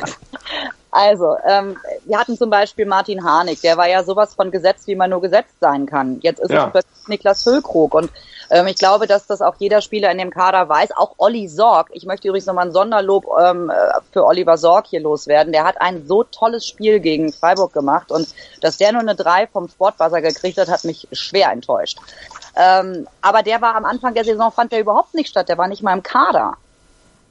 also, 0.91 1.37
ähm, 1.45 1.77
wir 2.05 2.17
hatten 2.17 2.37
zum 2.37 2.49
Beispiel 2.49 2.85
Martin 2.85 3.23
Harnik, 3.23 3.61
der 3.61 3.77
war 3.77 3.87
ja 3.87 4.03
sowas 4.03 4.33
von 4.33 4.49
gesetzt, 4.49 4.87
wie 4.87 4.95
man 4.95 5.11
nur 5.11 5.21
gesetzt 5.21 5.55
sein 5.59 5.85
kann. 5.85 6.19
Jetzt 6.21 6.39
ist 6.39 6.51
ja. 6.51 6.71
es 6.73 6.85
Niklas 7.07 7.43
Füllkrug 7.43 7.93
und 7.93 8.09
ähm, 8.49 8.67
ich 8.67 8.77
glaube, 8.77 9.05
dass 9.05 9.27
das 9.27 9.41
auch 9.41 9.55
jeder 9.59 9.81
Spieler 9.81 10.11
in 10.11 10.17
dem 10.17 10.31
Kader 10.31 10.67
weiß, 10.67 10.89
auch 10.95 11.13
Olli 11.17 11.47
Sorg. 11.47 11.89
Ich 11.91 12.05
möchte 12.05 12.27
übrigens 12.27 12.47
nochmal 12.47 12.67
ein 12.67 12.73
Sonderlob 12.73 13.27
ähm, 13.39 13.69
äh, 13.69 13.73
für 14.11 14.25
Oliver 14.25 14.57
Sorg 14.57 14.87
hier 14.87 15.01
loswerden. 15.01 15.53
Der 15.53 15.63
hat 15.63 15.79
ein 15.79 16.07
so 16.07 16.23
tolles 16.23 16.65
Spiel 16.65 16.99
gegen 16.99 17.31
Freiburg 17.31 17.73
gemacht 17.73 18.11
und 18.11 18.27
dass 18.61 18.77
der 18.77 18.91
nur 18.91 19.01
eine 19.01 19.15
3 19.15 19.47
vom 19.47 19.69
Sportwasser 19.69 20.21
gekriegt 20.21 20.57
hat, 20.57 20.69
hat 20.69 20.83
mich 20.85 21.07
schwer 21.11 21.51
enttäuscht. 21.51 21.99
Ähm, 22.55 23.07
aber 23.21 23.43
der 23.43 23.61
war 23.61 23.75
am 23.75 23.85
Anfang 23.85 24.15
der 24.15 24.25
Saison, 24.25 24.51
fand 24.51 24.71
der 24.71 24.79
überhaupt 24.79 25.13
nicht 25.13 25.29
statt, 25.29 25.49
der 25.49 25.57
war 25.57 25.67
nicht 25.67 25.83
mal 25.83 25.93
im 25.93 26.03
Kader. 26.03 26.57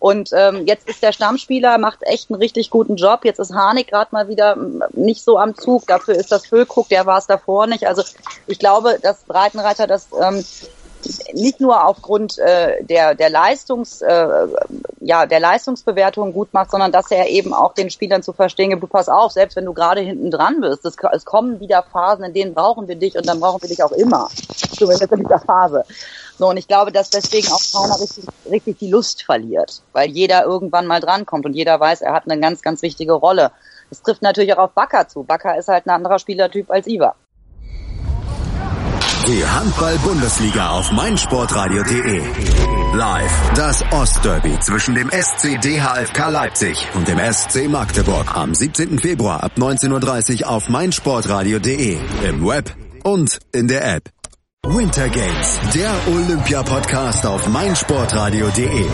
Und 0.00 0.30
ähm, 0.32 0.64
jetzt 0.66 0.88
ist 0.88 1.02
der 1.02 1.12
Stammspieler, 1.12 1.78
macht 1.78 1.98
echt 2.02 2.30
einen 2.30 2.40
richtig 2.40 2.70
guten 2.70 2.96
Job. 2.96 3.24
Jetzt 3.24 3.40
ist 3.40 3.52
Harnik 3.52 3.88
gerade 3.88 4.10
mal 4.12 4.28
wieder 4.28 4.56
nicht 4.92 5.24
so 5.24 5.38
am 5.38 5.56
Zug. 5.56 5.86
Dafür 5.86 6.14
ist 6.14 6.30
das 6.30 6.46
Füllkrug, 6.46 6.88
der 6.88 7.04
war 7.06 7.18
es 7.18 7.26
davor 7.26 7.66
nicht. 7.66 7.86
Also 7.86 8.02
ich 8.46 8.58
glaube, 8.58 8.98
dass 9.02 9.24
Breitenreiter 9.24 9.86
das 9.86 10.08
ähm, 10.20 10.44
nicht 11.32 11.60
nur 11.60 11.84
aufgrund 11.84 12.38
äh, 12.38 12.82
der 12.84 13.14
der 13.14 13.30
Leistungs 13.30 14.02
äh, 14.02 14.28
ja 15.00 15.26
der 15.26 15.40
Leistungsbewertung 15.40 16.32
gut 16.32 16.52
macht, 16.52 16.70
sondern 16.70 16.92
dass 16.92 17.10
er 17.10 17.28
eben 17.28 17.52
auch 17.52 17.74
den 17.74 17.90
Spielern 17.90 18.22
zu 18.22 18.32
verstehen 18.32 18.70
gibt, 18.70 18.82
du 18.82 18.86
pass 18.86 19.08
auf, 19.08 19.32
selbst 19.32 19.56
wenn 19.56 19.64
du 19.64 19.72
gerade 19.72 20.00
hinten 20.00 20.30
dran 20.30 20.60
bist, 20.60 20.84
es, 20.84 20.96
es 21.12 21.24
kommen 21.24 21.60
wieder 21.60 21.82
Phasen, 21.82 22.24
in 22.24 22.34
denen 22.34 22.54
brauchen 22.54 22.88
wir 22.88 22.96
dich 22.96 23.16
und 23.16 23.26
dann 23.26 23.40
brauchen 23.40 23.62
wir 23.62 23.68
dich 23.68 23.82
auch 23.82 23.92
immer. 23.92 24.28
Zumindest 24.76 25.12
in 25.12 25.20
dieser 25.20 25.40
Phase. 25.40 25.84
So, 26.38 26.48
und 26.48 26.56
ich 26.56 26.68
glaube, 26.68 26.92
dass 26.92 27.10
deswegen 27.10 27.48
auch 27.48 27.62
keiner 27.72 28.00
richtig, 28.00 28.24
richtig 28.48 28.78
die 28.78 28.90
Lust 28.90 29.24
verliert, 29.24 29.82
weil 29.92 30.08
jeder 30.08 30.44
irgendwann 30.44 30.86
mal 30.86 31.00
drankommt 31.00 31.46
und 31.46 31.54
jeder 31.54 31.80
weiß, 31.80 32.00
er 32.02 32.12
hat 32.12 32.24
eine 32.28 32.40
ganz, 32.40 32.62
ganz 32.62 32.82
wichtige 32.82 33.12
Rolle. 33.12 33.50
Das 33.90 34.02
trifft 34.02 34.22
natürlich 34.22 34.52
auch 34.54 34.64
auf 34.64 34.72
Bakker 34.72 35.08
zu. 35.08 35.24
Bakker 35.24 35.56
ist 35.56 35.68
halt 35.68 35.86
ein 35.86 35.90
anderer 35.90 36.18
Spielertyp 36.18 36.70
als 36.70 36.86
Iva. 36.86 37.16
Die 39.28 39.44
Handball-Bundesliga 39.44 40.70
auf 40.70 40.90
meinsportradio.de. 40.90 42.22
Live 42.94 43.50
das 43.54 43.84
Ostderby 43.92 44.58
zwischen 44.60 44.94
dem 44.94 45.10
SC 45.10 45.60
DHFK 45.60 46.30
Leipzig 46.30 46.88
und 46.94 47.06
dem 47.06 47.18
SC 47.18 47.68
Magdeburg 47.68 48.34
am 48.34 48.54
17. 48.54 48.98
Februar 48.98 49.42
ab 49.42 49.52
19.30 49.58 50.44
Uhr 50.44 50.48
auf 50.48 50.70
meinsportradio.de, 50.70 51.98
im 52.26 52.46
Web 52.46 52.74
und 53.04 53.38
in 53.52 53.68
der 53.68 53.96
App. 53.96 54.08
Winter 54.66 55.10
Games, 55.10 55.60
der 55.74 55.92
Olympia-Podcast 56.10 57.26
auf 57.26 57.46
meinsportradio.de. 57.48 58.86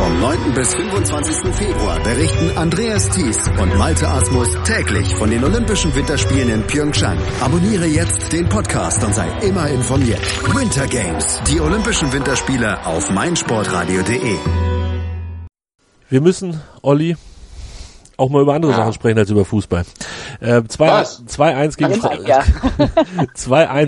Vom 0.00 0.18
9. 0.18 0.54
bis 0.54 0.72
25. 0.74 1.54
Februar 1.54 2.00
berichten 2.00 2.56
Andreas 2.56 3.10
Thies 3.10 3.36
und 3.60 3.76
Malte 3.76 4.08
Asmus 4.08 4.48
täglich 4.64 5.14
von 5.16 5.28
den 5.28 5.44
Olympischen 5.44 5.94
Winterspielen 5.94 6.48
in 6.48 6.62
Pyeongchang. 6.66 7.18
Abonniere 7.42 7.84
jetzt 7.84 8.32
den 8.32 8.48
Podcast 8.48 9.04
und 9.04 9.14
sei 9.14 9.28
immer 9.46 9.68
informiert. 9.68 10.22
Winter 10.56 10.86
Games, 10.86 11.42
die 11.50 11.60
Olympischen 11.60 12.10
Winterspiele 12.14 12.86
auf 12.86 13.10
meinsportradio.de. 13.10 14.36
Wir 16.08 16.20
müssen, 16.22 16.58
Olli, 16.80 17.18
auch 18.20 18.30
mal 18.30 18.42
über 18.42 18.54
andere 18.54 18.72
ja. 18.72 18.78
Sachen 18.78 18.92
sprechen 18.92 19.18
als 19.18 19.30
über 19.30 19.44
Fußball. 19.44 19.84
Äh, 20.40 20.58
2-1 20.58 21.76
gegen, 21.76 22.26
ja. 22.26 22.44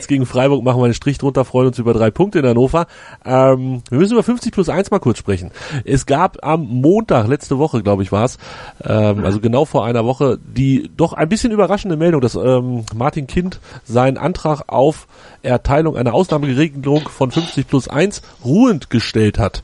gegen 0.06 0.26
Freiburg 0.26 0.64
machen 0.64 0.80
wir 0.80 0.86
einen 0.86 0.94
Strich 0.94 1.18
drunter, 1.18 1.44
freuen 1.44 1.68
uns 1.68 1.78
über 1.78 1.92
drei 1.92 2.10
Punkte 2.10 2.38
in 2.38 2.46
Hannover. 2.46 2.86
Ähm, 3.24 3.82
wir 3.90 3.98
müssen 3.98 4.14
über 4.14 4.22
50 4.22 4.52
plus 4.52 4.68
1 4.68 4.90
mal 4.90 4.98
kurz 4.98 5.18
sprechen. 5.18 5.50
Es 5.84 6.06
gab 6.06 6.44
am 6.44 6.66
Montag, 6.66 7.28
letzte 7.28 7.58
Woche, 7.58 7.82
glaube 7.82 8.02
ich, 8.02 8.10
war 8.10 8.24
es, 8.24 8.38
ähm, 8.84 9.24
also 9.24 9.38
genau 9.40 9.64
vor 9.64 9.84
einer 9.84 10.04
Woche, 10.04 10.38
die 10.42 10.90
doch 10.96 11.12
ein 11.12 11.28
bisschen 11.28 11.52
überraschende 11.52 11.96
Meldung, 11.96 12.20
dass 12.20 12.34
ähm, 12.34 12.84
Martin 12.94 13.26
Kind 13.26 13.60
seinen 13.84 14.16
Antrag 14.16 14.64
auf 14.68 15.06
Erteilung 15.42 15.96
einer 15.96 16.14
Ausnahmeregelung 16.14 17.08
von 17.08 17.30
50 17.30 17.68
plus 17.68 17.88
1 17.88 18.22
ruhend 18.44 18.90
gestellt 18.90 19.38
hat. 19.38 19.62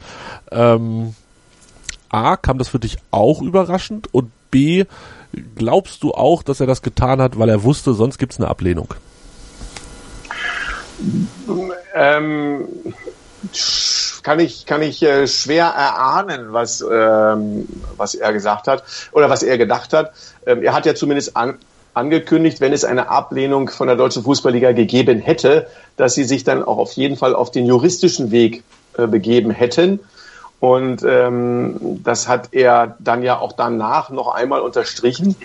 Ähm, 0.50 1.14
A, 2.11 2.37
kam 2.37 2.59
das 2.59 2.68
für 2.68 2.78
dich 2.78 2.96
auch 3.11 3.42
überraschend 3.42 4.12
und 4.12 4.31
B, 4.50 4.84
glaubst 5.56 6.02
du 6.02 6.12
auch, 6.12 6.42
dass 6.42 6.61
er 6.61 6.66
das 6.66 6.82
getan 6.82 7.20
hat, 7.20 7.38
weil 7.38 7.48
er 7.48 7.62
wusste, 7.62 7.94
sonst 7.94 8.18
gibt 8.18 8.32
es 8.32 8.38
eine 8.38 8.48
Ablehnung? 8.48 8.94
Ähm, 11.94 12.68
kann 14.22 14.40
ich, 14.40 14.66
kann 14.66 14.82
ich 14.82 15.03
äh, 15.03 15.26
schwer 15.26 15.66
erahnen, 15.66 16.53
was, 16.53 16.82
ähm, 16.82 17.68
was 17.96 18.14
er 18.14 18.32
gesagt 18.32 18.68
hat 18.68 18.82
oder 19.12 19.30
was 19.30 19.42
er 19.42 19.59
gedacht 19.59 19.92
hat. 19.92 20.12
Ähm, 20.44 20.62
er 20.62 20.74
hat 20.74 20.86
ja 20.86 20.94
zumindest 20.94 21.36
an, 21.36 21.59
angekündigt, 21.94 22.61
wenn 22.61 22.72
es 22.72 22.84
eine 22.84 23.09
Ablehnung 23.09 23.68
von 23.68 23.86
der 23.86 23.96
Deutschen 23.96 24.22
Fußballliga 24.22 24.72
gegeben 24.72 25.20
hätte, 25.20 25.68
dass 25.96 26.14
sie 26.14 26.24
sich 26.24 26.44
dann 26.44 26.62
auch 26.62 26.78
auf 26.78 26.92
jeden 26.92 27.16
Fall 27.16 27.34
auf 27.34 27.51
den 27.51 27.66
juristischen 27.66 28.30
Weg 28.30 28.64
äh, 28.96 29.07
begeben 29.07 29.51
hätten 29.51 30.01
Und 30.61 31.04
ähm, 31.04 32.00
das 32.02 32.26
hat 32.26 32.48
er 32.52 32.96
dann 32.98 33.22
ja 33.22 33.38
auch 33.38 33.52
danach 33.52 34.11
noch 34.11 34.28
einmal 34.28 34.61
unterstrichen. 34.61 35.36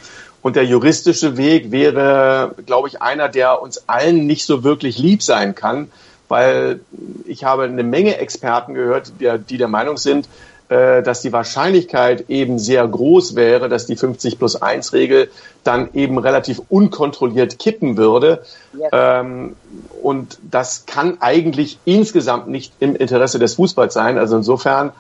Und 0.42 0.56
der 0.56 0.66
juristische 0.66 1.38
Weg 1.38 1.72
wäre, 1.72 2.56
glaube 2.66 2.88
ich, 2.88 3.02
einer, 3.02 3.30
der 3.30 3.62
uns 3.62 3.88
allen 3.88 4.26
nicht 4.26 4.46
so 4.46 4.64
wirklich 4.64 4.98
lieb 4.98 5.24
sein 5.24 5.56
kann, 5.56 5.90
weil 6.28 6.82
ich 7.26 7.44
habe 7.44 7.64
eine 7.64 7.84
Menge 7.84 8.18
Experten 8.18 8.74
gehört, 8.74 9.14
die, 9.20 9.58
der 9.58 9.68
Meinung 9.68 9.98
sind, 9.98 10.28
dass 10.70 11.22
die 11.22 11.32
Wahrscheinlichkeit 11.32 12.30
eben 12.30 12.58
sehr 12.58 12.88
groß 12.88 13.36
wäre, 13.36 13.70
dass 13.70 13.86
die 13.86 13.96
50 13.96 14.40
plus 14.40 14.60
1 14.60 14.94
Regel 14.94 15.30
dann 15.64 15.90
eben 15.94 16.18
relativ 16.18 16.62
unkontrolliert 16.70 17.60
kippen 17.60 17.98
würde. 17.98 18.44
Ja. 18.74 19.20
Ähm, 19.20 19.56
und 20.02 20.40
das 20.50 20.86
kann 20.86 21.18
eigentlich 21.20 21.80
insgesamt 21.86 22.48
nicht 22.48 22.74
im 22.80 22.96
Interesse 22.96 23.40
des 23.40 23.56
Fußballs 23.56 23.94
sein. 23.94 24.18
Also 24.18 24.38
insofern 24.38 24.92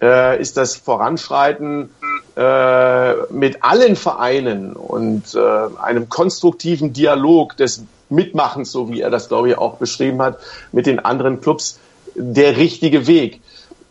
äh, 0.00 0.40
ist 0.40 0.56
das 0.56 0.76
Voranschreiten 0.76 1.90
äh, 2.36 3.14
mit 3.32 3.62
allen 3.62 3.96
Vereinen 3.96 4.74
und 4.74 5.34
äh, 5.34 5.80
einem 5.80 6.08
konstruktiven 6.08 6.92
Dialog 6.92 7.56
des 7.56 7.84
Mitmachens, 8.08 8.70
so 8.70 8.90
wie 8.90 9.00
er 9.00 9.10
das, 9.10 9.28
glaube 9.28 9.48
ich, 9.48 9.58
auch 9.58 9.76
beschrieben 9.76 10.22
hat, 10.22 10.38
mit 10.72 10.86
den 10.86 10.98
anderen 11.00 11.40
Clubs 11.40 11.78
der 12.14 12.56
richtige 12.56 13.06
Weg. 13.06 13.40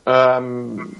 Ähm, 0.05 0.95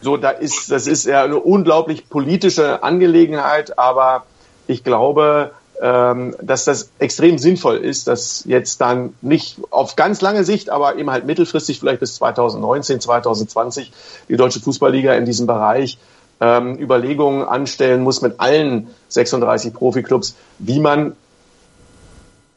so, 0.00 0.16
da 0.16 0.30
ist, 0.30 0.70
das 0.70 0.86
ist 0.86 1.06
ja 1.06 1.24
eine 1.24 1.38
unglaublich 1.38 2.08
politische 2.08 2.82
Angelegenheit, 2.82 3.78
aber 3.78 4.24
ich 4.66 4.84
glaube, 4.84 5.52
ähm, 5.80 6.34
dass 6.42 6.64
das 6.64 6.90
extrem 6.98 7.38
sinnvoll 7.38 7.76
ist, 7.76 8.08
dass 8.08 8.44
jetzt 8.46 8.80
dann 8.80 9.14
nicht 9.20 9.58
auf 9.70 9.96
ganz 9.96 10.20
lange 10.20 10.44
Sicht, 10.44 10.70
aber 10.70 10.96
eben 10.96 11.10
halt 11.10 11.24
mittelfristig, 11.24 11.80
vielleicht 11.80 12.00
bis 12.00 12.16
2019, 12.16 13.00
2020, 13.00 13.92
die 14.28 14.36
Deutsche 14.36 14.60
Fußballliga 14.60 15.14
in 15.14 15.24
diesem 15.24 15.46
Bereich 15.46 15.98
ähm, 16.40 16.78
Überlegungen 16.78 17.46
anstellen 17.46 18.02
muss 18.02 18.22
mit 18.22 18.38
allen 18.38 18.88
36 19.08 19.72
Profiklubs, 19.74 20.36
wie 20.58 20.80
man 20.80 21.14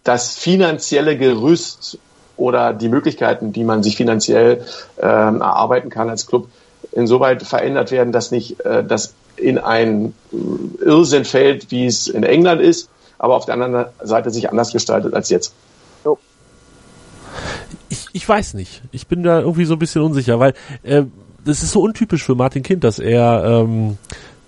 das 0.04 0.36
finanzielle 0.36 1.18
Gerüst 1.18 2.00
oder 2.38 2.74
die 2.74 2.90
Möglichkeiten, 2.90 3.54
die 3.54 3.64
man 3.64 3.84
sich 3.84 3.98
finanziell 3.98 4.66
ähm, 5.00 5.42
erarbeiten 5.42 5.90
kann 5.90 6.10
als 6.10 6.26
Club, 6.26 6.48
insoweit 6.92 7.44
verändert 7.44 7.92
werden, 7.92 8.12
dass 8.12 8.32
nicht 8.32 8.60
äh, 8.62 8.84
das 8.84 9.14
in 9.38 9.58
ein 9.58 10.14
Irrsinn 10.80 11.26
fällt, 11.26 11.72
wie 11.72 11.86
es 11.86 12.08
in 12.08 12.24
England 12.24 12.62
ist, 12.62 12.90
aber 13.18 13.36
auf 13.36 13.46
der 13.46 13.56
anderen 13.56 13.86
Seite 14.02 14.30
sich 14.30 14.50
anders 14.50 14.72
gestaltet 14.72 15.14
als 15.14 15.30
jetzt. 15.30 15.54
So. 16.04 16.18
Ich, 17.90 18.08
ich 18.14 18.28
weiß 18.28 18.54
nicht. 18.56 18.82
Ich 18.92 19.08
bin 19.08 19.24
da 19.24 19.40
irgendwie 19.40 19.66
so 19.66 19.74
ein 19.74 19.80
bisschen 19.80 20.02
unsicher, 20.02 20.40
weil 20.40 20.54
äh, 20.84 21.04
das 21.44 21.64
ist 21.64 21.72
so 21.72 21.82
untypisch 21.82 22.24
für 22.24 22.36
Martin 22.36 22.64
Kind, 22.64 22.84
dass 22.84 23.00
er 23.00 23.44
ähm, 23.46 23.98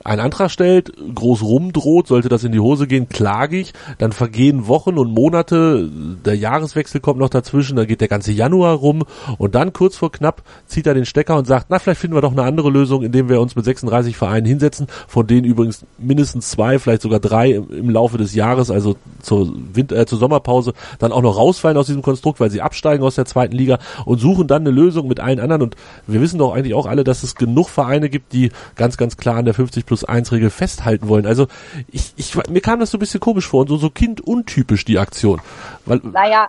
einen 0.03 0.21
Antrag 0.21 0.51
stellt, 0.51 0.93
groß 1.15 1.43
rumdroht, 1.43 2.07
sollte 2.07 2.29
das 2.29 2.43
in 2.43 2.51
die 2.51 2.59
Hose 2.59 2.87
gehen, 2.87 3.07
klage 3.09 3.57
ich, 3.57 3.73
dann 3.97 4.11
vergehen 4.11 4.67
Wochen 4.67 4.97
und 4.97 5.11
Monate, 5.11 5.89
der 6.25 6.35
Jahreswechsel 6.35 6.99
kommt 7.01 7.19
noch 7.19 7.29
dazwischen, 7.29 7.75
dann 7.75 7.87
geht 7.87 8.01
der 8.01 8.07
ganze 8.07 8.31
Januar 8.31 8.75
rum. 8.75 9.03
Und 9.37 9.55
dann 9.55 9.73
kurz 9.73 9.95
vor 9.95 10.11
knapp 10.11 10.43
zieht 10.65 10.87
er 10.87 10.93
den 10.93 11.05
Stecker 11.05 11.37
und 11.37 11.47
sagt, 11.47 11.67
na, 11.69 11.79
vielleicht 11.79 12.01
finden 12.01 12.15
wir 12.15 12.21
doch 12.21 12.31
eine 12.31 12.43
andere 12.43 12.69
Lösung, 12.69 13.03
indem 13.03 13.29
wir 13.29 13.39
uns 13.39 13.55
mit 13.55 13.65
36 13.65 14.17
Vereinen 14.17 14.45
hinsetzen, 14.45 14.87
von 15.07 15.25
denen 15.25 15.45
übrigens 15.45 15.85
mindestens 15.97 16.49
zwei, 16.49 16.79
vielleicht 16.79 17.01
sogar 17.01 17.19
drei 17.19 17.51
im, 17.51 17.89
Laufe 17.89 18.17
des 18.17 18.33
Jahres, 18.33 18.71
also 18.71 18.95
zur, 19.21 19.53
Winter, 19.73 19.95
äh, 19.95 20.05
zur 20.05 20.17
Sommerpause, 20.17 20.73
dann 20.99 21.11
auch 21.11 21.21
noch 21.21 21.37
rausfallen 21.37 21.77
aus 21.77 21.85
diesem 21.85 22.01
Konstrukt, 22.01 22.39
weil 22.39 22.49
sie 22.49 22.61
absteigen 22.61 23.03
aus 23.03 23.15
der 23.15 23.25
zweiten 23.25 23.55
Liga 23.55 23.79
und 24.05 24.19
suchen 24.19 24.47
dann 24.47 24.63
eine 24.63 24.71
Lösung 24.71 25.07
mit 25.07 25.19
allen 25.19 25.39
anderen. 25.39 25.61
Und 25.61 25.75
wir 26.07 26.19
wissen 26.21 26.39
doch 26.39 26.53
eigentlich 26.53 26.73
auch 26.73 26.87
alle, 26.87 27.03
dass 27.03 27.23
es 27.23 27.35
genug 27.35 27.69
Vereine 27.69 28.09
gibt, 28.09 28.33
die 28.33 28.51
ganz, 28.75 28.97
ganz 28.97 29.15
klar 29.15 29.37
an 29.37 29.45
der 29.45 29.53
50 29.53 29.85
plus 29.93 30.03
1 30.03 30.31
Regel 30.31 30.49
festhalten 30.49 31.07
wollen. 31.07 31.27
Also 31.27 31.47
ich, 31.91 32.13
ich, 32.15 32.35
mir 32.49 32.61
kam 32.61 32.79
das 32.79 32.89
so 32.89 32.97
ein 32.97 32.99
bisschen 32.99 33.19
komisch 33.19 33.47
vor 33.47 33.61
und 33.61 33.67
so, 33.67 33.77
so 33.77 33.91
kinduntypisch 33.91 34.85
die 34.85 34.97
Aktion. 34.97 35.39
Weil, 35.85 36.01
naja, 36.03 36.47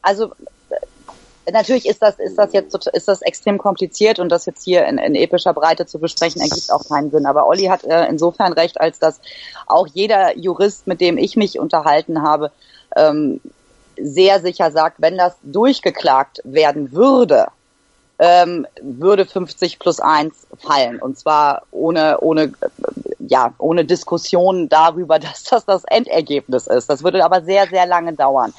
also 0.00 0.32
natürlich 1.52 1.86
ist 1.86 2.00
das, 2.00 2.18
ist 2.18 2.38
das 2.38 2.54
jetzt, 2.54 2.74
ist 2.94 3.08
das 3.08 3.20
extrem 3.20 3.58
kompliziert 3.58 4.18
und 4.18 4.30
das 4.30 4.46
jetzt 4.46 4.64
hier 4.64 4.86
in, 4.86 4.96
in 4.96 5.14
epischer 5.14 5.52
Breite 5.52 5.84
zu 5.84 5.98
besprechen, 5.98 6.40
ergibt 6.40 6.72
auch 6.72 6.88
keinen 6.88 7.10
Sinn. 7.10 7.26
Aber 7.26 7.46
Olli 7.46 7.64
hat 7.64 7.84
äh, 7.84 8.06
insofern 8.06 8.54
recht, 8.54 8.80
als 8.80 8.98
dass 8.98 9.20
auch 9.66 9.86
jeder 9.86 10.38
Jurist, 10.38 10.86
mit 10.86 11.02
dem 11.02 11.18
ich 11.18 11.36
mich 11.36 11.58
unterhalten 11.58 12.22
habe, 12.22 12.52
ähm, 12.96 13.42
sehr 14.00 14.40
sicher 14.40 14.70
sagt, 14.70 14.96
wenn 15.02 15.18
das 15.18 15.34
durchgeklagt 15.42 16.40
werden 16.44 16.92
würde, 16.92 17.48
ähm, 18.18 18.66
würde 18.80 19.26
50 19.26 19.78
plus 19.78 20.00
1 20.00 20.46
fallen. 20.58 20.98
Und 21.00 21.18
zwar 21.18 21.62
ohne, 21.70 22.18
ohne, 22.20 22.52
ja, 23.18 23.54
ohne 23.58 23.84
Diskussion 23.84 24.68
darüber, 24.68 25.18
dass 25.18 25.44
das 25.44 25.64
das 25.64 25.84
Endergebnis 25.84 26.66
ist. 26.66 26.88
Das 26.88 27.02
würde 27.02 27.24
aber 27.24 27.42
sehr, 27.42 27.66
sehr 27.66 27.86
lange 27.86 28.14
dauern. 28.14 28.52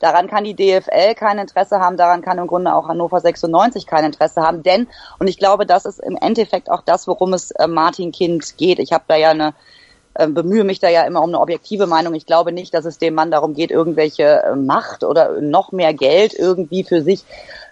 Daran 0.00 0.26
kann 0.26 0.44
die 0.44 0.54
DFL 0.54 1.14
kein 1.14 1.38
Interesse 1.38 1.80
haben, 1.80 1.96
daran 1.96 2.20
kann 2.20 2.36
im 2.36 2.46
Grunde 2.46 2.74
auch 2.74 2.88
Hannover 2.88 3.20
96 3.20 3.86
kein 3.86 4.04
Interesse 4.04 4.42
haben, 4.42 4.62
denn, 4.62 4.86
und 5.18 5.28
ich 5.28 5.38
glaube, 5.38 5.64
das 5.64 5.86
ist 5.86 5.98
im 5.98 6.18
Endeffekt 6.20 6.70
auch 6.70 6.82
das, 6.82 7.06
worum 7.06 7.32
es 7.32 7.52
äh, 7.52 7.66
Martin 7.66 8.12
Kind 8.12 8.58
geht. 8.58 8.80
Ich 8.80 8.92
habe 8.92 9.04
da 9.08 9.16
ja 9.16 9.30
eine, 9.30 9.54
bemühe 10.28 10.64
mich 10.64 10.78
da 10.78 10.88
ja 10.88 11.02
immer 11.02 11.22
um 11.22 11.30
eine 11.30 11.40
objektive 11.40 11.86
Meinung. 11.86 12.14
Ich 12.14 12.26
glaube 12.26 12.52
nicht, 12.52 12.72
dass 12.72 12.84
es 12.84 12.98
dem 12.98 13.14
Mann 13.14 13.30
darum 13.30 13.54
geht, 13.54 13.70
irgendwelche 13.70 14.42
äh, 14.42 14.56
Macht 14.56 15.04
oder 15.04 15.40
noch 15.40 15.72
mehr 15.72 15.92
Geld 15.92 16.34
irgendwie 16.34 16.84
für 16.84 17.02
sich 17.02 17.24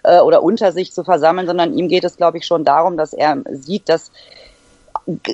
äh, 0.03 0.19
oder 0.19 0.43
unter 0.43 0.71
sich 0.71 0.93
zu 0.93 1.03
versammeln, 1.03 1.47
sondern 1.47 1.77
ihm 1.77 1.87
geht 1.87 2.03
es, 2.03 2.17
glaube 2.17 2.37
ich, 2.37 2.45
schon 2.45 2.65
darum, 2.65 2.97
dass 2.97 3.13
er 3.13 3.37
sieht, 3.51 3.87
dass 3.87 4.11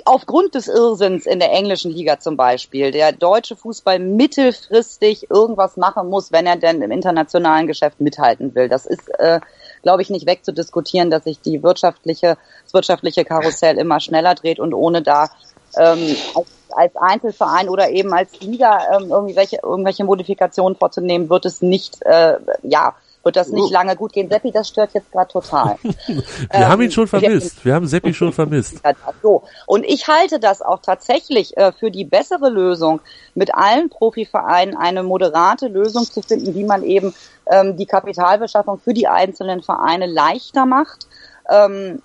aufgrund 0.06 0.56
des 0.56 0.68
Irrsinns 0.68 1.26
in 1.26 1.40
der 1.40 1.52
englischen 1.52 1.92
Liga 1.92 2.20
zum 2.20 2.38
Beispiel 2.38 2.92
der 2.92 3.12
deutsche 3.12 3.56
Fußball 3.56 4.00
mittelfristig 4.00 5.30
irgendwas 5.30 5.78
machen 5.78 6.10
muss, 6.10 6.32
wenn 6.32 6.48
er 6.48 6.56
denn 6.56 6.82
im 6.82 6.92
internationalen 6.92 7.68
Geschäft 7.68 8.02
mithalten 8.02 8.56
will. 8.56 8.68
Das 8.68 8.86
ist, 8.86 9.10
äh, 9.20 9.40
glaube 9.84 10.02
ich, 10.02 10.10
nicht 10.10 10.26
wegzudiskutieren, 10.26 11.12
dass 11.12 11.26
sich 11.26 11.40
die 11.42 11.62
wirtschaftliche, 11.62 12.38
das 12.64 12.74
wirtschaftliche 12.74 13.26
Karussell 13.26 13.78
immer 13.78 14.00
schneller 14.00 14.34
dreht 14.34 14.60
und 14.60 14.74
ohne 14.74 15.02
da 15.02 15.30
ähm, 15.78 16.16
als, 16.34 16.49
als 16.80 16.96
Einzelverein 16.96 17.68
oder 17.68 17.90
eben 17.90 18.14
als 18.14 18.40
Liga 18.40 18.96
ähm, 18.96 19.12
irgendwelche, 19.12 19.60
irgendwelche 19.62 20.06
Modifikationen 20.06 20.78
vorzunehmen, 20.78 21.30
wird 21.30 21.46
es 21.46 21.62
nicht, 21.62 22.02
äh, 22.04 22.38
ja, 22.64 22.96
wird 23.22 23.36
das 23.36 23.50
nicht 23.50 23.70
oh. 23.70 23.74
lange 23.74 23.98
gut 23.98 24.14
gehen. 24.14 24.30
Seppi, 24.30 24.52
das 24.52 24.70
stört 24.70 24.94
jetzt 24.94 25.12
gerade 25.12 25.30
total. 25.30 25.78
wir 26.08 26.24
ähm, 26.52 26.68
haben 26.70 26.82
ihn 26.82 26.92
schon 26.92 27.06
vermisst. 27.06 27.66
Wir 27.66 27.74
haben 27.74 27.86
Seppi 27.86 28.14
schon 28.14 28.32
vermisst. 28.32 28.82
So. 29.22 29.44
Und 29.66 29.84
ich 29.84 30.08
halte 30.08 30.40
das 30.40 30.62
auch 30.62 30.80
tatsächlich 30.82 31.58
äh, 31.58 31.74
für 31.74 31.92
die 31.92 32.06
bessere 32.06 32.50
Lösung, 32.50 33.02
mit 33.36 33.54
allen 33.54 33.90
Profivereinen 33.90 34.78
eine 34.78 35.04
moderate 35.04 35.68
Lösung 35.68 36.06
zu 36.06 36.22
finden, 36.22 36.56
wie 36.56 36.64
man 36.64 36.84
eben 36.84 37.14
ähm, 37.48 37.76
die 37.76 37.86
Kapitalbeschaffung 37.86 38.80
für 38.80 38.94
die 38.94 39.08
einzelnen 39.08 39.62
Vereine 39.62 40.06
leichter 40.06 40.66
macht. 40.66 41.08
Ähm, 41.50 42.02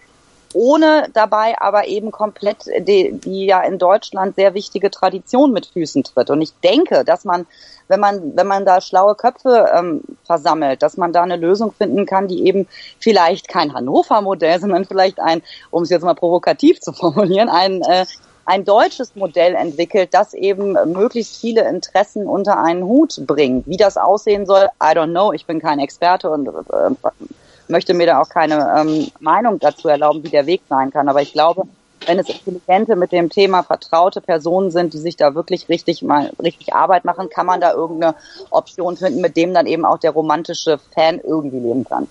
ohne 0.55 1.09
dabei 1.13 1.59
aber 1.61 1.87
eben 1.87 2.11
komplett 2.11 2.67
die, 2.79 3.13
die 3.13 3.47
ja 3.47 3.63
in 3.63 3.79
Deutschland 3.79 4.37
sehr 4.37 4.55
wichtige 4.55 4.91
Tradition 4.91 5.53
mit 5.53 5.67
Füßen 5.67 6.05
tritt. 6.05 6.31
Und 6.31 6.41
ich 6.41 6.53
denke, 6.61 7.05
dass 7.05 7.25
man, 7.25 7.47
wenn 7.89 8.01
man, 8.01 8.37
wenn 8.37 8.47
man 8.47 8.65
da 8.65 8.81
schlaue 8.81 9.15
Köpfe 9.15 9.71
ähm, 9.75 10.03
versammelt, 10.25 10.83
dass 10.83 10.97
man 10.97 11.13
da 11.13 11.23
eine 11.23 11.37
Lösung 11.37 11.73
finden 11.73 12.07
kann, 12.07 12.29
die 12.29 12.47
eben 12.47 12.69
vielleicht 12.99 13.49
kein 13.49 13.75
Hannover-Modell, 13.75 14.61
sondern 14.61 14.85
vielleicht 14.85 15.21
ein, 15.21 15.43
um 15.71 15.83
es 15.83 15.91
jetzt 15.91 16.05
mal 16.05 16.15
provokativ 16.15 16.81
zu 16.81 16.93
formulieren, 16.93 17.49
ein 17.49 17.83
äh, 17.83 18.07
ein 18.47 18.65
deutsches 18.65 19.17
Modell 19.17 19.55
entwickelt, 19.55 20.11
das 20.13 20.35
eben 20.35 20.73
möglichst 20.93 21.41
viele 21.41 21.67
Interessen 21.69 22.27
unter 22.27 22.63
einen 22.63 22.85
Hut 22.85 23.23
bringt. 23.27 23.67
Wie 23.67 23.77
das 23.77 23.97
aussehen 23.97 24.47
soll, 24.47 24.69
I 24.83 24.89
don't 24.95 25.11
know. 25.11 25.33
Ich 25.33 25.47
bin 25.47 25.61
kein 25.61 25.79
Experte 25.79 26.31
und 26.31 26.49
äh, 26.49 27.11
möchte 27.69 27.95
mir 27.95 28.07
da 28.07 28.21
auch 28.21 28.29
keine 28.29 28.75
ähm, 28.79 29.09
Meinung 29.21 29.59
dazu 29.59 29.89
erlauben, 29.89 30.23
wie 30.25 30.31
der 30.31 30.47
Weg 30.47 30.63
sein 30.69 30.91
kann. 30.91 31.09
Aber 31.09 31.23
ich 31.23 31.33
glaube, 31.33 31.65
wenn 32.07 32.19
es 32.19 32.29
intelligente, 32.29 32.97
mit 32.97 33.13
dem 33.13 33.31
Thema 33.31 33.63
vertraute 33.63 34.21
Personen 34.21 34.71
sind, 34.71 34.95
die 34.95 34.99
sich 34.99 35.17
da 35.17 35.35
wirklich 35.35 35.69
richtig 35.69 36.03
mal 36.03 36.33
richtig 36.43 36.75
Arbeit 36.75 37.05
machen, 37.05 37.31
kann 37.31 37.47
man 37.47 37.61
da 37.61 37.73
irgendeine 37.73 38.15
Option 38.51 38.97
finden, 38.97 39.21
mit 39.21 39.37
dem 39.37 39.55
dann 39.55 39.67
eben 39.67 39.85
auch 39.85 39.99
der 39.99 40.11
romantische 40.11 40.79
Fan 40.95 41.21
irgendwie 41.21 41.61
leben 41.61 41.85
kann. 41.85 42.07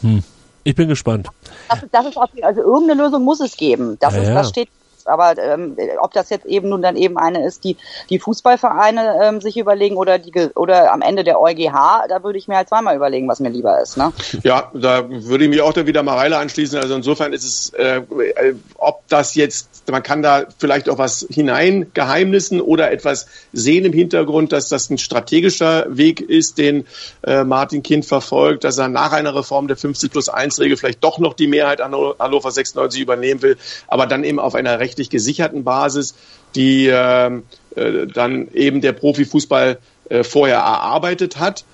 Hm. 0.00 0.22
Ich 0.66 0.74
bin 0.74 0.88
gespannt. 0.88 1.28
Das, 1.68 1.80
das 1.92 2.06
ist 2.06 2.16
also 2.16 2.62
irgendeine 2.62 3.02
Lösung 3.02 3.22
muss 3.22 3.40
es 3.40 3.56
geben. 3.56 3.98
Das, 4.00 4.14
ja, 4.14 4.22
ist, 4.22 4.28
das 4.30 4.48
steht 4.48 4.68
Aber 5.06 5.36
ähm, 5.38 5.76
ob 6.00 6.12
das 6.12 6.30
jetzt 6.30 6.46
eben 6.46 6.68
nun 6.68 6.82
dann 6.82 6.96
eben 6.96 7.16
eine 7.18 7.44
ist, 7.46 7.64
die 7.64 7.76
die 8.10 8.18
Fußballvereine 8.18 9.20
ähm, 9.22 9.40
sich 9.40 9.56
überlegen 9.56 9.96
oder 9.96 10.18
die 10.18 10.32
oder 10.54 10.92
am 10.92 11.02
Ende 11.02 11.24
der 11.24 11.40
EuGH, 11.40 12.06
da 12.08 12.22
würde 12.22 12.38
ich 12.38 12.48
mir 12.48 12.56
halt 12.56 12.68
zweimal 12.68 12.96
überlegen, 12.96 13.28
was 13.28 13.40
mir 13.40 13.50
lieber 13.50 13.80
ist. 13.80 13.96
Ne? 13.96 14.12
Ja, 14.42 14.70
da 14.74 15.08
würde 15.08 15.44
ich 15.44 15.50
mich 15.50 15.60
auch 15.60 15.72
dann 15.72 15.86
wieder 15.86 16.02
Mareile 16.02 16.38
anschließen. 16.38 16.78
Also 16.78 16.94
insofern 16.94 17.32
ist 17.32 17.44
es, 17.44 17.70
äh, 17.74 17.96
äh, 17.96 18.54
ob 18.76 19.06
das 19.08 19.34
jetzt, 19.34 19.90
man 19.90 20.02
kann 20.02 20.22
da 20.22 20.44
vielleicht 20.58 20.88
auch 20.88 20.98
was 20.98 21.26
hineingeheimnissen 21.28 22.60
oder 22.60 22.90
etwas 22.90 23.26
sehen 23.52 23.84
im 23.84 23.92
Hintergrund, 23.92 24.52
dass 24.52 24.68
das 24.68 24.90
ein 24.90 24.98
strategischer 24.98 25.86
Weg 25.88 26.20
ist, 26.20 26.58
den 26.58 26.86
äh, 27.22 27.44
Martin 27.44 27.82
Kind 27.82 28.04
verfolgt, 28.04 28.64
dass 28.64 28.78
er 28.78 28.88
nach 28.88 29.12
einer 29.12 29.34
Reform 29.34 29.68
der 29.68 29.76
50 29.76 30.10
plus 30.10 30.28
1 30.28 30.60
Regel 30.60 30.76
vielleicht 30.76 31.02
doch 31.04 31.18
noch 31.18 31.34
die 31.34 31.46
Mehrheit 31.46 31.80
an 31.80 31.94
Hannover 32.18 32.50
96 32.50 33.00
übernehmen 33.00 33.42
will, 33.42 33.56
aber 33.88 34.06
dann 34.06 34.24
eben 34.24 34.38
auf 34.38 34.54
einer 34.54 34.78
rechtlich 34.94 35.10
gesicherten 35.10 35.64
Basis, 35.64 36.14
die 36.54 36.86
äh, 36.86 37.26
äh, 37.74 38.06
dann 38.06 38.48
eben 38.54 38.80
der 38.80 38.92
Profifußball 38.92 39.78
äh, 40.08 40.22
vorher 40.22 40.58
erarbeitet 40.58 41.38
hat. 41.38 41.64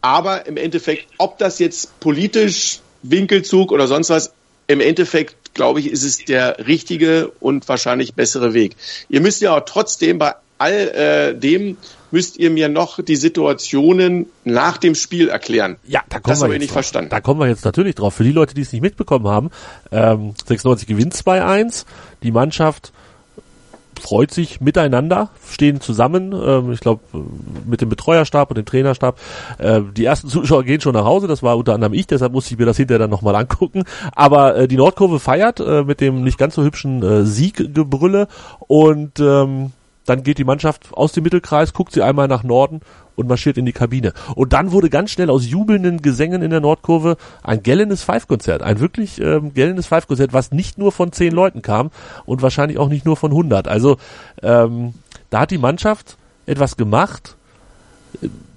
Aber 0.00 0.46
im 0.46 0.56
Endeffekt, 0.56 1.06
ob 1.18 1.38
das 1.38 1.58
jetzt 1.58 1.98
politisch 1.98 2.78
Winkelzug 3.02 3.72
oder 3.72 3.88
sonst 3.88 4.10
was, 4.10 4.32
im 4.68 4.80
Endeffekt, 4.80 5.54
glaube 5.54 5.80
ich, 5.80 5.90
ist 5.90 6.04
es 6.04 6.24
der 6.24 6.66
richtige 6.66 7.32
und 7.40 7.68
wahrscheinlich 7.68 8.14
bessere 8.14 8.54
Weg. 8.54 8.76
Ihr 9.08 9.20
müsst 9.20 9.40
ja 9.40 9.56
auch 9.56 9.64
trotzdem 9.64 10.18
bei 10.18 10.34
all 10.58 10.72
äh, 10.72 11.34
dem 11.34 11.78
müsst 12.10 12.38
ihr 12.38 12.50
mir 12.50 12.68
noch 12.68 13.02
die 13.02 13.16
Situationen 13.16 14.26
nach 14.44 14.78
dem 14.78 14.94
Spiel 14.94 15.28
erklären. 15.28 15.76
Ja, 15.86 16.02
da 16.08 16.20
kommen 16.20 16.32
das 16.32 16.42
wir 16.42 16.48
jetzt 16.48 16.60
nicht 16.60 16.72
verstanden. 16.72 17.10
Da 17.10 17.20
kommen 17.20 17.40
wir 17.40 17.48
jetzt 17.48 17.64
natürlich 17.64 17.94
drauf. 17.94 18.14
Für 18.14 18.24
die 18.24 18.32
Leute, 18.32 18.54
die 18.54 18.62
es 18.62 18.72
nicht 18.72 18.82
mitbekommen 18.82 19.28
haben, 19.28 19.50
ähm, 19.92 20.34
96 20.46 20.86
gewinnt 20.86 21.14
2-1. 21.14 21.84
Die 22.22 22.32
Mannschaft 22.32 22.92
freut 23.98 24.30
sich 24.30 24.60
miteinander, 24.60 25.30
stehen 25.48 25.80
zusammen, 25.80 26.32
ähm, 26.32 26.72
ich 26.72 26.80
glaube 26.80 27.02
mit 27.66 27.80
dem 27.80 27.88
Betreuerstab 27.88 28.50
und 28.50 28.56
dem 28.56 28.64
Trainerstab. 28.64 29.18
Äh, 29.58 29.82
die 29.96 30.04
ersten 30.04 30.28
Zuschauer 30.28 30.64
gehen 30.64 30.80
schon 30.80 30.94
nach 30.94 31.04
Hause, 31.04 31.26
das 31.26 31.42
war 31.42 31.56
unter 31.56 31.74
anderem 31.74 31.94
ich, 31.94 32.06
deshalb 32.06 32.32
musste 32.32 32.54
ich 32.54 32.58
mir 32.58 32.66
das 32.66 32.76
hinterher 32.76 33.00
dann 33.00 33.10
nochmal 33.10 33.36
angucken. 33.36 33.84
Aber 34.14 34.56
äh, 34.56 34.68
die 34.68 34.76
Nordkurve 34.76 35.20
feiert 35.20 35.60
äh, 35.60 35.82
mit 35.82 36.00
dem 36.00 36.22
nicht 36.22 36.38
ganz 36.38 36.54
so 36.54 36.62
hübschen 36.62 37.02
äh, 37.02 37.24
Sieggebrülle 37.24 38.28
und 38.66 39.20
ähm, 39.20 39.72
dann 40.08 40.22
geht 40.22 40.38
die 40.38 40.44
Mannschaft 40.44 40.88
aus 40.92 41.12
dem 41.12 41.24
Mittelkreis, 41.24 41.72
guckt 41.72 41.92
sie 41.92 42.02
einmal 42.02 42.28
nach 42.28 42.42
Norden 42.42 42.80
und 43.14 43.28
marschiert 43.28 43.58
in 43.58 43.66
die 43.66 43.72
Kabine. 43.72 44.12
Und 44.34 44.52
dann 44.52 44.72
wurde 44.72 44.90
ganz 44.90 45.10
schnell 45.10 45.28
aus 45.28 45.46
jubelnden 45.46 46.02
Gesängen 46.02 46.40
in 46.40 46.50
der 46.50 46.60
Nordkurve 46.60 47.16
ein 47.42 47.62
gellendes 47.62 48.02
Five-Konzert. 48.02 48.62
Ein 48.62 48.80
wirklich 48.80 49.20
ähm, 49.20 49.52
gellendes 49.54 49.86
Five-Konzert, 49.86 50.32
was 50.32 50.52
nicht 50.52 50.78
nur 50.78 50.92
von 50.92 51.12
zehn 51.12 51.32
Leuten 51.32 51.60
kam 51.60 51.90
und 52.26 52.42
wahrscheinlich 52.42 52.78
auch 52.78 52.88
nicht 52.88 53.04
nur 53.04 53.16
von 53.16 53.32
100. 53.32 53.68
Also 53.68 53.96
ähm, 54.42 54.94
da 55.30 55.40
hat 55.40 55.50
die 55.50 55.58
Mannschaft 55.58 56.16
etwas 56.46 56.76
gemacht. 56.76 57.36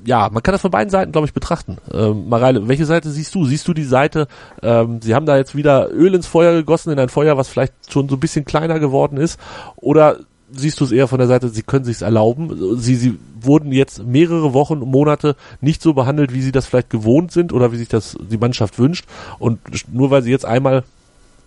Ja, 0.06 0.30
man 0.32 0.42
kann 0.42 0.54
das 0.54 0.62
von 0.62 0.72
beiden 0.72 0.90
Seiten, 0.90 1.12
glaube 1.12 1.28
ich, 1.28 1.34
betrachten. 1.34 1.78
Ähm, 1.94 2.30
Mareile, 2.30 2.68
welche 2.68 2.86
Seite 2.86 3.10
siehst 3.10 3.36
du? 3.36 3.46
Siehst 3.46 3.68
du 3.68 3.74
die 3.74 3.84
Seite, 3.84 4.28
ähm, 4.64 5.02
sie 5.02 5.14
haben 5.14 5.26
da 5.26 5.38
jetzt 5.38 5.56
wieder 5.56 5.92
Öl 5.92 6.16
ins 6.16 6.28
Feuer 6.28 6.54
gegossen, 6.54 6.92
in 6.92 7.00
ein 7.00 7.10
Feuer, 7.10 7.38
was 7.38 7.50
vielleicht 7.50 7.74
schon 7.92 8.10
so 8.10 8.16
ein 8.16 8.20
bisschen 8.20 8.46
kleiner 8.46 8.80
geworden 8.80 9.18
ist? 9.18 9.40
Oder 9.76 10.20
siehst 10.54 10.80
du 10.80 10.86
es 10.86 10.92
eher 10.92 11.08
von 11.08 11.20
der 11.20 11.28
Seite, 11.28 11.50
sie 11.50 11.64
können 11.64 11.86
sich 11.86 12.02
erlauben. 12.02 12.78
Sie, 12.80 12.96
sie 12.96 13.18
wurden 13.40 13.72
jetzt 13.72 14.04
mehrere 14.04 14.54
Wochen, 14.54 14.80
Monate 14.80 15.36
nicht 15.62 15.82
so 15.82 15.94
behandelt, 15.94 16.34
wie 16.34 16.42
sie 16.42 16.52
das 16.52 16.68
vielleicht 16.68 16.90
gewohnt 16.90 17.32
sind 17.32 17.54
oder 17.54 17.72
wie 17.72 17.78
sich 17.78 17.88
das 17.88 18.18
die 18.20 18.38
Mannschaft 18.38 18.80
wünscht. 18.80 19.06
Und 19.40 19.60
nur 19.94 20.12
weil 20.12 20.22
sie 20.22 20.32
jetzt 20.32 20.46
einmal 20.46 20.84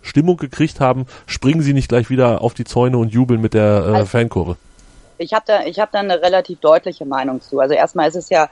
Stimmung 0.01 0.37
gekriegt 0.37 0.79
haben, 0.79 1.05
springen 1.25 1.61
sie 1.61 1.73
nicht 1.73 1.89
gleich 1.89 2.09
wieder 2.09 2.41
auf 2.41 2.53
die 2.53 2.63
Zäune 2.63 2.97
und 2.97 3.09
jubeln 3.09 3.41
mit 3.41 3.53
der 3.53 3.85
äh, 3.85 3.93
also, 3.93 4.05
Fankurve. 4.05 4.57
Ich 5.17 5.33
habe 5.33 5.45
da, 5.47 5.63
ich 5.63 5.79
habe 5.79 5.91
da 5.91 5.99
eine 5.99 6.21
relativ 6.21 6.59
deutliche 6.59 7.05
Meinung 7.05 7.41
zu. 7.41 7.59
Also 7.59 7.73
erstmal 7.73 8.07
ist 8.07 8.15
es 8.15 8.29
ja, 8.29 8.49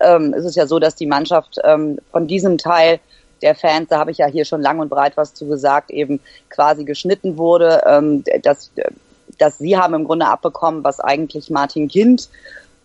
ähm, 0.00 0.34
ist 0.34 0.44
es 0.44 0.54
ja 0.54 0.66
so, 0.66 0.78
dass 0.78 0.96
die 0.96 1.06
Mannschaft 1.06 1.58
ähm, 1.64 1.98
von 2.10 2.26
diesem 2.26 2.58
Teil 2.58 3.00
der 3.42 3.54
Fans, 3.54 3.88
da 3.90 3.98
habe 3.98 4.10
ich 4.10 4.18
ja 4.18 4.26
hier 4.26 4.46
schon 4.46 4.62
lang 4.62 4.78
und 4.78 4.88
breit 4.88 5.16
was 5.16 5.34
zu 5.34 5.46
gesagt, 5.46 5.90
eben 5.90 6.20
quasi 6.48 6.84
geschnitten 6.84 7.36
wurde. 7.36 7.82
Ähm, 7.86 8.24
dass 8.42 8.70
dass 9.38 9.58
sie 9.58 9.76
haben 9.76 9.94
im 9.94 10.04
Grunde 10.04 10.26
abbekommen, 10.26 10.84
was 10.84 11.00
eigentlich 11.00 11.50
Martin 11.50 11.88
Kind 11.88 12.28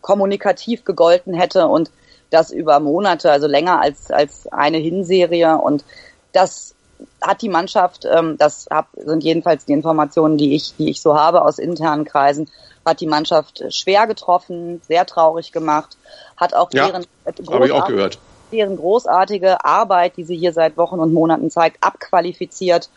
kommunikativ 0.01 0.83
gegolten 0.83 1.33
hätte 1.33 1.67
und 1.67 1.91
das 2.29 2.51
über 2.51 2.79
Monate, 2.79 3.31
also 3.31 3.47
länger 3.47 3.81
als, 3.81 4.09
als 4.09 4.47
eine 4.47 4.77
Hinserie. 4.77 5.57
Und 5.57 5.83
das 6.31 6.73
hat 7.21 7.41
die 7.41 7.49
Mannschaft, 7.49 8.05
ähm, 8.05 8.37
das 8.37 8.67
hab, 8.71 8.87
sind 8.95 9.23
jedenfalls 9.23 9.65
die 9.65 9.73
Informationen, 9.73 10.37
die 10.37 10.55
ich, 10.55 10.75
die 10.77 10.89
ich 10.89 11.01
so 11.01 11.15
habe 11.15 11.43
aus 11.43 11.59
internen 11.59 12.05
Kreisen, 12.05 12.49
hat 12.85 12.99
die 12.99 13.07
Mannschaft 13.07 13.63
schwer 13.69 14.07
getroffen, 14.07 14.81
sehr 14.87 15.05
traurig 15.05 15.51
gemacht, 15.51 15.97
hat 16.37 16.53
auch 16.53 16.69
ja, 16.73 16.87
deren 16.87 17.05
habe 17.25 17.65
ich 17.65 17.71
auch 17.71 17.87
gehört 17.87 18.17
deren 18.51 18.77
großartige 18.77 19.63
Arbeit, 19.65 20.17
die 20.17 20.23
sie 20.23 20.37
hier 20.37 20.53
seit 20.53 20.77
Wochen 20.77 20.99
und 20.99 21.13
Monaten 21.13 21.49
zeigt, 21.49 21.77
abqualifiziert. 21.81 22.89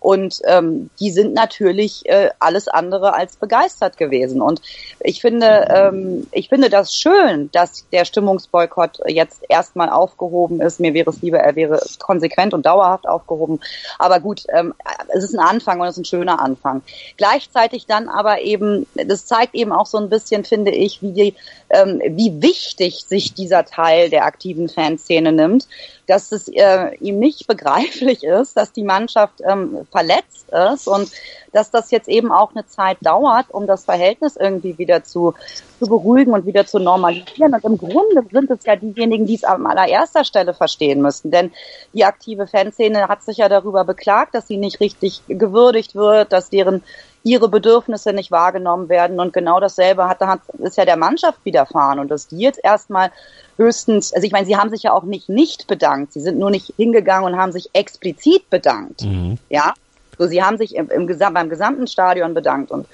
Und 0.00 0.40
ähm, 0.46 0.90
die 0.98 1.10
sind 1.10 1.34
natürlich 1.34 2.06
äh, 2.06 2.30
alles 2.38 2.68
andere 2.68 3.14
als 3.14 3.36
begeistert 3.36 3.96
gewesen. 3.96 4.40
Und 4.40 4.62
ich 5.00 5.20
finde, 5.20 5.68
ähm, 5.70 6.26
ich 6.32 6.48
finde 6.48 6.70
das 6.70 6.94
schön, 6.94 7.50
dass 7.52 7.86
der 7.92 8.04
Stimmungsboykott 8.04 9.00
jetzt 9.06 9.42
erstmal 9.48 9.90
aufgehoben 9.90 10.60
ist. 10.60 10.80
Mir 10.80 10.94
wäre 10.94 11.10
es 11.10 11.20
lieber, 11.20 11.38
er 11.38 11.54
wäre 11.56 11.80
konsequent 11.98 12.54
und 12.54 12.64
dauerhaft 12.64 13.06
aufgehoben. 13.06 13.60
Aber 13.98 14.20
gut, 14.20 14.44
ähm, 14.48 14.74
es 15.08 15.24
ist 15.24 15.34
ein 15.34 15.40
Anfang 15.40 15.80
und 15.80 15.86
es 15.86 15.96
ist 15.96 16.02
ein 16.02 16.04
schöner 16.04 16.40
Anfang. 16.40 16.82
Gleichzeitig 17.16 17.86
dann 17.86 18.08
aber 18.08 18.40
eben, 18.40 18.86
das 18.94 19.26
zeigt 19.26 19.54
eben 19.54 19.72
auch 19.72 19.86
so 19.86 19.98
ein 19.98 20.08
bisschen, 20.08 20.44
finde 20.44 20.70
ich, 20.70 21.02
wie 21.02 21.12
die, 21.12 21.34
ähm, 21.70 22.00
wie 22.04 22.40
wichtig 22.42 23.04
sich 23.06 23.34
dieser 23.34 23.64
Teil 23.64 24.10
der 24.10 24.24
aktiven 24.24 24.68
Fans 24.68 24.99
Szene 25.00 25.32
nimmt, 25.32 25.66
dass 26.06 26.32
es 26.32 26.48
äh, 26.48 26.94
ihm 26.96 27.18
nicht 27.18 27.46
begreiflich 27.46 28.24
ist, 28.24 28.56
dass 28.56 28.72
die 28.72 28.82
Mannschaft 28.82 29.40
ähm, 29.44 29.86
verletzt 29.90 30.46
ist 30.72 30.88
und 30.88 31.10
dass 31.52 31.70
das 31.70 31.90
jetzt 31.90 32.08
eben 32.08 32.32
auch 32.32 32.50
eine 32.54 32.66
Zeit 32.66 32.98
dauert, 33.00 33.46
um 33.50 33.66
das 33.66 33.84
Verhältnis 33.84 34.36
irgendwie 34.36 34.78
wieder 34.78 35.02
zu, 35.04 35.34
zu 35.78 35.86
beruhigen 35.86 36.32
und 36.32 36.46
wieder 36.46 36.66
zu 36.66 36.78
normalisieren. 36.78 37.54
Und 37.54 37.64
im 37.64 37.78
Grunde 37.78 38.22
sind 38.30 38.50
es 38.50 38.64
ja 38.64 38.76
diejenigen, 38.76 39.26
die 39.26 39.34
es 39.34 39.44
an 39.44 39.66
allererster 39.66 40.24
Stelle 40.24 40.54
verstehen 40.54 41.02
müssen. 41.02 41.30
Denn 41.30 41.52
die 41.92 42.04
aktive 42.04 42.46
Fanszene 42.46 43.08
hat 43.08 43.22
sich 43.22 43.38
ja 43.38 43.48
darüber 43.48 43.84
beklagt, 43.84 44.34
dass 44.34 44.46
sie 44.46 44.56
nicht 44.56 44.80
richtig 44.80 45.22
gewürdigt 45.28 45.94
wird, 45.94 46.32
dass 46.32 46.50
deren 46.50 46.82
ihre 47.22 47.48
Bedürfnisse 47.48 48.12
nicht 48.12 48.30
wahrgenommen 48.30 48.88
werden. 48.88 49.20
Und 49.20 49.32
genau 49.32 49.60
dasselbe 49.60 50.08
hat, 50.08 50.20
hat 50.20 50.40
ist 50.58 50.76
ja 50.76 50.84
der 50.84 50.96
Mannschaft 50.96 51.44
widerfahren. 51.44 51.98
Und 51.98 52.10
dass 52.10 52.28
die 52.28 52.38
jetzt 52.38 52.60
erstmal 52.62 53.10
höchstens, 53.56 54.12
also 54.12 54.26
ich 54.26 54.32
meine, 54.32 54.46
sie 54.46 54.56
haben 54.56 54.70
sich 54.70 54.84
ja 54.84 54.92
auch 54.92 55.04
nicht 55.04 55.28
nicht 55.28 55.66
bedankt. 55.66 56.12
Sie 56.12 56.20
sind 56.20 56.38
nur 56.38 56.50
nicht 56.50 56.72
hingegangen 56.76 57.32
und 57.32 57.38
haben 57.38 57.52
sich 57.52 57.70
explizit 57.72 58.48
bedankt. 58.50 59.02
Mhm. 59.02 59.38
Ja. 59.48 59.74
So, 60.18 60.26
sie 60.26 60.42
haben 60.42 60.58
sich 60.58 60.74
im, 60.74 60.90
im 60.90 61.06
beim 61.06 61.48
gesamten 61.48 61.86
Stadion 61.86 62.34
bedankt 62.34 62.70
und 62.70 62.86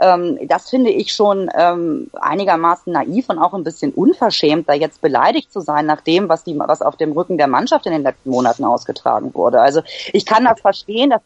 ähm, 0.00 0.38
das 0.48 0.70
finde 0.70 0.90
ich 0.90 1.12
schon 1.12 1.50
ähm, 1.54 2.10
einigermaßen 2.20 2.92
naiv 2.92 3.28
und 3.28 3.38
auch 3.38 3.54
ein 3.54 3.64
bisschen 3.64 3.92
unverschämt, 3.92 4.68
da 4.68 4.74
jetzt 4.74 5.00
beleidigt 5.00 5.52
zu 5.52 5.60
sein 5.60 5.86
nach 5.86 6.00
dem, 6.00 6.28
was 6.28 6.44
die, 6.44 6.58
was 6.58 6.82
auf 6.82 6.96
dem 6.96 7.12
Rücken 7.12 7.38
der 7.38 7.48
Mannschaft 7.48 7.86
in 7.86 7.92
den 7.92 8.02
letzten 8.02 8.30
Monaten 8.30 8.64
ausgetragen 8.64 9.34
wurde. 9.34 9.60
Also 9.60 9.82
ich 10.12 10.24
kann 10.24 10.44
das 10.44 10.60
verstehen, 10.60 11.10
dass 11.10 11.20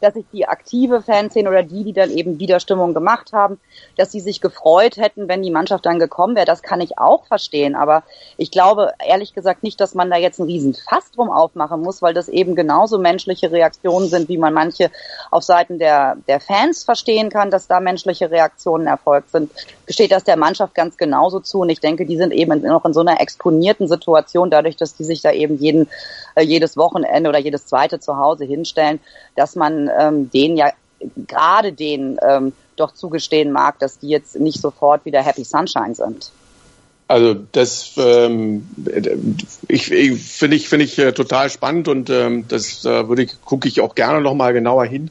dass 0.00 0.14
sich 0.14 0.24
die 0.32 0.46
aktive 0.46 1.02
Fanszene 1.02 1.48
oder 1.48 1.62
die, 1.62 1.84
die 1.84 1.92
dann 1.92 2.10
eben 2.10 2.38
Widerstimmung 2.38 2.94
gemacht 2.94 3.32
haben, 3.32 3.58
dass 3.96 4.12
sie 4.12 4.20
sich 4.20 4.40
gefreut 4.40 4.96
hätten, 4.96 5.28
wenn 5.28 5.42
die 5.42 5.50
Mannschaft 5.50 5.86
dann 5.86 5.98
gekommen 5.98 6.36
wäre. 6.36 6.46
Das 6.46 6.62
kann 6.62 6.80
ich 6.80 6.98
auch 6.98 7.26
verstehen. 7.26 7.74
Aber 7.74 8.02
ich 8.36 8.50
glaube 8.50 8.92
ehrlich 9.04 9.34
gesagt 9.34 9.62
nicht, 9.62 9.80
dass 9.80 9.94
man 9.94 10.10
da 10.10 10.16
jetzt 10.16 10.38
einen 10.38 10.48
riesen 10.48 10.74
Fass 10.74 11.10
drum 11.12 11.30
aufmachen 11.30 11.80
muss, 11.80 12.02
weil 12.02 12.14
das 12.14 12.28
eben 12.28 12.54
genauso 12.54 12.98
menschliche 12.98 13.50
Reaktionen 13.50 14.08
sind, 14.08 14.28
wie 14.28 14.38
man 14.38 14.54
manche 14.54 14.90
auf 15.30 15.42
Seiten 15.42 15.78
der, 15.78 16.16
der 16.28 16.40
Fans 16.40 16.84
verstehen 16.84 17.30
kann, 17.30 17.50
dass 17.50 17.66
da 17.66 17.80
menschliche 17.80 18.15
Reaktionen 18.24 18.86
erfolgt 18.86 19.30
sind. 19.30 19.50
Gesteht 19.86 20.12
das 20.12 20.24
der 20.24 20.36
Mannschaft 20.36 20.74
ganz 20.74 20.96
genauso 20.96 21.40
zu. 21.40 21.60
Und 21.60 21.68
ich 21.68 21.80
denke, 21.80 22.06
die 22.06 22.16
sind 22.16 22.32
eben 22.32 22.62
noch 22.62 22.84
in 22.84 22.94
so 22.94 23.00
einer 23.00 23.20
exponierten 23.20 23.88
Situation, 23.88 24.50
dadurch, 24.50 24.76
dass 24.76 24.96
die 24.96 25.04
sich 25.04 25.22
da 25.22 25.32
eben 25.32 25.58
jeden, 25.58 25.88
äh, 26.34 26.42
jedes 26.42 26.76
Wochenende 26.76 27.28
oder 27.28 27.38
jedes 27.38 27.66
zweite 27.66 28.00
zu 28.00 28.16
Hause 28.16 28.44
hinstellen, 28.44 29.00
dass 29.34 29.56
man 29.56 29.90
ähm, 29.98 30.30
denen 30.30 30.56
ja 30.56 30.70
gerade 31.26 31.72
denen 31.72 32.18
ähm, 32.26 32.52
doch 32.76 32.92
zugestehen 32.92 33.52
mag, 33.52 33.78
dass 33.78 33.98
die 33.98 34.08
jetzt 34.08 34.38
nicht 34.38 34.60
sofort 34.60 35.04
wieder 35.04 35.22
Happy 35.22 35.44
Sunshine 35.44 35.94
sind. 35.94 36.30
Also 37.08 37.34
das 37.52 37.92
ähm, 37.98 38.68
ich, 39.68 39.92
ich 39.92 40.20
finde 40.22 40.56
ich 40.56 40.68
finde 40.68 40.84
ich 40.84 40.98
äh, 40.98 41.12
total 41.12 41.50
spannend 41.50 41.86
und 41.86 42.10
ähm, 42.10 42.48
das 42.48 42.84
äh, 42.84 43.08
würde 43.08 43.26
gucke 43.44 43.68
ich 43.68 43.80
auch 43.80 43.94
gerne 43.94 44.20
noch 44.20 44.34
mal 44.34 44.52
genauer 44.52 44.86
hin. 44.86 45.10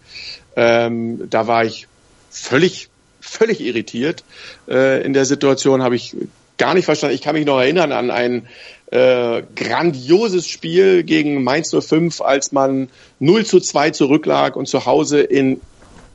Ähm, 0.58 1.30
da 1.30 1.47
war 1.47 1.64
ich 1.64 1.88
völlig 2.30 2.89
völlig 3.26 3.61
irritiert 3.61 4.23
äh, 4.67 5.03
in 5.03 5.13
der 5.13 5.26
Situation, 5.26 5.84
habe 5.84 5.95
ich 5.95 6.15
gar 6.57 6.73
nicht 6.73 6.86
verstanden. 6.86 7.15
Ich 7.15 7.21
kann 7.21 7.36
mich 7.36 7.45
noch 7.45 7.59
erinnern 7.59 7.91
an 7.91 8.11
ein 8.11 8.47
äh, 8.91 9.43
grandioses 9.55 10.47
Spiel 10.47 11.03
gegen 11.03 11.43
Mainz 11.43 11.76
05, 11.78 12.21
als 12.21 12.51
man 12.51 12.89
0 13.19 13.45
zu 13.45 13.59
2 13.59 13.91
zurücklag 13.91 14.55
und 14.55 14.67
zu 14.67 14.86
Hause 14.86 15.21
in 15.21 15.59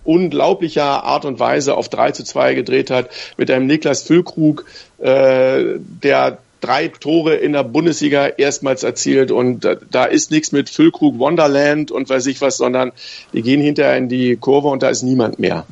unglaublicher 0.05 1.05
Art 1.05 1.25
und 1.25 1.39
Weise 1.39 1.77
auf 1.77 1.89
3 1.89 2.13
zu 2.13 2.25
2 2.25 2.55
gedreht 2.55 2.91
hat, 2.91 3.11
mit 3.37 3.51
einem 3.51 3.67
Niklas 3.67 4.03
Füllkrug, 4.03 4.65
äh, 4.99 5.79
der 5.79 6.39
drei 6.61 6.89
Tore 6.89 7.37
in 7.37 7.53
der 7.53 7.65
Bundesliga 7.65 8.27
erstmals 8.27 8.83
erzielt 8.83 9.31
und 9.31 9.65
da, 9.65 9.77
da 9.91 10.05
ist 10.05 10.31
nichts 10.31 10.53
mit 10.53 10.69
Füllkrug 10.69 11.19
Wonderland 11.19 11.91
und 11.91 12.09
weiß 12.09 12.27
ich 12.27 12.41
was, 12.41 12.59
sondern 12.59 12.93
die 13.33 13.43
gehen 13.43 13.63
hinterher 13.63 13.97
in 13.97 14.09
die 14.09 14.37
Kurve 14.37 14.69
und 14.69 14.83
da 14.83 14.91
ist 14.91 15.03
niemand 15.03 15.39
mehr. 15.39 15.67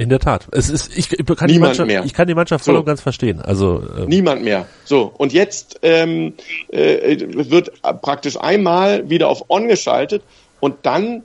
In 0.00 0.08
der 0.08 0.18
Tat. 0.18 0.48
Es 0.52 0.70
ist, 0.70 0.96
ich, 0.96 1.12
ich 1.12 1.26
kann 1.26 1.48
die 1.48 1.58
Mannschaft, 1.58 1.86
mehr. 1.86 2.04
ich 2.06 2.14
kann 2.14 2.26
die 2.26 2.34
Mannschaft 2.34 2.64
voll 2.64 2.72
so. 2.72 2.80
und 2.80 2.86
ganz 2.86 3.02
verstehen. 3.02 3.42
Also 3.42 3.82
ähm. 3.98 4.08
niemand 4.08 4.42
mehr. 4.42 4.66
So 4.86 5.12
und 5.14 5.34
jetzt 5.34 5.80
ähm, 5.82 6.32
äh, 6.68 7.18
wird 7.30 7.82
praktisch 7.82 8.38
einmal 8.38 9.10
wieder 9.10 9.28
auf 9.28 9.50
On 9.50 9.68
geschaltet 9.68 10.22
und 10.58 10.76
dann 10.84 11.22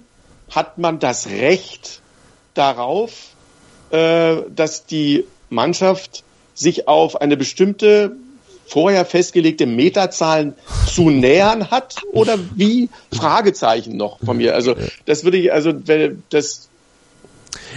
hat 0.50 0.78
man 0.78 1.00
das 1.00 1.30
Recht 1.30 2.02
darauf, 2.54 3.30
äh, 3.92 4.36
dass 4.54 4.86
die 4.86 5.24
Mannschaft 5.50 6.26
sich 6.54 6.90
auf 6.90 7.22
eine 7.22 7.38
bestimmte 7.38 8.12
vorher 8.68 9.06
festgelegte 9.06 9.68
Metazahlen 9.68 10.54
zu 10.86 11.12
nähern 11.12 11.72
hat 11.72 12.02
oder 12.12 12.38
wie? 12.56 12.90
Fragezeichen 13.14 13.96
noch 13.96 14.20
von 14.20 14.36
mir. 14.36 14.54
Also 14.54 14.76
das 15.06 15.24
würde 15.24 15.38
ich, 15.38 15.54
also 15.54 15.72
das 16.30 16.68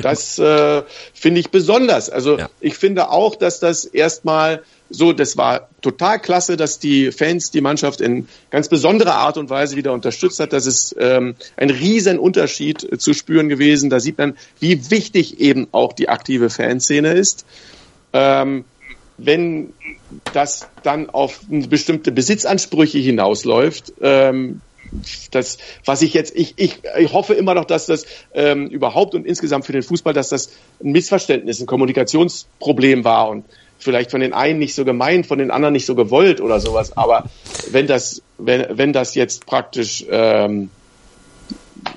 das 0.02 0.38
äh, 0.38 0.82
finde 1.14 1.40
ich 1.40 1.50
besonders. 1.50 2.10
Also 2.10 2.38
ja. 2.38 2.50
ich 2.60 2.76
finde 2.76 3.10
auch, 3.10 3.36
dass 3.36 3.60
das 3.60 3.84
erstmal 3.84 4.62
so, 4.90 5.12
das 5.12 5.36
war 5.36 5.68
total 5.82 6.18
klasse, 6.18 6.56
dass 6.56 6.78
die 6.78 7.12
Fans 7.12 7.50
die 7.50 7.60
Mannschaft 7.60 8.00
in 8.00 8.28
ganz 8.50 8.68
besonderer 8.68 9.14
Art 9.16 9.36
und 9.36 9.50
Weise 9.50 9.76
wieder 9.76 9.92
unterstützt 9.92 10.40
hat. 10.40 10.52
Das 10.52 10.66
ist 10.66 10.96
ähm, 10.98 11.34
ein 11.56 11.70
riesen 11.70 12.18
Unterschied 12.18 13.00
zu 13.00 13.12
spüren 13.12 13.48
gewesen. 13.48 13.90
Da 13.90 14.00
sieht 14.00 14.18
man, 14.18 14.36
wie 14.60 14.90
wichtig 14.90 15.40
eben 15.40 15.68
auch 15.72 15.92
die 15.92 16.08
aktive 16.08 16.48
Fanszene 16.48 17.12
ist. 17.12 17.44
Ähm, 18.12 18.64
wenn 19.18 19.74
das 20.32 20.68
dann 20.84 21.10
auf 21.10 21.40
bestimmte 21.48 22.12
Besitzansprüche 22.12 22.98
hinausläuft, 22.98 23.92
ähm, 24.00 24.60
das, 25.30 25.58
was 25.84 26.02
ich 26.02 26.14
jetzt, 26.14 26.34
ich, 26.36 26.54
ich, 26.56 26.80
ich 26.98 27.12
hoffe 27.12 27.34
immer 27.34 27.54
noch, 27.54 27.64
dass 27.64 27.86
das 27.86 28.06
ähm, 28.34 28.66
überhaupt 28.68 29.14
und 29.14 29.26
insgesamt 29.26 29.66
für 29.66 29.72
den 29.72 29.82
Fußball, 29.82 30.12
dass 30.12 30.28
das 30.28 30.50
ein 30.82 30.92
Missverständnis, 30.92 31.60
ein 31.60 31.66
Kommunikationsproblem 31.66 33.04
war 33.04 33.28
und 33.28 33.44
vielleicht 33.78 34.10
von 34.10 34.20
den 34.20 34.32
einen 34.32 34.58
nicht 34.58 34.74
so 34.74 34.84
gemeint, 34.84 35.26
von 35.26 35.38
den 35.38 35.50
anderen 35.50 35.72
nicht 35.72 35.86
so 35.86 35.94
gewollt 35.94 36.40
oder 36.40 36.60
sowas. 36.60 36.96
Aber 36.96 37.30
wenn 37.70 37.86
das, 37.86 38.22
wenn, 38.38 38.66
wenn 38.76 38.92
das 38.92 39.14
jetzt 39.14 39.46
praktisch, 39.46 40.04
ähm, 40.10 40.70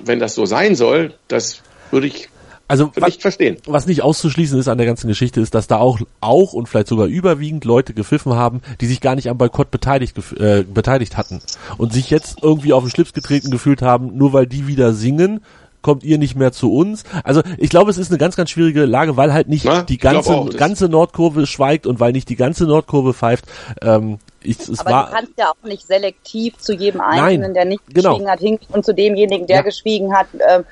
wenn 0.04 0.20
das 0.20 0.34
so 0.34 0.46
sein 0.46 0.76
soll, 0.76 1.14
das 1.28 1.62
würde 1.90 2.06
ich 2.06 2.28
also 2.68 2.90
was, 2.94 3.06
nicht 3.06 3.22
verstehen. 3.22 3.56
Was 3.66 3.86
nicht 3.86 4.02
auszuschließen 4.02 4.58
ist 4.58 4.68
an 4.68 4.78
der 4.78 4.86
ganzen 4.86 5.08
Geschichte, 5.08 5.40
ist, 5.40 5.54
dass 5.54 5.66
da 5.66 5.78
auch, 5.78 6.00
auch 6.20 6.52
und 6.52 6.68
vielleicht 6.68 6.88
sogar 6.88 7.06
überwiegend 7.06 7.64
Leute 7.64 7.94
gepfiffen 7.94 8.34
haben, 8.34 8.62
die 8.80 8.86
sich 8.86 9.00
gar 9.00 9.14
nicht 9.14 9.28
am 9.28 9.38
Boykott 9.38 9.70
beteiligt, 9.70 10.16
äh, 10.38 10.62
beteiligt 10.62 11.16
hatten 11.16 11.40
und 11.78 11.92
sich 11.92 12.10
jetzt 12.10 12.42
irgendwie 12.42 12.72
auf 12.72 12.84
den 12.84 12.90
Schlips 12.90 13.12
getreten 13.12 13.50
gefühlt 13.50 13.82
haben, 13.82 14.16
nur 14.16 14.32
weil 14.32 14.46
die 14.46 14.66
wieder 14.66 14.92
singen, 14.92 15.40
kommt 15.82 16.04
ihr 16.04 16.16
nicht 16.16 16.36
mehr 16.36 16.52
zu 16.52 16.72
uns. 16.72 17.04
Also 17.24 17.42
ich 17.58 17.68
glaube, 17.68 17.90
es 17.90 17.98
ist 17.98 18.10
eine 18.10 18.18
ganz, 18.18 18.36
ganz 18.36 18.50
schwierige 18.50 18.86
Lage, 18.86 19.16
weil 19.16 19.32
halt 19.34 19.48
nicht 19.48 19.64
Na, 19.64 19.82
die 19.82 19.98
ganze, 19.98 20.34
auch, 20.34 20.50
ganze 20.50 20.88
Nordkurve 20.88 21.46
schweigt 21.46 21.86
und 21.86 22.00
weil 22.00 22.12
nicht 22.12 22.28
die 22.28 22.36
ganze 22.36 22.64
Nordkurve 22.64 23.12
pfeift. 23.12 23.44
Ähm, 23.82 24.18
ich, 24.42 24.60
es 24.60 24.80
Aber 24.80 24.90
war, 24.90 25.06
du 25.06 25.12
kannst 25.12 25.32
ja 25.36 25.50
auch 25.50 25.66
nicht 25.66 25.86
selektiv 25.86 26.56
zu 26.58 26.72
jedem 26.72 27.00
Einzelnen, 27.00 27.40
Nein, 27.40 27.54
der 27.54 27.64
nicht 27.64 27.82
genau. 27.88 28.10
geschwiegen 28.10 28.30
hat, 28.30 28.40
hinken 28.40 28.74
und 28.74 28.84
zu 28.84 28.94
demjenigen, 28.94 29.46
der 29.46 29.56
ja. 29.56 29.62
geschwiegen 29.62 30.14
hat, 30.14 30.26
äh, 30.34 30.62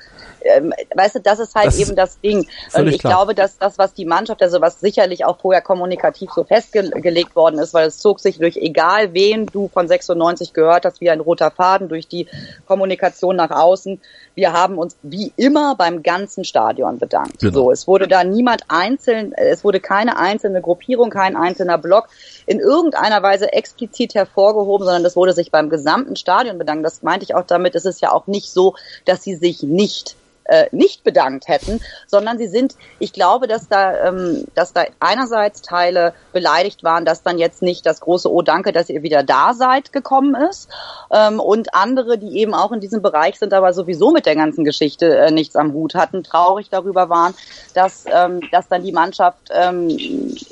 ähm, 0.43 0.73
weißt 0.95 1.15
du, 1.15 1.19
das 1.19 1.39
ist 1.39 1.55
halt 1.55 1.67
das 1.67 1.79
eben 1.79 1.95
das 1.95 2.19
Ding. 2.19 2.47
Und 2.73 2.87
ich 2.87 2.99
klar. 2.99 3.13
glaube, 3.13 3.35
dass 3.35 3.57
das, 3.57 3.77
was 3.77 3.93
die 3.93 4.05
Mannschaft, 4.05 4.41
also 4.41 4.61
was 4.61 4.79
sicherlich 4.79 5.25
auch 5.25 5.39
vorher 5.39 5.61
kommunikativ 5.61 6.31
so 6.31 6.43
festgelegt 6.43 7.35
worden 7.35 7.59
ist, 7.59 7.73
weil 7.73 7.87
es 7.87 7.99
zog 7.99 8.19
sich 8.19 8.37
durch 8.37 8.57
egal 8.57 9.13
wen 9.13 9.45
du 9.45 9.67
von 9.67 9.87
96 9.87 10.53
gehört 10.53 10.85
hast, 10.85 11.01
wie 11.01 11.09
ein 11.09 11.19
roter 11.19 11.51
Faden 11.51 11.89
durch 11.89 12.07
die 12.07 12.27
Kommunikation 12.67 13.35
nach 13.35 13.51
außen. 13.51 13.99
Wir 14.35 14.53
haben 14.53 14.77
uns 14.77 14.95
wie 15.01 15.33
immer 15.35 15.75
beim 15.75 16.03
ganzen 16.03 16.43
Stadion 16.43 16.99
bedankt. 16.99 17.39
Genau. 17.39 17.53
So, 17.53 17.71
es 17.71 17.87
wurde 17.87 18.07
da 18.07 18.23
niemand 18.23 18.63
einzeln, 18.69 19.33
es 19.33 19.63
wurde 19.63 19.79
keine 19.79 20.17
einzelne 20.17 20.61
Gruppierung, 20.61 21.09
kein 21.09 21.35
einzelner 21.35 21.77
Block 21.77 22.07
in 22.45 22.59
irgendeiner 22.59 23.21
Weise 23.21 23.51
explizit 23.51 24.15
hervorgehoben, 24.15 24.85
sondern 24.85 25.03
das 25.03 25.15
wurde 25.15 25.33
sich 25.33 25.51
beim 25.51 25.69
gesamten 25.69 26.15
Stadion 26.15 26.57
bedankt. 26.57 26.85
Das 26.85 27.03
meinte 27.03 27.23
ich 27.23 27.35
auch 27.35 27.45
damit. 27.45 27.75
Es 27.75 27.85
ist 27.85 28.01
ja 28.01 28.11
auch 28.11 28.27
nicht 28.27 28.49
so, 28.51 28.75
dass 29.05 29.23
sie 29.23 29.35
sich 29.35 29.63
nicht 29.63 30.15
äh, 30.45 30.67
nicht 30.71 31.03
bedankt 31.03 31.47
hätten, 31.47 31.81
sondern 32.07 32.37
sie 32.37 32.47
sind, 32.47 32.75
ich 32.99 33.13
glaube, 33.13 33.47
dass 33.47 33.67
da, 33.67 34.07
ähm, 34.07 34.45
dass 34.55 34.73
da 34.73 34.85
einerseits 34.99 35.61
Teile 35.61 36.13
beleidigt 36.33 36.83
waren, 36.83 37.05
dass 37.05 37.23
dann 37.23 37.37
jetzt 37.37 37.61
nicht 37.61 37.85
das 37.85 38.01
große 38.01 38.31
Oh 38.31 38.41
danke, 38.41 38.71
dass 38.71 38.89
ihr 38.89 39.03
wieder 39.03 39.23
da 39.23 39.53
seid 39.53 39.93
gekommen 39.93 40.35
ist 40.35 40.69
ähm, 41.11 41.39
und 41.39 41.73
andere, 41.73 42.17
die 42.17 42.37
eben 42.37 42.53
auch 42.53 42.71
in 42.71 42.79
diesem 42.79 43.01
Bereich 43.01 43.37
sind, 43.39 43.53
aber 43.53 43.73
sowieso 43.73 44.11
mit 44.11 44.25
der 44.25 44.35
ganzen 44.35 44.65
Geschichte 44.65 45.17
äh, 45.17 45.31
nichts 45.31 45.55
am 45.55 45.73
Hut 45.73 45.95
hatten, 45.95 46.23
traurig 46.23 46.69
darüber 46.69 47.09
waren, 47.09 47.33
dass, 47.73 48.05
ähm, 48.11 48.41
dass 48.51 48.67
dann 48.67 48.83
die 48.83 48.91
Mannschaft 48.91 49.49
ähm, 49.51 49.89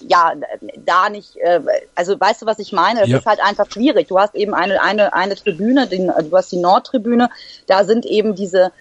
ja 0.08 0.34
da 0.86 1.10
nicht, 1.10 1.36
äh, 1.38 1.62
also 1.96 2.20
weißt 2.20 2.42
du, 2.42 2.46
was 2.46 2.60
ich 2.60 2.72
meine? 2.72 3.02
Es 3.02 3.10
ja. 3.10 3.18
ist 3.18 3.26
halt 3.26 3.40
einfach 3.44 3.70
schwierig. 3.72 4.08
Du 4.08 4.20
hast 4.20 4.36
eben 4.36 4.54
eine, 4.54 4.82
eine, 4.82 5.14
eine 5.14 5.36
Tribüne, 5.36 5.88
den, 5.88 6.08
du 6.08 6.38
hast 6.38 6.52
die 6.52 6.58
Nordtribüne, 6.58 7.30
da 7.68 7.84
sind 7.84 8.06
eben 8.06 8.36
diese 8.36 8.72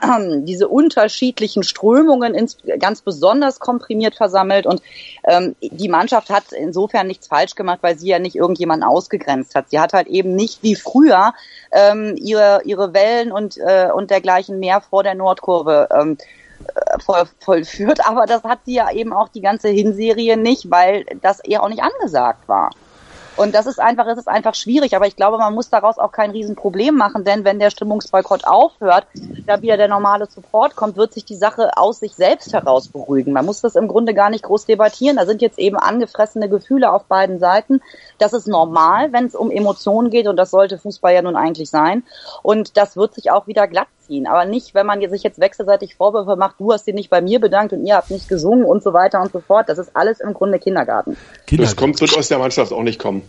diese 0.44 0.68
unterschiedlichen 0.68 1.62
Strömungen 1.62 2.34
ins, 2.34 2.58
ganz 2.78 3.02
besonders 3.02 3.60
komprimiert 3.60 4.14
versammelt 4.14 4.66
und 4.66 4.82
ähm, 5.24 5.56
die 5.60 5.88
Mannschaft 5.88 6.30
hat 6.30 6.52
insofern 6.52 7.06
nichts 7.06 7.26
falsch 7.26 7.54
gemacht, 7.54 7.78
weil 7.82 7.98
sie 7.98 8.08
ja 8.08 8.18
nicht 8.18 8.36
irgendjemanden 8.36 8.88
ausgegrenzt 8.88 9.54
hat. 9.54 9.70
Sie 9.70 9.80
hat 9.80 9.92
halt 9.92 10.06
eben 10.08 10.34
nicht 10.34 10.62
wie 10.62 10.76
früher 10.76 11.34
ähm, 11.72 12.16
ihre, 12.16 12.62
ihre 12.64 12.94
Wellen 12.94 13.32
und, 13.32 13.58
äh, 13.58 13.88
und 13.94 14.10
dergleichen 14.10 14.58
mehr 14.58 14.80
vor 14.80 15.02
der 15.02 15.14
Nordkurve 15.14 15.88
ähm, 15.92 16.18
äh, 16.74 16.98
voll, 17.00 17.24
vollführt, 17.40 18.06
aber 18.06 18.26
das 18.26 18.44
hat 18.44 18.60
sie 18.66 18.74
ja 18.74 18.90
eben 18.92 19.12
auch 19.12 19.28
die 19.28 19.40
ganze 19.40 19.68
Hinserie 19.68 20.36
nicht, 20.36 20.70
weil 20.70 21.04
das 21.20 21.40
eher 21.40 21.62
auch 21.62 21.68
nicht 21.68 21.82
angesagt 21.82 22.48
war. 22.48 22.70
Und 23.36 23.54
das 23.54 23.66
ist 23.66 23.80
einfach, 23.80 24.06
es 24.06 24.18
ist 24.18 24.28
einfach 24.28 24.54
schwierig, 24.54 24.94
aber 24.94 25.06
ich 25.06 25.16
glaube, 25.16 25.38
man 25.38 25.54
muss 25.54 25.70
daraus 25.70 25.98
auch 25.98 26.12
kein 26.12 26.30
Riesenproblem 26.30 26.94
machen, 26.94 27.24
denn 27.24 27.44
wenn 27.44 27.58
der 27.58 27.70
Stimmungsboykott 27.70 28.46
aufhört, 28.46 29.06
da 29.46 29.62
wieder 29.62 29.76
der 29.76 29.88
normale 29.88 30.26
Support 30.26 30.76
kommt, 30.76 30.96
wird 30.96 31.14
sich 31.14 31.24
die 31.24 31.36
Sache 31.36 31.76
aus 31.76 32.00
sich 32.00 32.14
selbst 32.14 32.52
heraus 32.52 32.88
beruhigen. 32.88 33.32
Man 33.32 33.46
muss 33.46 33.60
das 33.60 33.74
im 33.74 33.88
Grunde 33.88 34.14
gar 34.14 34.30
nicht 34.30 34.44
groß 34.44 34.66
debattieren. 34.66 35.16
Da 35.16 35.26
sind 35.26 35.40
jetzt 35.42 35.58
eben 35.58 35.76
angefressene 35.76 36.48
Gefühle 36.48 36.92
auf 36.92 37.04
beiden 37.04 37.38
Seiten. 37.38 37.80
Das 38.18 38.32
ist 38.32 38.46
normal, 38.46 39.12
wenn 39.12 39.26
es 39.26 39.34
um 39.34 39.50
Emotionen 39.50 40.10
geht 40.10 40.28
und 40.28 40.36
das 40.36 40.50
sollte 40.50 40.78
Fußball 40.78 41.14
ja 41.14 41.22
nun 41.22 41.36
eigentlich 41.36 41.70
sein. 41.70 42.02
Und 42.42 42.76
das 42.76 42.96
wird 42.96 43.14
sich 43.14 43.30
auch 43.30 43.46
wieder 43.46 43.66
glatt 43.66 43.88
ziehen. 44.12 44.26
Aber 44.26 44.44
nicht, 44.44 44.74
wenn 44.74 44.86
man 44.86 45.00
sich 45.08 45.22
jetzt 45.22 45.40
wechselseitig 45.40 45.94
Vorwürfe 45.96 46.36
macht, 46.36 46.56
du 46.58 46.72
hast 46.72 46.86
dich 46.86 46.94
nicht 46.94 47.10
bei 47.10 47.20
mir 47.20 47.40
bedankt 47.40 47.72
und 47.72 47.84
ihr 47.86 47.96
habt 47.96 48.10
nicht 48.10 48.28
gesungen 48.28 48.64
und 48.64 48.82
so 48.82 48.92
weiter 48.92 49.20
und 49.20 49.32
so 49.32 49.40
fort. 49.40 49.68
Das 49.68 49.78
ist 49.78 49.90
alles 49.94 50.20
im 50.20 50.34
Grunde 50.34 50.58
Kindergarten. 50.58 51.16
Kindergarten. 51.46 51.62
Das 51.62 51.76
kommt, 51.76 52.00
wird 52.00 52.16
aus 52.16 52.28
der 52.28 52.38
Mannschaft 52.38 52.72
auch 52.72 52.82
nicht 52.82 52.98
kommen. 52.98 53.22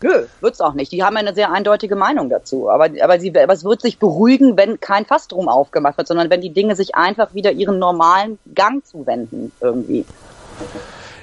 Nö, 0.00 0.26
wird's 0.40 0.60
auch 0.60 0.74
nicht. 0.74 0.92
Die 0.92 1.02
haben 1.02 1.16
eine 1.16 1.34
sehr 1.34 1.50
eindeutige 1.50 1.96
Meinung 1.96 2.30
dazu. 2.30 2.70
Aber, 2.70 2.88
aber, 3.00 3.18
sie, 3.18 3.36
aber 3.36 3.52
es 3.52 3.64
wird 3.64 3.82
sich 3.82 3.98
beruhigen, 3.98 4.56
wenn 4.56 4.78
kein 4.78 5.04
Fass 5.04 5.26
drum 5.26 5.48
aufgemacht 5.48 5.98
wird, 5.98 6.06
sondern 6.06 6.30
wenn 6.30 6.40
die 6.40 6.52
Dinge 6.52 6.76
sich 6.76 6.94
einfach 6.94 7.34
wieder 7.34 7.50
ihren 7.50 7.80
normalen 7.80 8.38
Gang 8.54 8.86
zuwenden 8.86 9.50
irgendwie. 9.60 10.04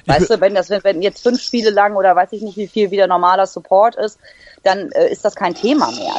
Weißt 0.06 0.30
du, 0.30 0.40
wenn 0.40 0.54
das, 0.54 0.70
wenn 0.70 1.02
jetzt 1.02 1.22
fünf 1.22 1.40
Spiele 1.40 1.70
lang 1.70 1.96
oder 1.96 2.14
weiß 2.14 2.32
ich 2.32 2.42
nicht, 2.42 2.56
wie 2.56 2.68
viel 2.68 2.90
wieder 2.90 3.06
normaler 3.06 3.46
Support 3.46 3.96
ist, 3.96 4.20
dann 4.66 4.90
äh, 4.92 5.10
ist 5.10 5.24
das 5.24 5.34
kein 5.34 5.54
Thema 5.54 5.90
mehr. 5.92 6.14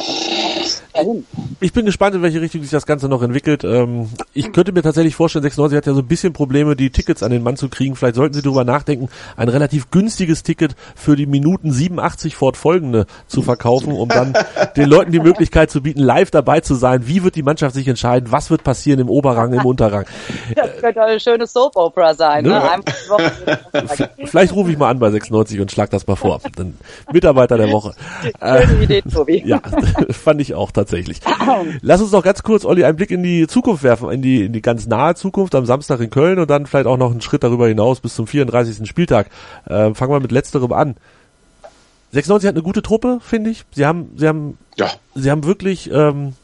Ich 1.60 1.72
bin 1.72 1.86
gespannt, 1.86 2.14
in 2.14 2.22
welche 2.22 2.40
Richtung 2.40 2.62
sich 2.62 2.70
das 2.70 2.86
Ganze 2.86 3.08
noch 3.08 3.22
entwickelt. 3.22 3.62
Ähm, 3.64 4.08
ich 4.32 4.52
könnte 4.52 4.72
mir 4.72 4.82
tatsächlich 4.82 5.14
vorstellen, 5.14 5.42
96 5.42 5.76
hat 5.76 5.86
ja 5.86 5.94
so 5.94 6.00
ein 6.00 6.06
bisschen 6.08 6.32
Probleme, 6.32 6.74
die 6.74 6.90
Tickets 6.90 7.22
an 7.22 7.30
den 7.30 7.42
Mann 7.42 7.56
zu 7.56 7.68
kriegen. 7.68 7.94
Vielleicht 7.94 8.16
sollten 8.16 8.34
Sie 8.34 8.42
darüber 8.42 8.64
nachdenken, 8.64 9.08
ein 9.36 9.48
relativ 9.48 9.90
günstiges 9.90 10.42
Ticket 10.42 10.74
für 10.96 11.14
die 11.16 11.26
Minuten 11.26 11.72
87 11.72 12.36
fortfolgende 12.36 13.06
zu 13.26 13.42
verkaufen, 13.42 13.92
um 13.92 14.08
dann 14.08 14.34
den 14.76 14.88
Leuten 14.88 15.12
die 15.12 15.20
Möglichkeit 15.20 15.70
zu 15.70 15.82
bieten, 15.82 16.00
live 16.00 16.30
dabei 16.30 16.60
zu 16.60 16.74
sein. 16.74 17.06
Wie 17.06 17.22
wird 17.22 17.36
die 17.36 17.42
Mannschaft 17.42 17.74
sich 17.74 17.86
entscheiden? 17.86 18.32
Was 18.32 18.50
wird 18.50 18.64
passieren 18.64 19.00
im 19.00 19.10
Oberrang, 19.10 19.52
im 19.52 19.64
Unterrang? 19.64 20.06
Das 20.54 20.76
könnte 20.80 21.02
eine 21.02 21.20
schöne 21.20 21.46
Soap 21.46 21.76
Opera 21.76 22.14
sein. 22.14 22.44
Ne? 22.44 22.50
Ne? 22.50 24.10
Vielleicht 24.24 24.52
rufe 24.54 24.70
ich 24.70 24.78
mal 24.78 24.90
an 24.90 24.98
bei 24.98 25.10
96 25.10 25.60
und 25.60 25.70
schlag 25.70 25.90
das 25.90 26.06
mal 26.06 26.16
vor. 26.16 26.40
Dann 26.56 26.78
Mitarbeiter 27.12 27.56
der 27.56 27.70
Woche. 27.70 27.94
Schöne 28.40 28.80
äh, 28.80 28.84
Idee, 28.84 29.02
Tobi. 29.02 29.42
Ja, 29.46 29.60
fand 30.10 30.40
ich 30.40 30.54
auch 30.54 30.70
tatsächlich. 30.70 31.20
Lass 31.82 32.00
uns 32.00 32.12
noch 32.12 32.22
ganz 32.22 32.42
kurz, 32.42 32.64
Olli, 32.64 32.84
einen 32.84 32.96
Blick 32.96 33.10
in 33.10 33.22
die 33.22 33.46
Zukunft 33.46 33.82
werfen, 33.82 34.10
in 34.10 34.22
die, 34.22 34.44
in 34.44 34.52
die 34.52 34.62
ganz 34.62 34.86
nahe 34.86 35.14
Zukunft 35.14 35.54
am 35.54 35.66
Samstag 35.66 36.00
in 36.00 36.10
Köln 36.10 36.38
und 36.38 36.48
dann 36.48 36.66
vielleicht 36.66 36.86
auch 36.86 36.96
noch 36.96 37.10
einen 37.10 37.20
Schritt 37.20 37.42
darüber 37.42 37.66
hinaus 37.66 38.00
bis 38.00 38.14
zum 38.14 38.26
34. 38.26 38.88
Spieltag. 38.88 39.28
Äh, 39.66 39.92
fangen 39.94 40.12
wir 40.12 40.20
mit 40.20 40.32
letzterem 40.32 40.72
an. 40.72 40.96
96 42.12 42.48
hat 42.48 42.54
eine 42.54 42.62
gute 42.62 42.82
Truppe, 42.82 43.18
finde 43.20 43.50
ich. 43.50 43.64
Sie 43.72 43.84
haben, 43.84 44.12
sie 44.16 44.28
haben, 44.28 44.56
ja. 44.76 44.88
sie 45.14 45.30
haben 45.30 45.44
wirklich 45.44 45.90
ähm, 45.92 46.34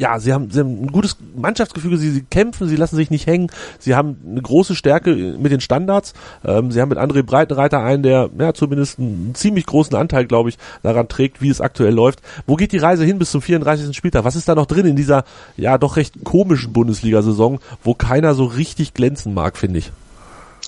ja, 0.00 0.18
sie 0.18 0.32
haben, 0.32 0.50
sie 0.50 0.60
haben 0.60 0.84
ein 0.84 0.92
gutes 0.92 1.18
Mannschaftsgefüge, 1.36 1.98
sie, 1.98 2.10
sie 2.10 2.22
kämpfen, 2.22 2.66
sie 2.68 2.76
lassen 2.76 2.96
sich 2.96 3.10
nicht 3.10 3.26
hängen, 3.26 3.50
sie 3.78 3.94
haben 3.94 4.16
eine 4.26 4.40
große 4.40 4.74
Stärke 4.74 5.14
mit 5.14 5.52
den 5.52 5.60
Standards, 5.60 6.14
ähm, 6.42 6.72
sie 6.72 6.80
haben 6.80 6.88
mit 6.88 6.96
André 6.96 7.22
Breitenreiter 7.22 7.82
einen, 7.82 8.02
der 8.02 8.30
ja 8.38 8.54
zumindest 8.54 8.98
einen 8.98 9.34
ziemlich 9.34 9.66
großen 9.66 9.94
Anteil, 9.94 10.24
glaube 10.24 10.48
ich, 10.48 10.56
daran 10.82 11.06
trägt, 11.08 11.42
wie 11.42 11.50
es 11.50 11.60
aktuell 11.60 11.92
läuft. 11.92 12.20
Wo 12.46 12.56
geht 12.56 12.72
die 12.72 12.78
Reise 12.78 13.04
hin 13.04 13.18
bis 13.18 13.30
zum 13.30 13.42
34. 13.42 13.94
Spieltag? 13.94 14.24
Was 14.24 14.36
ist 14.36 14.48
da 14.48 14.54
noch 14.54 14.64
drin 14.64 14.86
in 14.86 14.96
dieser 14.96 15.24
ja 15.58 15.76
doch 15.76 15.98
recht 15.98 16.24
komischen 16.24 16.72
Bundesliga-Saison, 16.72 17.60
wo 17.84 17.92
keiner 17.92 18.32
so 18.32 18.46
richtig 18.46 18.94
glänzen 18.94 19.34
mag, 19.34 19.58
finde 19.58 19.80
ich? 19.80 19.92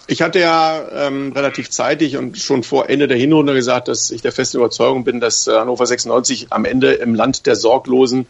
Ich 0.08 0.20
hatte 0.20 0.40
ja 0.40 1.06
ähm, 1.06 1.32
relativ 1.32 1.70
zeitig 1.70 2.18
und 2.18 2.36
schon 2.36 2.64
vor 2.64 2.90
Ende 2.90 3.08
der 3.08 3.16
Hinrunde 3.16 3.54
gesagt, 3.54 3.88
dass 3.88 4.10
ich 4.10 4.20
der 4.20 4.32
festen 4.32 4.58
Überzeugung 4.58 5.04
bin, 5.04 5.20
dass 5.20 5.46
äh, 5.46 5.52
Hannover 5.52 5.86
96 5.86 6.48
am 6.50 6.66
Ende 6.66 6.92
im 6.92 7.14
Land 7.14 7.46
der 7.46 7.56
Sorglosen 7.56 8.26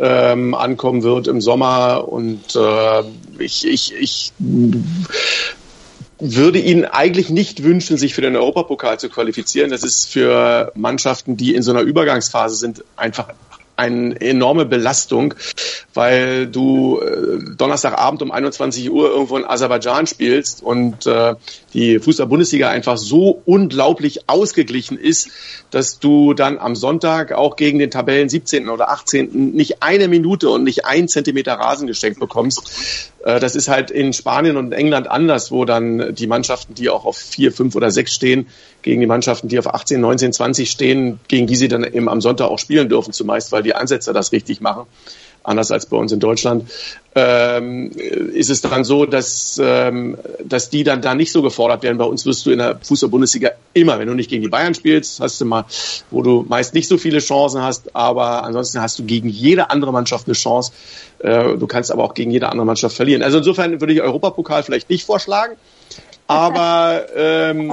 ähm, 0.00 0.54
ankommen 0.54 1.02
wird 1.02 1.28
im 1.28 1.40
Sommer. 1.40 2.08
Und 2.08 2.56
äh, 2.56 3.02
ich, 3.38 3.66
ich, 3.66 3.94
ich 3.94 4.32
würde 6.18 6.58
Ihnen 6.58 6.84
eigentlich 6.86 7.30
nicht 7.30 7.62
wünschen, 7.62 7.98
sich 7.98 8.14
für 8.14 8.22
den 8.22 8.34
Europapokal 8.34 8.98
zu 8.98 9.08
qualifizieren. 9.08 9.70
Das 9.70 9.82
ist 9.82 10.10
für 10.10 10.72
Mannschaften, 10.74 11.36
die 11.36 11.54
in 11.54 11.62
so 11.62 11.70
einer 11.70 11.82
Übergangsphase 11.82 12.56
sind, 12.56 12.84
einfach 12.96 13.28
eine 13.80 14.20
enorme 14.20 14.66
Belastung, 14.66 15.34
weil 15.94 16.46
du 16.46 17.00
äh, 17.00 17.38
Donnerstagabend 17.56 18.20
um 18.20 18.30
21 18.30 18.90
Uhr 18.90 19.10
irgendwo 19.10 19.38
in 19.38 19.44
Aserbaidschan 19.44 20.06
spielst 20.06 20.62
und 20.62 21.06
äh, 21.06 21.34
die 21.72 21.98
Fußball-Bundesliga 21.98 22.68
einfach 22.68 22.98
so 22.98 23.40
unglaublich 23.46 24.28
ausgeglichen 24.28 24.98
ist, 24.98 25.30
dass 25.70 25.98
du 25.98 26.34
dann 26.34 26.58
am 26.58 26.76
Sonntag 26.76 27.32
auch 27.32 27.56
gegen 27.56 27.78
den 27.78 27.90
Tabellen 27.90 28.28
17. 28.28 28.68
oder 28.68 28.90
18. 28.90 29.52
nicht 29.54 29.82
eine 29.82 30.08
Minute 30.08 30.50
und 30.50 30.64
nicht 30.64 30.84
ein 30.84 31.08
Zentimeter 31.08 31.54
Rasen 31.54 31.86
geschenkt 31.86 32.20
bekommst. 32.20 33.09
Äh, 33.24 33.40
das 33.40 33.54
ist 33.54 33.68
halt 33.68 33.90
in 33.90 34.12
Spanien 34.12 34.56
und 34.56 34.72
England 34.72 35.10
anders, 35.10 35.50
wo 35.50 35.64
dann 35.64 36.14
die 36.14 36.26
Mannschaften, 36.26 36.74
die 36.74 36.88
auch 36.88 37.04
auf 37.04 37.16
vier, 37.16 37.52
fünf 37.52 37.74
oder 37.76 37.90
sechs 37.90 38.14
stehen, 38.14 38.46
gegen 38.82 39.00
die 39.00 39.06
Mannschaften, 39.06 39.48
die 39.48 39.58
auf 39.58 39.66
18, 39.66 40.00
19, 40.00 40.32
20 40.32 40.70
stehen, 40.70 41.20
gegen 41.28 41.46
die 41.46 41.56
sie 41.56 41.68
dann 41.68 41.84
eben 41.84 42.08
am 42.08 42.20
Sonntag 42.20 42.48
auch 42.48 42.58
spielen 42.58 42.88
dürfen, 42.88 43.12
zumeist, 43.12 43.52
weil 43.52 43.62
die 43.62 43.74
Ansetzer 43.74 44.12
das 44.12 44.32
richtig 44.32 44.60
machen 44.60 44.86
anders 45.42 45.70
als 45.70 45.86
bei 45.86 45.96
uns 45.96 46.12
in 46.12 46.20
Deutschland, 46.20 46.70
ähm, 47.14 47.90
ist 47.90 48.50
es 48.50 48.60
dann 48.60 48.84
so, 48.84 49.04
dass, 49.04 49.60
ähm, 49.62 50.16
dass 50.44 50.70
die 50.70 50.84
dann 50.84 51.02
da 51.02 51.14
nicht 51.14 51.32
so 51.32 51.42
gefordert 51.42 51.82
werden. 51.82 51.98
Bei 51.98 52.04
uns 52.04 52.24
wirst 52.24 52.46
du 52.46 52.50
in 52.50 52.58
der 52.58 52.78
Fußball-Bundesliga 52.82 53.50
immer, 53.74 53.98
wenn 53.98 54.06
du 54.06 54.14
nicht 54.14 54.30
gegen 54.30 54.42
die 54.42 54.48
Bayern 54.48 54.74
spielst, 54.74 55.20
hast 55.20 55.40
du 55.40 55.44
mal, 55.44 55.64
wo 56.10 56.22
du 56.22 56.44
meist 56.48 56.74
nicht 56.74 56.88
so 56.88 56.98
viele 56.98 57.18
Chancen 57.18 57.62
hast, 57.62 57.96
aber 57.96 58.44
ansonsten 58.44 58.80
hast 58.80 58.98
du 58.98 59.04
gegen 59.04 59.28
jede 59.28 59.70
andere 59.70 59.92
Mannschaft 59.92 60.26
eine 60.26 60.34
Chance. 60.34 60.72
Äh, 61.18 61.56
du 61.56 61.66
kannst 61.66 61.90
aber 61.90 62.04
auch 62.04 62.14
gegen 62.14 62.30
jede 62.30 62.48
andere 62.48 62.66
Mannschaft 62.66 62.94
verlieren. 62.94 63.22
Also 63.22 63.38
insofern 63.38 63.80
würde 63.80 63.92
ich 63.92 64.02
Europapokal 64.02 64.62
vielleicht 64.62 64.88
nicht 64.88 65.04
vorschlagen 65.04 65.56
aber 66.30 67.06
ähm, 67.16 67.72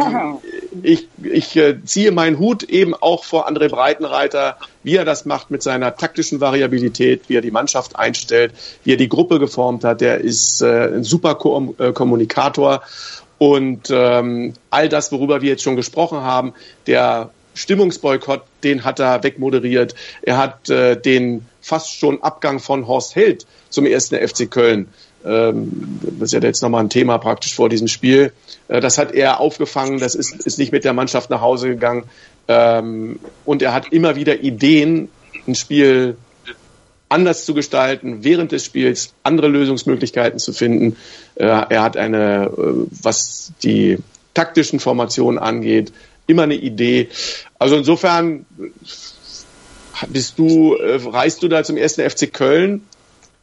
ich, 0.81 1.07
ich 1.21 1.55
äh, 1.57 1.75
ziehe 1.85 2.11
meinen 2.11 2.39
Hut 2.39 2.63
eben 2.63 2.95
auch 2.95 3.23
vor 3.23 3.47
André 3.47 3.69
Breitenreiter, 3.69 4.57
wie 4.81 4.95
er 4.95 5.05
das 5.05 5.25
macht 5.25 5.51
mit 5.51 5.61
seiner 5.61 5.95
taktischen 5.95 6.41
Variabilität, 6.41 7.21
wie 7.27 7.35
er 7.35 7.41
die 7.41 7.51
Mannschaft 7.51 7.95
einstellt, 7.95 8.53
wie 8.83 8.93
er 8.93 8.97
die 8.97 9.09
Gruppe 9.09 9.37
geformt 9.37 9.83
hat. 9.83 10.01
Der 10.01 10.21
ist 10.21 10.63
äh, 10.63 10.87
ein 10.87 11.03
super 11.03 11.35
Ko 11.35 11.75
äh, 11.77 11.91
Kommunikator 11.91 12.81
und 13.37 13.91
ähm, 13.91 14.53
all 14.71 14.89
das, 14.89 15.11
worüber 15.11 15.43
wir 15.43 15.49
jetzt 15.51 15.61
schon 15.61 15.75
gesprochen 15.75 16.21
haben, 16.21 16.55
der 16.87 17.29
Stimmungsboykott, 17.53 18.41
den 18.63 18.83
hat 18.83 18.99
er 18.99 19.21
wegmoderiert. 19.21 19.93
Er 20.23 20.37
hat 20.37 20.67
äh, 20.71 20.99
den 20.99 21.45
fast 21.61 21.93
schon 21.93 22.23
Abgang 22.23 22.59
von 22.59 22.87
Horst 22.87 23.15
Held 23.15 23.45
zum 23.69 23.85
ersten 23.85 24.15
FC 24.15 24.49
Köln 24.49 24.87
ähm, 25.27 25.99
das 26.19 26.29
ist 26.29 26.33
ja 26.33 26.39
jetzt 26.39 26.61
nochmal 26.61 26.83
ein 26.83 26.89
Thema 26.89 27.17
praktisch 27.17 27.53
vor 27.53 27.69
diesem 27.69 27.87
Spiel. 27.87 28.31
Äh, 28.67 28.79
das 28.79 28.97
hat 28.97 29.13
er 29.13 29.39
aufgefangen, 29.39 29.99
das 29.99 30.15
ist, 30.15 30.33
ist 30.45 30.57
nicht 30.57 30.71
mit 30.71 30.83
der 30.83 30.93
Mannschaft 30.93 31.29
nach 31.29 31.41
Hause 31.41 31.69
gegangen. 31.69 32.03
Ähm, 32.47 33.19
und 33.45 33.61
er 33.61 33.73
hat 33.73 33.91
immer 33.91 34.15
wieder 34.15 34.39
Ideen, 34.39 35.09
ein 35.47 35.55
Spiel 35.55 36.17
anders 37.09 37.45
zu 37.45 37.53
gestalten, 37.53 38.23
während 38.23 38.51
des 38.51 38.65
Spiels 38.65 39.13
andere 39.23 39.47
Lösungsmöglichkeiten 39.47 40.39
zu 40.39 40.53
finden. 40.53 40.97
Äh, 41.35 41.45
er 41.45 41.83
hat 41.83 41.97
eine, 41.97 42.45
äh, 42.45 42.87
was 43.01 43.51
die 43.63 43.97
taktischen 44.33 44.79
Formationen 44.79 45.39
angeht, 45.39 45.91
immer 46.25 46.43
eine 46.43 46.55
Idee. 46.55 47.09
Also 47.59 47.75
insofern 47.77 48.45
bist 50.09 50.37
du, 50.37 50.73
reist 50.73 51.41
du 51.41 51.47
da 51.47 51.63
zum 51.63 51.75
ersten 51.75 52.07
FC 52.07 52.31
Köln 52.31 52.83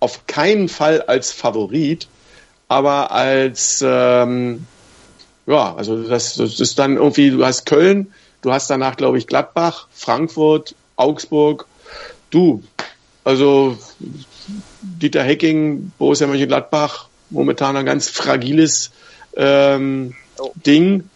auf 0.00 0.26
keinen 0.26 0.68
Fall 0.68 1.02
als 1.02 1.32
Favorit, 1.32 2.08
aber 2.68 3.10
als 3.10 3.84
ähm, 3.86 4.66
ja, 5.46 5.74
also 5.74 6.02
das, 6.02 6.36
das 6.36 6.60
ist 6.60 6.78
dann 6.78 6.96
irgendwie, 6.96 7.30
du 7.30 7.44
hast 7.44 7.66
Köln, 7.66 8.12
du 8.42 8.52
hast 8.52 8.70
danach, 8.70 8.96
glaube 8.96 9.18
ich, 9.18 9.26
Gladbach, 9.26 9.88
Frankfurt, 9.92 10.74
Augsburg. 10.96 11.66
Du, 12.30 12.62
also 13.24 13.76
Dieter 14.80 15.22
Hecking, 15.22 15.92
Borussia 15.98 16.26
Mönchengladbach, 16.26 17.08
momentan 17.30 17.76
ein 17.76 17.86
ganz 17.86 18.08
fragiles 18.08 18.90
ähm, 19.36 20.14
oh. 20.38 20.52
Ding. 20.66 21.08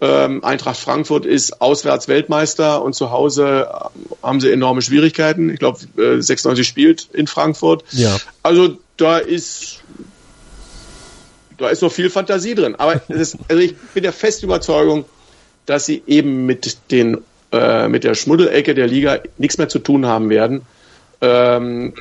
Ähm, 0.00 0.44
Eintracht 0.44 0.76
Frankfurt 0.76 1.24
ist 1.24 1.60
auswärts 1.60 2.08
Weltmeister 2.08 2.82
und 2.82 2.94
zu 2.94 3.10
Hause 3.10 3.68
äh, 3.70 4.26
haben 4.26 4.40
sie 4.40 4.50
enorme 4.50 4.82
Schwierigkeiten. 4.82 5.50
Ich 5.50 5.58
glaube, 5.58 5.78
äh, 5.96 6.20
96 6.20 6.66
spielt 6.66 7.08
in 7.12 7.26
Frankfurt. 7.26 7.84
Ja. 7.92 8.16
Also 8.42 8.76
da 8.96 9.18
ist 9.18 9.82
da 11.58 11.68
ist 11.68 11.82
noch 11.82 11.92
viel 11.92 12.10
Fantasie 12.10 12.54
drin. 12.54 12.74
Aber 12.76 13.00
ist, 13.08 13.38
also 13.48 13.62
ich 13.62 13.76
bin 13.94 14.02
der 14.02 14.12
festen 14.12 14.46
Überzeugung, 14.46 15.04
dass 15.66 15.86
sie 15.86 16.02
eben 16.06 16.46
mit 16.46 16.76
den 16.90 17.18
äh, 17.52 17.88
mit 17.88 18.04
der 18.04 18.14
Schmuddelecke 18.14 18.74
der 18.74 18.86
Liga 18.86 19.20
nichts 19.38 19.58
mehr 19.58 19.68
zu 19.68 19.78
tun 19.78 20.06
haben 20.06 20.28
werden. 20.28 20.62
Ähm, 21.20 21.94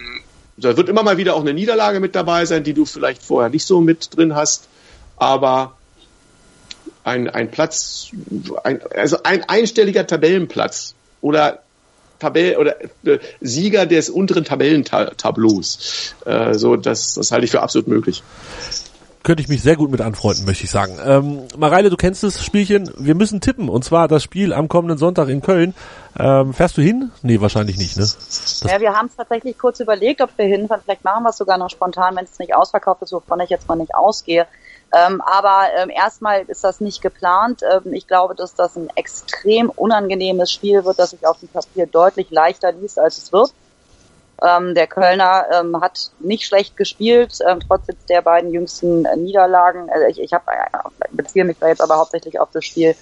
da 0.57 0.75
wird 0.77 0.89
immer 0.89 1.03
mal 1.03 1.17
wieder 1.17 1.35
auch 1.35 1.41
eine 1.41 1.53
Niederlage 1.53 1.99
mit 1.99 2.15
dabei 2.15 2.45
sein, 2.45 2.63
die 2.63 2.73
du 2.73 2.85
vielleicht 2.85 3.23
vorher 3.23 3.49
nicht 3.49 3.65
so 3.65 3.81
mit 3.81 4.15
drin 4.15 4.35
hast. 4.35 4.67
Aber 5.17 5.77
ein, 7.03 7.29
ein 7.29 7.51
Platz, 7.51 8.09
ein, 8.63 8.81
also 8.95 9.17
ein 9.23 9.43
einstelliger 9.43 10.07
Tabellenplatz 10.07 10.95
oder 11.21 11.59
Tabell 12.19 12.57
oder 12.57 12.81
äh, 13.05 13.19
Sieger 13.41 13.85
des 13.85 14.09
unteren 14.09 14.45
Tabellentableaus. 14.45 16.15
Äh, 16.25 16.53
so, 16.53 16.75
das, 16.75 17.15
das 17.15 17.31
halte 17.31 17.45
ich 17.45 17.51
für 17.51 17.61
absolut 17.61 17.87
möglich 17.87 18.23
könnte 19.23 19.41
ich 19.41 19.47
mich 19.47 19.63
sehr 19.63 19.77
gut 19.77 19.89
mit 19.89 20.01
anfreunden, 20.01 20.45
möchte 20.45 20.65
ich 20.65 20.69
sagen. 20.69 20.99
Ähm, 21.03 21.47
Mareile, 21.57 21.89
du 21.89 21.95
kennst 21.95 22.23
das 22.23 22.43
Spielchen. 22.43 22.91
Wir 22.97 23.15
müssen 23.15 23.41
tippen. 23.41 23.69
Und 23.69 23.83
zwar 23.83 24.07
das 24.07 24.21
Spiel 24.21 24.53
am 24.53 24.67
kommenden 24.67 24.97
Sonntag 24.97 25.29
in 25.29 25.41
Köln. 25.41 25.73
Ähm, 26.19 26.53
fährst 26.53 26.77
du 26.77 26.81
hin? 26.81 27.11
Nee, 27.21 27.39
wahrscheinlich 27.41 27.77
nicht, 27.77 27.95
ne? 27.95 28.03
Das 28.03 28.63
ja, 28.67 28.79
wir 28.79 28.93
haben 28.93 29.07
es 29.07 29.15
tatsächlich 29.15 29.57
kurz 29.57 29.79
überlegt, 29.79 30.21
ob 30.21 30.37
wir 30.37 30.45
hinfahren. 30.45 30.83
Vielleicht 30.83 31.03
machen 31.03 31.23
wir 31.23 31.29
es 31.29 31.37
sogar 31.37 31.57
noch 31.57 31.69
spontan, 31.69 32.15
wenn 32.15 32.25
es 32.25 32.37
nicht 32.37 32.53
ausverkauft 32.53 33.01
ist, 33.01 33.13
wovon 33.13 33.39
ich 33.39 33.49
jetzt 33.49 33.67
mal 33.67 33.75
nicht 33.75 33.95
ausgehe. 33.95 34.45
Ähm, 34.93 35.21
aber 35.21 35.69
ähm, 35.75 35.89
erstmal 35.89 36.43
ist 36.43 36.63
das 36.63 36.79
nicht 36.79 37.01
geplant. 37.01 37.61
Ähm, 37.63 37.93
ich 37.93 38.07
glaube, 38.07 38.35
dass 38.35 38.53
das 38.53 38.75
ein 38.75 38.89
extrem 38.95 39.69
unangenehmes 39.69 40.51
Spiel 40.51 40.85
wird, 40.85 40.99
das 40.99 41.11
sich 41.11 41.25
auf 41.25 41.39
dem 41.39 41.49
Papier 41.49 41.87
deutlich 41.87 42.29
leichter 42.29 42.71
liest, 42.71 42.99
als 42.99 43.17
es 43.17 43.33
wird. 43.33 43.53
Ähm, 44.43 44.75
der 44.75 44.87
Kölner 44.87 45.45
ähm, 45.51 45.79
hat 45.81 46.11
nicht 46.19 46.45
schlecht 46.45 46.77
gespielt, 46.77 47.39
ähm, 47.47 47.59
trotz 47.67 47.87
jetzt 47.87 48.09
der 48.09 48.21
beiden 48.21 48.51
jüngsten 48.51 49.05
äh, 49.05 49.15
Niederlagen. 49.15 49.89
Also 49.89 50.05
ich, 50.07 50.19
ich 50.19 50.33
hab, 50.33 50.47
äh, 50.47 51.07
beziehe 51.11 51.45
mich 51.45 51.57
da 51.59 51.69
jetzt 51.69 51.81
aber 51.81 51.97
hauptsächlich 51.97 52.39
auf 52.39 52.49
das 52.51 52.63
Spiel. 52.63 52.95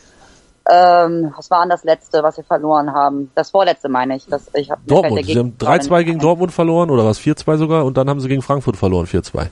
Ähm, 0.69 1.33
was 1.35 1.49
war 1.49 1.61
denn 1.61 1.69
das 1.69 1.83
letzte, 1.83 2.23
was 2.23 2.37
wir 2.37 2.43
verloren 2.43 2.93
haben? 2.93 3.31
Das 3.35 3.49
vorletzte 3.49 3.89
meine 3.89 4.15
ich. 4.15 4.27
Das, 4.27 4.43
ich 4.53 4.69
hab, 4.71 4.85
Dortmund. 4.85 5.25
Sie 5.25 5.37
haben 5.37 5.57
3-2 5.59 6.03
gegen 6.03 6.19
Dortmund 6.19 6.53
verloren 6.53 6.89
oder 6.89 7.03
was? 7.03 7.19
4-2 7.19 7.57
sogar 7.57 7.83
und 7.83 7.97
dann 7.97 8.09
haben 8.09 8.21
sie 8.21 8.29
gegen 8.29 8.43
Frankfurt 8.43 8.77
verloren, 8.77 9.07
4-2. 9.07 9.47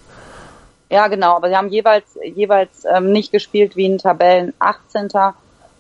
Ja, 0.90 1.08
genau, 1.08 1.36
aber 1.36 1.50
sie 1.50 1.56
haben 1.56 1.70
jeweils 1.70 2.18
jeweils 2.24 2.84
ähm, 2.86 3.12
nicht 3.12 3.32
gespielt 3.32 3.76
wie 3.76 3.86
ein 3.86 4.00
Tabellen 4.00 4.54
18. 4.60 5.10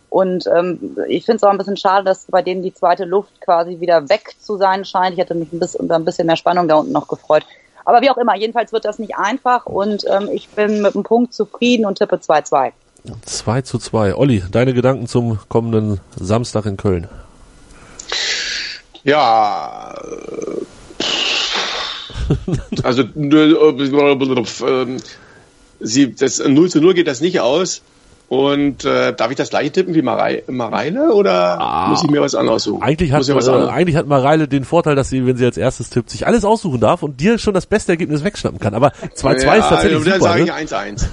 Und 0.09 0.47
ähm, 0.47 0.97
ich 1.07 1.25
finde 1.25 1.37
es 1.37 1.43
auch 1.43 1.49
ein 1.49 1.57
bisschen 1.57 1.77
schade, 1.77 2.05
dass 2.05 2.25
bei 2.25 2.41
denen 2.41 2.63
die 2.63 2.73
zweite 2.73 3.05
Luft 3.05 3.41
quasi 3.41 3.79
wieder 3.79 4.09
weg 4.09 4.35
zu 4.39 4.57
sein 4.57 4.85
scheint. 4.85 5.13
Ich 5.13 5.19
hätte 5.19 5.35
mich 5.35 5.51
ein 5.51 5.59
bisschen, 5.59 5.91
ein 5.91 6.05
bisschen 6.05 6.27
mehr 6.27 6.35
Spannung 6.35 6.67
da 6.67 6.75
unten 6.75 6.91
noch 6.91 7.07
gefreut. 7.07 7.45
Aber 7.85 8.01
wie 8.01 8.09
auch 8.09 8.17
immer, 8.17 8.35
jedenfalls 8.35 8.71
wird 8.71 8.85
das 8.85 8.99
nicht 8.99 9.17
einfach 9.17 9.65
und 9.65 10.05
ähm, 10.07 10.29
ich 10.31 10.49
bin 10.49 10.81
mit 10.81 10.93
einem 10.93 11.03
Punkt 11.03 11.33
zufrieden 11.33 11.85
und 11.85 11.97
tippe 11.97 12.17
2-2. 12.17 12.71
2 13.25 13.61
zu 13.61 13.79
2. 13.79 14.15
Olli, 14.15 14.43
deine 14.51 14.73
Gedanken 14.73 15.07
zum 15.07 15.39
kommenden 15.47 15.99
Samstag 16.15 16.65
in 16.65 16.77
Köln? 16.77 17.07
Ja, 19.03 19.95
also 22.83 23.03
äh, 24.61 24.97
sie, 25.79 26.13
das 26.13 26.39
0 26.39 26.69
zu 26.69 26.81
0 26.81 26.93
geht 26.93 27.07
das 27.07 27.21
nicht 27.21 27.39
aus. 27.39 27.81
Und 28.29 28.85
äh, 28.85 29.11
darf 29.11 29.31
ich 29.31 29.37
das 29.37 29.49
gleiche 29.49 29.71
tippen 29.71 29.95
wie 29.95 30.03
Marei 30.03 30.43
Mareile 30.45 31.13
oder 31.13 31.59
ah, 31.59 31.87
muss 31.87 32.03
ich 32.03 32.11
mir 32.11 32.21
was 32.21 32.35
anderes 32.35 32.61
suchen? 32.61 32.83
Eigentlich 32.83 33.11
hat, 33.11 33.27
was 33.27 33.47
äh, 33.47 33.51
eigentlich 33.51 33.95
hat 33.95 34.05
Mareile 34.05 34.47
den 34.47 34.65
Vorteil, 34.65 34.95
dass 34.95 35.09
sie, 35.09 35.25
wenn 35.25 35.35
sie 35.35 35.45
als 35.45 35.57
erstes 35.57 35.89
tippt, 35.89 36.11
sich 36.11 36.27
alles 36.27 36.45
aussuchen 36.45 36.79
darf 36.79 37.01
und 37.01 37.19
dir 37.19 37.39
schon 37.39 37.55
das 37.55 37.65
beste 37.65 37.93
Ergebnis 37.93 38.23
wegschnappen 38.23 38.59
kann. 38.59 38.75
Aber 38.75 38.93
2-2 39.15 39.45
ja, 39.45 39.53
ist 39.55 39.69
tatsächlich 39.69 40.13
also, 40.13 40.27
super. 40.27 40.35
1-1. 40.35 41.05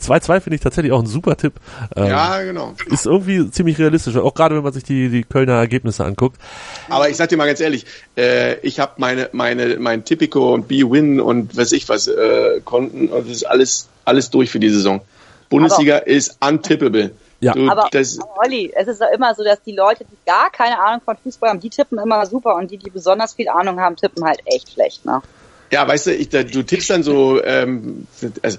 2-2 0.00 0.40
finde 0.40 0.54
ich 0.54 0.62
tatsächlich 0.62 0.92
auch 0.92 1.00
ein 1.00 1.06
super 1.06 1.36
Tipp. 1.36 1.52
Ähm, 1.94 2.06
ja, 2.06 2.42
genau. 2.42 2.72
Ist 2.86 3.04
irgendwie 3.04 3.50
ziemlich 3.50 3.78
realistisch, 3.78 4.16
auch 4.16 4.32
gerade 4.32 4.56
wenn 4.56 4.62
man 4.62 4.72
sich 4.72 4.84
die, 4.84 5.10
die 5.10 5.24
Kölner 5.24 5.58
Ergebnisse 5.58 6.06
anguckt. 6.06 6.40
Aber 6.88 7.10
ich 7.10 7.18
sag 7.18 7.28
dir 7.28 7.36
mal 7.36 7.46
ganz 7.46 7.60
ehrlich, 7.60 7.84
äh, 8.16 8.58
ich 8.60 8.80
habe 8.80 8.92
meine, 8.96 9.28
meine, 9.32 9.76
mein 9.78 10.06
Tipico 10.06 10.54
und 10.54 10.68
B-Win 10.68 11.20
und 11.20 11.54
weiß 11.54 11.72
ich 11.72 11.86
was 11.90 12.08
äh, 12.08 12.62
Konten 12.64 13.08
und 13.08 13.28
das 13.28 13.36
ist 13.36 13.44
alles, 13.44 13.88
alles 14.06 14.30
durch 14.30 14.48
für 14.48 14.58
die 14.58 14.70
Saison. 14.70 15.02
Bundesliga 15.48 15.96
aber, 15.96 16.06
ist 16.06 16.36
untippable. 16.40 17.12
Ja. 17.40 17.52
Du, 17.52 17.68
aber, 17.68 17.88
das, 17.90 18.18
aber 18.18 18.38
Olli, 18.38 18.72
es 18.74 18.88
ist 18.88 19.00
ja 19.00 19.08
immer 19.08 19.34
so, 19.34 19.44
dass 19.44 19.62
die 19.62 19.72
Leute, 19.72 20.04
die 20.04 20.16
gar 20.24 20.50
keine 20.50 20.78
Ahnung 20.78 21.02
von 21.04 21.16
Fußball 21.16 21.50
haben, 21.50 21.60
die 21.60 21.70
tippen 21.70 21.98
immer 21.98 22.24
super 22.26 22.54
und 22.54 22.70
die, 22.70 22.78
die 22.78 22.90
besonders 22.90 23.34
viel 23.34 23.48
Ahnung 23.48 23.78
haben, 23.80 23.96
tippen 23.96 24.24
halt 24.24 24.40
echt 24.46 24.72
schlecht, 24.72 25.04
ne? 25.04 25.22
Ja, 25.70 25.86
weißt 25.86 26.06
du, 26.06 26.14
ich, 26.14 26.28
da, 26.28 26.42
du 26.44 26.62
tippst 26.62 26.90
dann 26.90 27.02
so, 27.02 27.42
ähm, 27.42 28.06
also, 28.42 28.58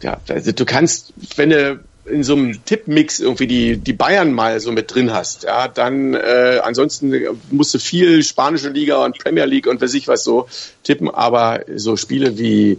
ja, 0.00 0.18
also 0.28 0.52
du 0.52 0.64
kannst, 0.64 1.12
wenn 1.36 1.50
du 1.50 1.80
in 2.06 2.22
so 2.22 2.34
einem 2.34 2.64
Tippmix 2.64 3.18
irgendwie 3.20 3.46
die, 3.46 3.76
die 3.78 3.92
Bayern 3.92 4.32
mal 4.32 4.60
so 4.60 4.72
mit 4.72 4.94
drin 4.94 5.12
hast, 5.12 5.44
ja, 5.44 5.68
dann 5.68 6.14
äh, 6.14 6.60
ansonsten 6.62 7.12
musst 7.50 7.74
du 7.74 7.78
viel 7.78 8.22
spanische 8.22 8.68
Liga 8.68 9.04
und 9.04 9.18
Premier 9.18 9.44
League 9.46 9.66
und 9.66 9.80
weiß 9.80 9.94
ich 9.94 10.06
was 10.08 10.24
so 10.24 10.48
tippen, 10.82 11.08
aber 11.08 11.64
so 11.74 11.96
Spiele 11.96 12.36
wie 12.36 12.78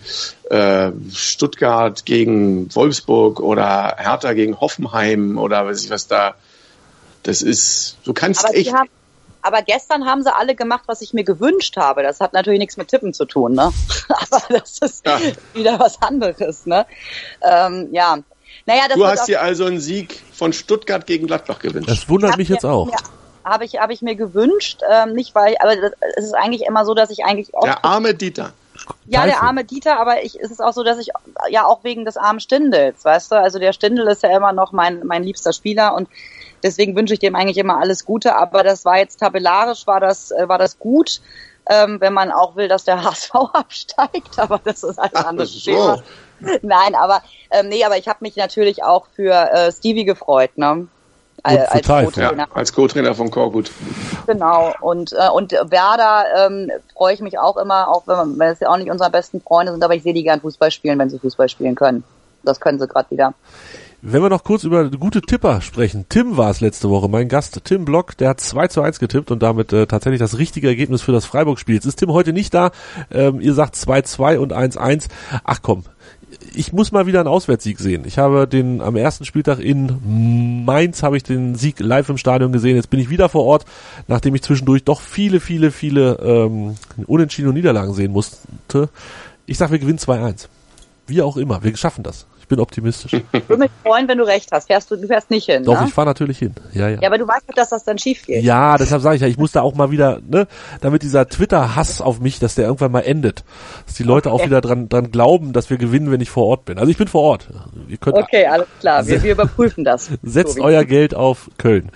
äh, 0.50 0.92
Stuttgart 1.14 2.06
gegen 2.06 2.74
Wolfsburg 2.76 3.40
oder 3.40 3.96
Hertha 3.98 4.34
gegen 4.34 4.60
Hoffenheim 4.60 5.38
oder 5.38 5.66
weiß 5.66 5.84
ich 5.84 5.90
was 5.90 6.08
da, 6.08 6.36
das 7.24 7.42
ist, 7.42 7.98
du 8.04 8.14
kannst 8.14 8.46
aber 8.46 8.56
echt. 8.56 8.74
Haben, 8.74 8.90
aber 9.42 9.62
gestern 9.62 10.06
haben 10.06 10.24
sie 10.24 10.34
alle 10.34 10.56
gemacht, 10.56 10.84
was 10.88 11.02
ich 11.02 11.14
mir 11.14 11.24
gewünscht 11.24 11.78
habe. 11.78 12.02
Das 12.02 12.20
hat 12.20 12.34
natürlich 12.34 12.60
nichts 12.60 12.78
mit 12.78 12.88
Tippen 12.88 13.14
zu 13.14 13.26
tun, 13.26 13.54
ne? 13.54 13.72
aber 14.10 14.42
das 14.50 14.80
ist 14.80 15.06
ja. 15.06 15.20
wieder 15.54 15.80
was 15.80 16.02
anderes, 16.02 16.66
ne? 16.66 16.86
Ähm, 17.44 17.90
ja. 17.92 18.20
Naja, 18.66 18.84
das 18.88 18.98
du 18.98 19.06
hast 19.06 19.28
dir 19.28 19.42
also 19.42 19.66
einen 19.66 19.80
Sieg 19.80 20.22
von 20.34 20.54
Stuttgart 20.54 21.06
gegen 21.06 21.28
Gladbach 21.28 21.60
gewünscht. 21.60 21.90
Das 21.90 22.10
wundert 22.10 22.38
mich 22.38 22.50
jetzt 22.50 22.66
auch. 22.66 22.90
Habe 23.44 23.66
ich, 23.66 23.76
hab 23.76 23.92
ich 23.92 24.02
mir 24.02 24.16
gewünscht, 24.16 24.82
ähm, 24.90 25.14
nicht 25.14 25.36
weil, 25.36 25.56
aber 25.60 25.74
es 26.18 26.26
ist 26.26 26.34
eigentlich 26.34 26.64
immer 26.64 26.84
so, 26.84 26.96
dass 26.96 27.12
ich 27.12 27.24
eigentlich 27.26 27.54
auch. 27.54 27.64
Der 27.64 27.86
arme 27.86 28.16
Dieter. 28.16 28.54
Ja, 29.06 29.26
der 29.26 29.42
arme 29.42 29.64
Dieter, 29.64 30.00
aber 30.00 30.24
ich, 30.24 30.40
es 30.40 30.52
ist 30.52 30.62
auch 30.62 30.74
so, 30.74 30.84
dass 30.84 30.98
ich 31.00 31.10
ja 31.50 31.66
auch 31.66 31.84
wegen 31.84 32.06
des 32.06 32.18
armen 32.18 32.40
Stindels, 32.40 33.06
weißt 33.06 33.32
du, 33.32 33.36
also 33.36 33.60
der 33.60 33.74
Stindel 33.74 34.08
ist 34.08 34.24
ja 34.24 34.36
immer 34.36 34.52
noch 34.52 34.72
mein, 34.72 35.06
mein 35.06 35.24
liebster 35.24 35.54
Spieler 35.54 35.94
und 35.94 36.10
deswegen 36.64 36.96
wünsche 36.96 37.14
ich 37.14 37.20
dem 37.20 37.36
eigentlich 37.36 37.58
immer 37.58 37.80
alles 37.80 38.06
Gute, 38.06 38.36
aber 38.36 38.64
das 38.64 38.84
war 38.84 38.98
jetzt 38.98 39.20
tabellarisch, 39.20 39.88
war 39.88 40.00
das, 40.00 40.32
äh, 40.32 40.48
war 40.50 40.58
das 40.58 40.78
gut, 40.78 41.22
ähm, 41.68 42.02
wenn 42.02 42.14
man 42.14 42.32
auch 42.32 42.56
will, 42.56 42.68
dass 42.68 42.84
der 42.84 43.04
HSV 43.04 43.34
absteigt, 43.54 44.38
aber 44.38 44.60
das 44.64 44.84
ist 44.84 45.00
ein 45.00 45.16
anderes 45.16 45.54
so. 45.54 46.02
Nein, 46.62 46.96
aber 46.96 47.22
ähm, 47.52 47.70
nee, 47.70 47.84
aber 47.84 47.98
ich 47.98 48.08
habe 48.08 48.20
mich 48.22 48.36
natürlich 48.36 48.84
auch 48.84 49.08
für 49.16 49.32
äh, 49.32 49.72
Stevie 49.72 50.06
gefreut, 50.06 50.58
ne? 50.58 50.88
als 51.46 51.88
Co-Trainer. 51.88 52.38
Ja, 52.38 52.48
als 52.54 52.74
Co-Trainer 52.74 53.14
von 53.14 53.30
Korkut. 53.30 53.72
Genau. 54.26 54.74
Und, 54.82 55.14
äh, 55.14 55.30
und 55.30 55.52
Werder 55.52 56.26
ähm, 56.46 56.72
freue 56.94 57.14
ich 57.14 57.22
mich 57.22 57.38
auch 57.38 57.58
immer, 57.58 57.90
auch 57.90 58.08
wenn, 58.08 58.16
man, 58.16 58.40
wenn 58.40 58.52
es 58.52 58.60
ja 58.60 58.70
auch 58.70 58.78
nicht 58.78 58.90
unsere 58.90 59.12
besten 59.12 59.42
Freunde 59.42 59.72
sind, 59.72 59.84
aber 59.84 59.96
ich 59.96 60.04
sehe 60.04 60.14
die 60.14 60.24
gern 60.24 60.42
Fußball 60.42 60.72
spielen, 60.72 60.98
wenn 60.98 61.10
sie 61.10 61.20
Fußball 61.20 61.50
spielen 61.50 61.76
können. 61.76 62.04
Das 62.44 62.60
können 62.60 62.80
sie 62.80 62.88
gerade 62.88 63.10
wieder. 63.12 63.34
Wenn 64.02 64.22
wir 64.22 64.30
noch 64.30 64.44
kurz 64.44 64.64
über 64.64 64.88
gute 64.92 65.22
Tipper 65.22 65.62
sprechen. 65.62 66.06
Tim 66.10 66.38
war 66.38 66.52
es 66.52 66.62
letzte 66.62 66.92
Woche, 66.92 67.10
mein 67.10 67.28
Gast 67.28 67.60
Tim 67.64 67.86
Block, 67.86 68.16
der 68.18 68.30
hat 68.30 68.40
2 68.40 68.68
zu 68.68 68.82
1 68.82 69.00
getippt 69.00 69.32
und 69.32 69.42
damit 69.42 69.74
äh, 69.74 69.88
tatsächlich 69.88 70.20
das 70.20 70.38
richtige 70.38 70.68
Ergebnis 70.68 71.02
für 71.02 71.12
das 71.12 71.26
Freiburg-Spiel. 71.26 71.74
Jetzt 71.74 71.86
ist 71.86 71.96
Tim 71.96 72.12
heute 72.12 72.32
nicht 72.32 72.54
da. 72.54 72.70
Ähm, 73.12 73.42
ihr 73.42 73.56
sagt 73.56 73.74
2-2 73.74 74.38
und 74.38 74.54
1-1. 74.54 75.08
Ach 75.44 75.60
komm, 75.64 75.86
ich 76.54 76.74
muss 76.74 76.92
mal 76.92 77.08
wieder 77.08 77.20
einen 77.20 77.28
Auswärtssieg 77.28 77.80
sehen. 77.80 78.04
Ich 78.06 78.18
habe 78.18 78.48
den 78.48 78.82
am 78.82 78.96
ersten 78.96 79.26
Spieltag 79.26 79.60
in 79.60 80.64
Mainz 80.66 81.04
habe 81.04 81.18
ich 81.18 81.24
den 81.24 81.56
Sieg 81.56 81.80
live 81.80 82.10
im 82.10 82.18
Stadion 82.18 82.52
gesehen. 82.52 82.76
Jetzt 82.76 82.90
bin 82.90 83.00
ich 83.00 83.10
wieder 83.10 83.30
vor 83.30 83.46
Ort, 83.46 83.66
nachdem 84.08 84.36
ich 84.36 84.42
zwischendurch 84.42 84.84
doch 84.84 85.02
viele, 85.02 85.40
viele, 85.40 85.72
viele 85.72 86.20
ähm, 86.22 86.76
Unentschieden 87.08 87.50
und 87.50 87.56
Niederlagen 87.56 87.94
sehen 87.94 88.12
musste. 88.12 88.90
Ich 89.46 89.58
sag, 89.58 89.72
wir 89.72 89.80
gewinnen 89.80 90.00
2-1. 90.00 90.48
Wie 91.08 91.22
auch 91.22 91.38
immer, 91.38 91.64
wir 91.64 91.76
schaffen 91.78 92.04
das. 92.04 92.26
Ich 92.46 92.50
bin 92.50 92.60
optimistisch. 92.60 93.12
Ich 93.14 93.50
würde 93.50 93.64
mich 93.64 93.72
freuen, 93.82 94.08
wenn 94.08 94.20
du 94.20 94.24
recht 94.24 94.52
hast. 94.52 94.68
Fährst 94.68 94.92
du, 94.92 94.98
du 94.98 95.08
fährst 95.08 95.32
nicht 95.32 95.48
hin. 95.48 95.64
Doch, 95.64 95.82
ne? 95.82 95.88
ich 95.88 95.94
fahre 95.96 96.06
natürlich 96.06 96.38
hin. 96.38 96.54
Ja, 96.74 96.90
ja. 96.90 97.02
Ja, 97.02 97.08
aber 97.08 97.18
du 97.18 97.28
weißt 97.28 97.50
doch, 97.50 97.56
dass 97.56 97.70
das 97.70 97.84
dann 97.86 97.98
schief 97.98 98.24
geht. 98.24 98.44
Ja, 98.44 98.78
deshalb 98.78 99.02
sage 99.02 99.16
ich 99.16 99.24
ja, 99.24 99.28
ich 99.28 99.40
muss 99.40 99.52
da 99.52 99.64
auch 99.64 99.74
mal 99.74 99.90
wieder, 99.90 100.20
ne, 100.30 100.46
damit 100.80 101.02
dieser 101.02 101.28
Twitter-Hass 101.28 102.02
auf 102.02 102.20
mich, 102.20 102.38
dass 102.38 102.54
der 102.54 102.66
irgendwann 102.66 102.92
mal 102.92 103.00
endet. 103.00 103.44
Dass 103.88 103.96
die 103.96 104.04
Leute 104.04 104.32
okay. 104.32 104.44
auch 104.44 104.46
wieder 104.46 104.62
dran, 104.62 104.90
dran 104.90 105.10
glauben, 105.10 105.54
dass 105.54 105.72
wir 105.72 105.78
gewinnen, 105.78 106.12
wenn 106.12 106.22
ich 106.22 106.30
vor 106.30 106.46
Ort 106.46 106.66
bin. 106.66 106.78
Also 106.78 106.92
ich 106.92 106.98
bin 106.98 107.08
vor 107.08 107.24
Ort. 107.24 107.48
Ihr 107.88 107.98
könnt 107.98 108.16
okay, 108.16 108.46
alles 108.46 108.68
klar. 108.80 109.08
Wir, 109.08 109.24
wir 109.24 109.32
überprüfen 109.32 109.84
das. 109.84 110.12
Setzt 110.22 110.60
euer 110.60 110.84
Geld 110.84 111.16
auf 111.16 111.50
Köln. 111.58 111.90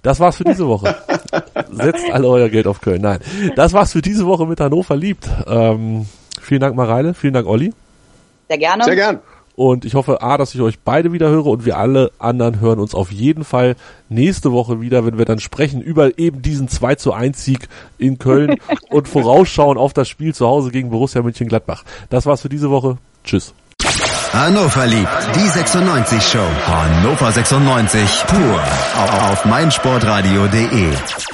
Das 0.00 0.18
war's 0.18 0.36
für 0.36 0.44
diese 0.44 0.66
Woche. 0.66 0.96
Setzt 1.72 2.10
alle 2.10 2.26
euer 2.26 2.48
Geld 2.48 2.66
auf 2.66 2.80
Köln. 2.80 3.02
Nein. 3.02 3.18
Das 3.54 3.74
war's 3.74 3.92
für 3.92 4.00
diese 4.00 4.24
Woche 4.24 4.46
mit 4.46 4.60
Hannover 4.60 4.96
liebt. 4.96 5.28
Ähm, 5.46 6.06
vielen 6.40 6.62
Dank, 6.62 6.74
Mareile. 6.74 7.12
Vielen 7.12 7.34
Dank, 7.34 7.46
Olli. 7.46 7.74
Sehr 8.48 8.58
gerne. 8.58 8.84
Sehr 8.84 8.96
gern. 8.96 9.20
Und 9.56 9.84
ich 9.84 9.94
hoffe, 9.94 10.20
A, 10.20 10.36
dass 10.36 10.54
ich 10.54 10.60
euch 10.60 10.80
beide 10.80 11.12
wieder 11.12 11.28
höre 11.28 11.46
und 11.46 11.64
wir 11.64 11.78
alle 11.78 12.10
anderen 12.18 12.60
hören 12.60 12.80
uns 12.80 12.94
auf 12.94 13.12
jeden 13.12 13.44
Fall 13.44 13.76
nächste 14.08 14.50
Woche 14.50 14.80
wieder, 14.80 15.06
wenn 15.06 15.16
wir 15.16 15.24
dann 15.24 15.38
sprechen 15.38 15.80
über 15.80 16.18
eben 16.18 16.42
diesen 16.42 16.68
2 16.68 16.96
zu 16.96 17.12
1 17.12 17.44
Sieg 17.44 17.68
in 17.98 18.18
Köln 18.18 18.56
und 18.90 19.06
vorausschauen 19.08 19.78
auf 19.78 19.92
das 19.92 20.08
Spiel 20.08 20.34
zu 20.34 20.46
Hause 20.46 20.70
gegen 20.70 20.90
Borussia 20.90 21.22
Mönchengladbach. 21.22 21.84
Das 22.10 22.26
war's 22.26 22.42
für 22.42 22.48
diese 22.48 22.70
Woche. 22.70 22.98
Tschüss. 23.22 23.54
Hannover 24.32 24.86
liebt 24.86 25.08
die 25.36 25.48
96 25.48 26.20
Show. 26.20 26.38
Hannover 26.66 27.30
96 27.30 28.24
pur 28.26 28.60
auf 29.30 29.44
meinsportradio.de. 29.44 31.33